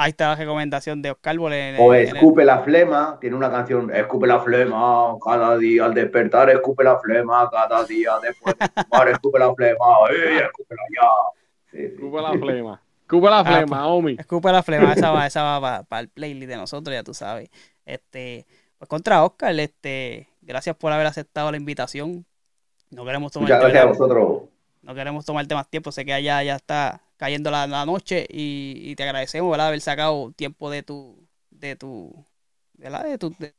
Ahí 0.00 0.10
está 0.10 0.28
la 0.28 0.36
recomendación 0.36 1.02
de 1.02 1.10
Oscar 1.10 1.36
Bole. 1.36 1.76
O 1.76 1.92
Escupe 1.92 2.44
la 2.44 2.60
flema, 2.60 3.18
tiene 3.20 3.34
una 3.34 3.50
canción, 3.50 3.92
Escupe 3.92 4.28
la 4.28 4.38
flema, 4.38 5.16
cada 5.20 5.58
día 5.58 5.86
al 5.86 5.92
despertar, 5.92 6.50
escupe 6.50 6.84
la 6.84 7.00
flema, 7.00 7.50
cada 7.50 7.82
día 7.82 8.12
después 8.22 8.54
de 8.56 8.68
fumar, 8.68 9.08
escupe 9.08 9.40
la 9.40 9.52
flema, 9.52 9.86
¡eh, 10.12 10.44
escúpela 10.44 10.82
ya! 10.94 11.80
Escupe 11.80 12.22
la 12.22 12.30
flema. 12.30 12.82
Escupe 13.00 13.28
la 13.28 13.40
ah, 13.40 13.44
flema, 13.44 13.66
pues, 13.66 13.80
Omi. 13.88 14.16
Escupe 14.20 14.52
la 14.52 14.62
flema, 14.62 14.92
esa 14.92 15.10
va, 15.10 15.26
esa 15.26 15.58
va 15.58 15.82
para, 15.82 16.00
el 16.00 16.08
playlist 16.08 16.48
de 16.48 16.56
nosotros, 16.56 16.94
ya 16.94 17.02
tú 17.02 17.12
sabes. 17.12 17.50
Este, 17.84 18.46
pues 18.78 18.88
contra 18.88 19.24
Oscar, 19.24 19.58
este, 19.58 20.28
gracias 20.42 20.76
por 20.76 20.92
haber 20.92 21.08
aceptado 21.08 21.50
la 21.50 21.56
invitación. 21.56 22.24
No 22.90 23.04
queremos 23.04 23.32
tomar 23.32 23.48
Muchas 23.48 23.60
gracias 23.62 23.82
a 23.82 23.86
vosotros. 23.88 24.42
No 24.80 24.94
queremos 24.94 25.24
tomarte 25.24 25.56
más 25.56 25.68
tiempo, 25.68 25.90
sé 25.90 26.04
que 26.04 26.12
allá 26.12 26.40
ya 26.44 26.54
está 26.54 27.02
cayendo 27.18 27.50
la, 27.50 27.66
noche 27.84 28.26
y, 28.30 28.94
te 28.96 29.02
agradecemos, 29.02 29.50
¿verdad? 29.50 29.68
Haber 29.68 29.80
sacado 29.82 30.32
tiempo 30.32 30.70
de 30.70 30.82
tu, 30.82 31.28
de 31.50 31.76
tu, 31.76 32.24
¿verdad? 32.74 33.04
De 33.04 33.18
tu, 33.18 33.34
de 33.38 33.54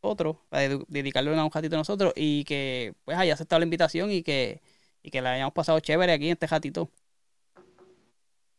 otro, 0.00 0.40
para 0.48 0.68
dedicarle 0.88 1.32
un 1.32 1.50
ratito 1.50 1.76
a 1.76 1.78
nosotros 1.78 2.12
y 2.16 2.44
que 2.44 2.94
pues 3.04 3.18
haya 3.18 3.34
aceptado 3.34 3.60
la 3.60 3.64
invitación 3.64 4.10
y 4.10 4.22
que, 4.22 4.60
y 5.02 5.10
que 5.10 5.20
la 5.20 5.32
hayamos 5.32 5.54
pasado 5.54 5.80
chévere 5.80 6.12
aquí 6.12 6.26
en 6.26 6.32
este 6.32 6.46
ratito. 6.46 6.88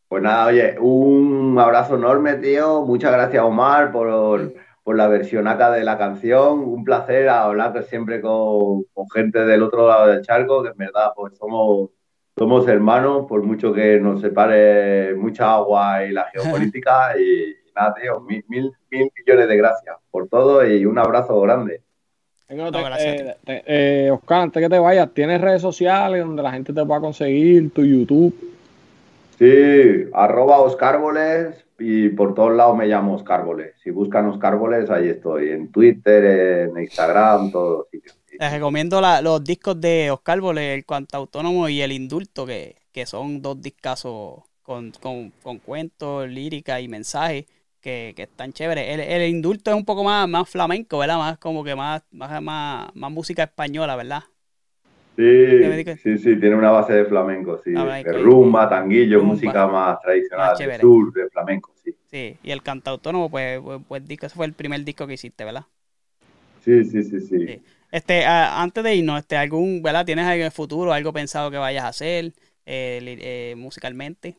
Pues 0.08 0.22
nada, 0.22 0.46
oye, 0.46 0.78
un 0.78 1.58
abrazo 1.58 1.96
enorme, 1.96 2.34
tío. 2.34 2.82
Muchas 2.82 3.12
gracias, 3.12 3.42
Omar, 3.42 3.90
por, 3.90 4.54
por 4.84 4.96
la 4.96 5.08
versión 5.08 5.48
acá 5.48 5.70
de 5.70 5.82
la 5.82 5.98
canción. 5.98 6.60
Un 6.60 6.84
placer 6.84 7.28
hablar 7.28 7.82
siempre 7.84 8.20
con, 8.20 8.84
con, 8.92 9.08
gente 9.10 9.40
del 9.44 9.62
otro 9.62 9.88
lado 9.88 10.08
del 10.08 10.22
charco, 10.22 10.62
que 10.62 10.70
en 10.70 10.76
verdad 10.76 11.12
pues 11.16 11.36
somos 11.36 11.90
somos 12.38 12.68
hermanos, 12.68 13.26
por 13.26 13.42
mucho 13.42 13.72
que 13.72 13.98
nos 13.98 14.20
separe 14.20 15.14
mucha 15.14 15.54
agua 15.54 16.04
y 16.04 16.12
la 16.12 16.24
geopolítica. 16.24 17.14
y 17.18 17.54
nada, 17.74 17.94
tío, 17.94 18.20
mil, 18.20 18.44
mil, 18.48 18.72
millones 18.90 19.48
de 19.48 19.56
gracias 19.56 19.96
por 20.10 20.28
todo 20.28 20.66
y 20.66 20.84
un 20.84 20.98
abrazo 20.98 21.40
grande. 21.40 21.80
Eh, 23.46 23.62
eh, 23.66 24.10
Oscar, 24.12 24.42
antes 24.42 24.62
que 24.62 24.68
te 24.68 24.78
vayas, 24.78 25.12
¿tienes 25.12 25.40
redes 25.40 25.62
sociales 25.62 26.24
donde 26.24 26.42
la 26.42 26.52
gente 26.52 26.72
te 26.72 26.84
pueda 26.84 27.00
conseguir, 27.00 27.72
tu 27.72 27.82
YouTube? 27.82 28.34
Sí, 29.38 30.08
arroba 30.12 30.60
Oscarboles 30.60 31.64
y 31.78 32.10
por 32.10 32.34
todos 32.34 32.54
lados 32.54 32.76
me 32.76 32.86
llamo 32.86 33.14
Oscarboles. 33.14 33.74
Si 33.82 33.90
buscan 33.90 34.26
Oscarboles, 34.26 34.88
ahí 34.90 35.08
estoy, 35.08 35.50
en 35.50 35.72
Twitter, 35.72 36.68
en 36.68 36.78
Instagram, 36.78 37.50
todos 37.50 37.78
los 37.78 37.88
sitios. 37.90 38.16
Les 38.38 38.52
recomiendo 38.52 39.00
los 39.22 39.42
discos 39.42 39.80
de 39.80 40.10
Oscar 40.10 40.40
Bole, 40.40 40.74
el 40.74 40.84
Autónomo 41.12 41.68
y 41.68 41.80
el 41.80 41.92
Indulto, 41.92 42.46
que, 42.46 42.76
son 43.06 43.40
dos 43.40 43.60
discazos 43.60 44.42
con, 44.62 44.92
cuentos, 45.64 46.28
lírica 46.28 46.80
y 46.80 46.88
mensajes 46.88 47.46
que, 47.80 48.14
están 48.16 48.52
chéveres. 48.52 48.98
El, 48.98 49.22
Indulto 49.22 49.70
es 49.70 49.76
un 49.76 49.84
poco 49.84 50.04
más, 50.04 50.28
más 50.28 50.48
flamenco, 50.48 50.98
¿verdad? 50.98 51.18
Más 51.18 51.38
como 51.38 51.64
que 51.64 51.74
más, 51.74 52.02
más, 52.10 52.42
más, 52.42 52.92
música 52.94 53.44
española, 53.44 53.96
¿verdad? 53.96 54.24
Sí, 55.16 55.96
sí, 56.02 56.18
sí, 56.18 56.36
tiene 56.38 56.56
una 56.56 56.70
base 56.70 56.92
de 56.92 57.06
flamenco, 57.06 57.58
sí. 57.64 57.72
Ah, 57.74 58.02
de 58.04 58.12
rumba, 58.12 58.68
tanguillo, 58.68 59.22
música 59.22 59.66
más 59.66 59.98
tradicional 60.02 60.58
del 60.58 60.78
sur, 60.78 61.10
de 61.14 61.30
flamenco, 61.30 61.72
sí. 61.82 61.96
Sí, 62.10 62.36
y 62.42 62.50
el 62.50 62.62
cantautónomo, 62.62 63.30
pues, 63.30 63.58
pues, 63.62 63.80
pues, 63.88 64.06
disco, 64.06 64.26
ese 64.26 64.36
fue 64.36 64.44
el 64.44 64.52
primer 64.52 64.84
disco 64.84 65.06
que 65.06 65.14
hiciste, 65.14 65.42
¿verdad? 65.44 65.64
Sí, 66.60 66.84
sí, 66.84 67.02
sí, 67.02 67.20
sí. 67.20 67.62
Este, 67.96 68.26
antes 68.26 68.84
de 68.84 68.94
irnos, 68.94 69.20
este, 69.20 69.38
algún, 69.38 69.80
¿verdad? 69.82 70.04
¿Tienes 70.04 70.26
algo 70.26 70.40
en 70.40 70.44
el 70.44 70.52
futuro, 70.52 70.92
algo 70.92 71.14
pensado 71.14 71.50
que 71.50 71.56
vayas 71.56 71.84
a 71.84 71.88
hacer 71.88 72.26
eh, 72.66 73.00
eh, 73.22 73.54
musicalmente? 73.56 74.36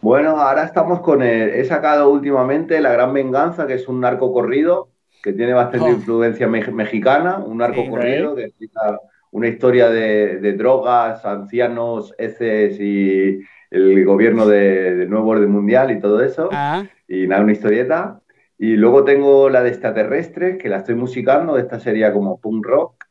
Bueno, 0.00 0.40
ahora 0.40 0.64
estamos 0.64 1.00
con 1.00 1.22
el, 1.22 1.50
he 1.50 1.66
sacado 1.66 2.08
últimamente 2.08 2.80
La 2.80 2.92
Gran 2.92 3.12
Venganza, 3.12 3.66
que 3.66 3.74
es 3.74 3.86
un 3.88 4.00
narco 4.00 4.32
corrido, 4.32 4.88
que 5.22 5.34
tiene 5.34 5.52
bastante 5.52 5.90
oh. 5.90 5.92
influencia 5.92 6.48
mexicana, 6.48 7.36
un 7.36 7.58
narco 7.58 7.86
corrido 7.90 8.34
que 8.34 8.44
explica 8.44 9.00
una 9.32 9.48
historia 9.48 9.90
de, 9.90 10.54
drogas, 10.54 11.26
ancianos, 11.26 12.14
heces 12.16 12.80
y 12.80 13.38
el 13.70 14.02
gobierno 14.06 14.46
del 14.46 15.10
nuevo 15.10 15.28
orden 15.28 15.50
mundial 15.50 15.90
y 15.90 16.00
todo 16.00 16.22
eso. 16.22 16.48
Ah. 16.52 16.86
Y 17.06 17.26
nada, 17.26 17.42
una 17.42 17.52
historieta. 17.52 18.22
Y 18.58 18.76
luego 18.76 19.04
tengo 19.04 19.50
la 19.50 19.62
de 19.62 19.70
extraterrestres, 19.70 20.58
que 20.58 20.68
la 20.68 20.78
estoy 20.78 20.94
musicando, 20.94 21.58
esta 21.58 21.78
sería 21.78 22.12
como 22.12 22.40
punk 22.40 22.64
rock. 22.66 23.04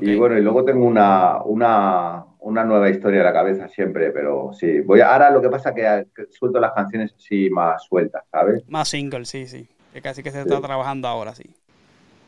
Y 0.00 0.16
bueno, 0.16 0.36
y 0.36 0.42
luego 0.42 0.64
tengo 0.64 0.86
una, 0.86 1.42
una, 1.44 2.24
una, 2.40 2.64
nueva 2.64 2.90
historia 2.90 3.20
en 3.20 3.26
la 3.26 3.32
cabeza 3.32 3.68
siempre, 3.68 4.10
pero 4.10 4.50
sí, 4.52 4.80
voy 4.80 5.00
ahora 5.00 5.30
lo 5.30 5.40
que 5.40 5.48
pasa 5.48 5.70
es 5.70 6.06
que 6.14 6.26
suelto 6.30 6.58
las 6.58 6.72
canciones 6.72 7.14
así 7.16 7.48
más 7.48 7.84
sueltas, 7.84 8.24
¿sabes? 8.30 8.64
Más 8.68 8.88
single, 8.88 9.24
sí, 9.24 9.46
sí. 9.46 9.68
Que 9.92 10.02
casi 10.02 10.24
que 10.24 10.32
se 10.32 10.40
está 10.40 10.60
trabajando 10.60 11.06
ahora, 11.06 11.34
sí. 11.34 11.44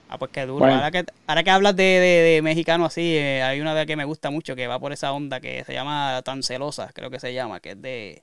Ah, 0.08 0.18
pues 0.18 0.30
qué 0.30 0.46
duro. 0.46 0.64
Ahora, 0.64 0.90
que, 0.92 1.04
ahora 1.26 1.42
que 1.42 1.50
hablas 1.50 1.74
de, 1.74 1.82
de, 1.82 2.40
mexicano 2.42 2.84
así, 2.84 3.16
eh, 3.16 3.42
hay 3.42 3.60
una 3.60 3.74
de 3.74 3.86
que 3.86 3.96
me 3.96 4.04
gusta 4.04 4.30
mucho 4.30 4.54
que 4.54 4.68
va 4.68 4.78
por 4.78 4.92
esa 4.92 5.12
onda 5.12 5.40
que 5.40 5.64
se 5.64 5.72
llama 5.72 6.22
Tan 6.24 6.44
Celosa, 6.44 6.90
creo 6.94 7.10
que 7.10 7.18
se 7.18 7.34
llama, 7.34 7.58
que 7.58 7.70
es 7.70 7.82
de, 7.82 8.22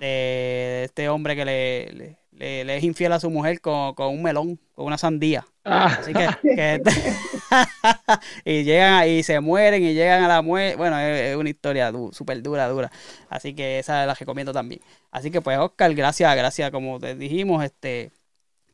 de 0.00 0.84
este 0.84 1.10
hombre 1.10 1.36
que 1.36 1.44
le, 1.44 1.92
le, 1.92 2.16
es 2.38 2.84
infiel 2.84 3.12
a 3.12 3.20
su 3.20 3.30
mujer 3.30 3.60
con, 3.60 3.94
un 3.98 4.22
melón, 4.22 4.58
con 4.74 4.86
una 4.86 4.98
sandía. 4.98 5.46
Ah. 5.64 5.98
Así 6.00 6.12
que, 6.12 6.82
y 8.44 8.64
llegan 8.64 9.08
y 9.08 9.22
se 9.22 9.40
mueren 9.40 9.82
y 9.82 9.94
llegan 9.94 10.22
a 10.24 10.28
la 10.28 10.42
muerte. 10.42 10.76
Bueno, 10.76 10.98
es, 10.98 11.36
una 11.36 11.50
historia 11.50 11.92
súper 12.12 12.42
dura, 12.42 12.68
dura. 12.68 12.90
Así 13.28 13.54
que 13.54 13.78
esa 13.78 14.06
la 14.06 14.14
recomiendo 14.14 14.52
también. 14.52 14.80
Así 15.10 15.30
que 15.30 15.40
pues 15.40 15.58
Oscar, 15.58 15.94
gracias, 15.94 16.34
gracias, 16.36 16.70
como 16.70 16.98
te 16.98 17.14
dijimos, 17.14 17.64
este 17.64 18.12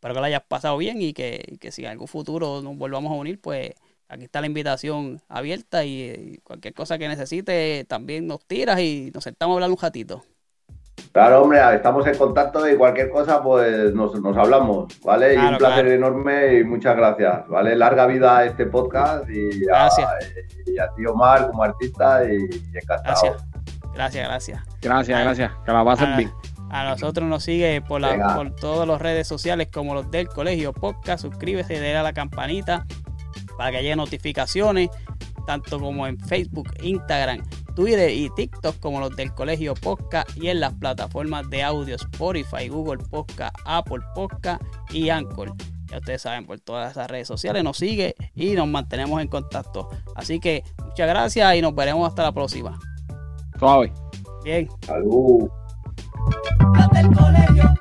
espero 0.04 0.16
que 0.16 0.20
lo 0.20 0.26
hayas 0.26 0.42
pasado 0.42 0.76
bien 0.76 1.00
y 1.00 1.14
que, 1.14 1.58
si 1.70 1.82
en 1.82 1.92
algún 1.92 2.08
futuro 2.08 2.60
nos 2.60 2.76
volvamos 2.76 3.10
a 3.10 3.14
unir, 3.14 3.40
pues 3.40 3.72
aquí 4.06 4.24
está 4.24 4.42
la 4.42 4.46
invitación 4.46 5.22
abierta 5.28 5.86
y, 5.86 6.40
cualquier 6.44 6.74
cosa 6.74 6.98
que 6.98 7.08
necesite 7.08 7.86
también 7.88 8.26
nos 8.26 8.44
tiras 8.44 8.80
y 8.80 9.10
nos 9.14 9.24
sentamos 9.24 9.54
a 9.54 9.56
hablar 9.56 9.70
un 9.70 9.78
ratito. 9.78 10.22
Claro, 11.14 11.42
hombre, 11.42 11.60
estamos 11.76 12.04
en 12.08 12.18
contacto 12.18 12.68
y 12.68 12.76
cualquier 12.76 13.08
cosa, 13.08 13.40
pues 13.40 13.94
nos, 13.94 14.36
hablamos, 14.36 15.00
¿vale? 15.04 15.36
y 15.36 15.38
un 15.38 15.58
placer 15.58 15.86
enorme 15.86 16.54
y 16.54 16.64
muchas 16.64 16.96
gracias, 16.96 17.46
¿vale? 17.46 17.76
Larga 17.76 18.06
vida 18.06 18.38
a 18.38 18.44
este 18.46 18.66
podcast 18.66 19.30
y 19.30 19.64
a, 19.72 19.88
y 20.66 20.76
a 20.76 20.88
ti, 20.96 21.06
Omar, 21.06 21.46
como 21.46 21.62
artista 21.62 22.24
y, 22.24 22.48
encantado. 22.76 23.04
Gracias, 23.04 23.46
gracias, 23.94 24.28
gracias. 24.28 24.62
Gracias, 24.82 25.20
gracias. 25.20 25.52
Que 25.64 25.72
la 25.72 25.84
pasen 25.84 26.16
bien. 26.16 26.32
A 26.70 26.82
nosotros 26.82 27.28
nos 27.28 27.44
sigue 27.44 27.80
por, 27.80 28.00
la, 28.00 28.34
por 28.34 28.50
todas 28.56 28.88
las 28.88 29.00
redes 29.00 29.28
sociales 29.28 29.68
como 29.72 29.94
los 29.94 30.10
del 30.10 30.26
Colegio 30.26 30.72
Podcast. 30.72 31.22
Suscríbete 31.22 31.74
y 31.74 31.76
dale 31.76 31.96
a 31.96 32.02
la 32.02 32.12
campanita 32.12 32.86
para 33.56 33.70
que 33.70 33.76
haya 33.76 33.94
notificaciones, 33.94 34.90
tanto 35.46 35.78
como 35.78 36.08
en 36.08 36.18
Facebook, 36.18 36.70
Instagram, 36.82 37.40
Twitter 37.74 38.10
y 38.10 38.30
TikTok 38.30 38.78
como 38.80 39.00
los 39.00 39.14
del 39.16 39.32
Colegio 39.34 39.74
Podcast 39.74 40.28
y 40.36 40.48
en 40.48 40.60
las 40.60 40.74
plataformas 40.74 41.48
de 41.50 41.62
audio 41.62 41.96
Spotify, 41.96 42.68
Google 42.68 43.02
Podcast, 43.10 43.56
Apple 43.64 44.02
Podcast 44.14 44.62
y 44.90 45.10
Anchor. 45.10 45.52
Ya 45.86 45.98
ustedes 45.98 46.22
saben, 46.22 46.46
por 46.46 46.58
todas 46.60 46.92
esas 46.92 47.10
redes 47.10 47.28
sociales 47.28 47.62
nos 47.62 47.76
sigue 47.76 48.14
y 48.34 48.52
nos 48.52 48.68
mantenemos 48.68 49.20
en 49.20 49.28
contacto. 49.28 49.88
Así 50.16 50.40
que 50.40 50.64
muchas 50.84 51.08
gracias 51.08 51.56
y 51.56 51.62
nos 51.62 51.74
veremos 51.74 52.08
hasta 52.08 52.22
la 52.22 52.32
próxima. 52.32 52.78
Suave. 53.58 53.92
Bien. 54.44 54.68
Salud. 54.86 55.48
del 56.92 57.16
colegio 57.16 57.74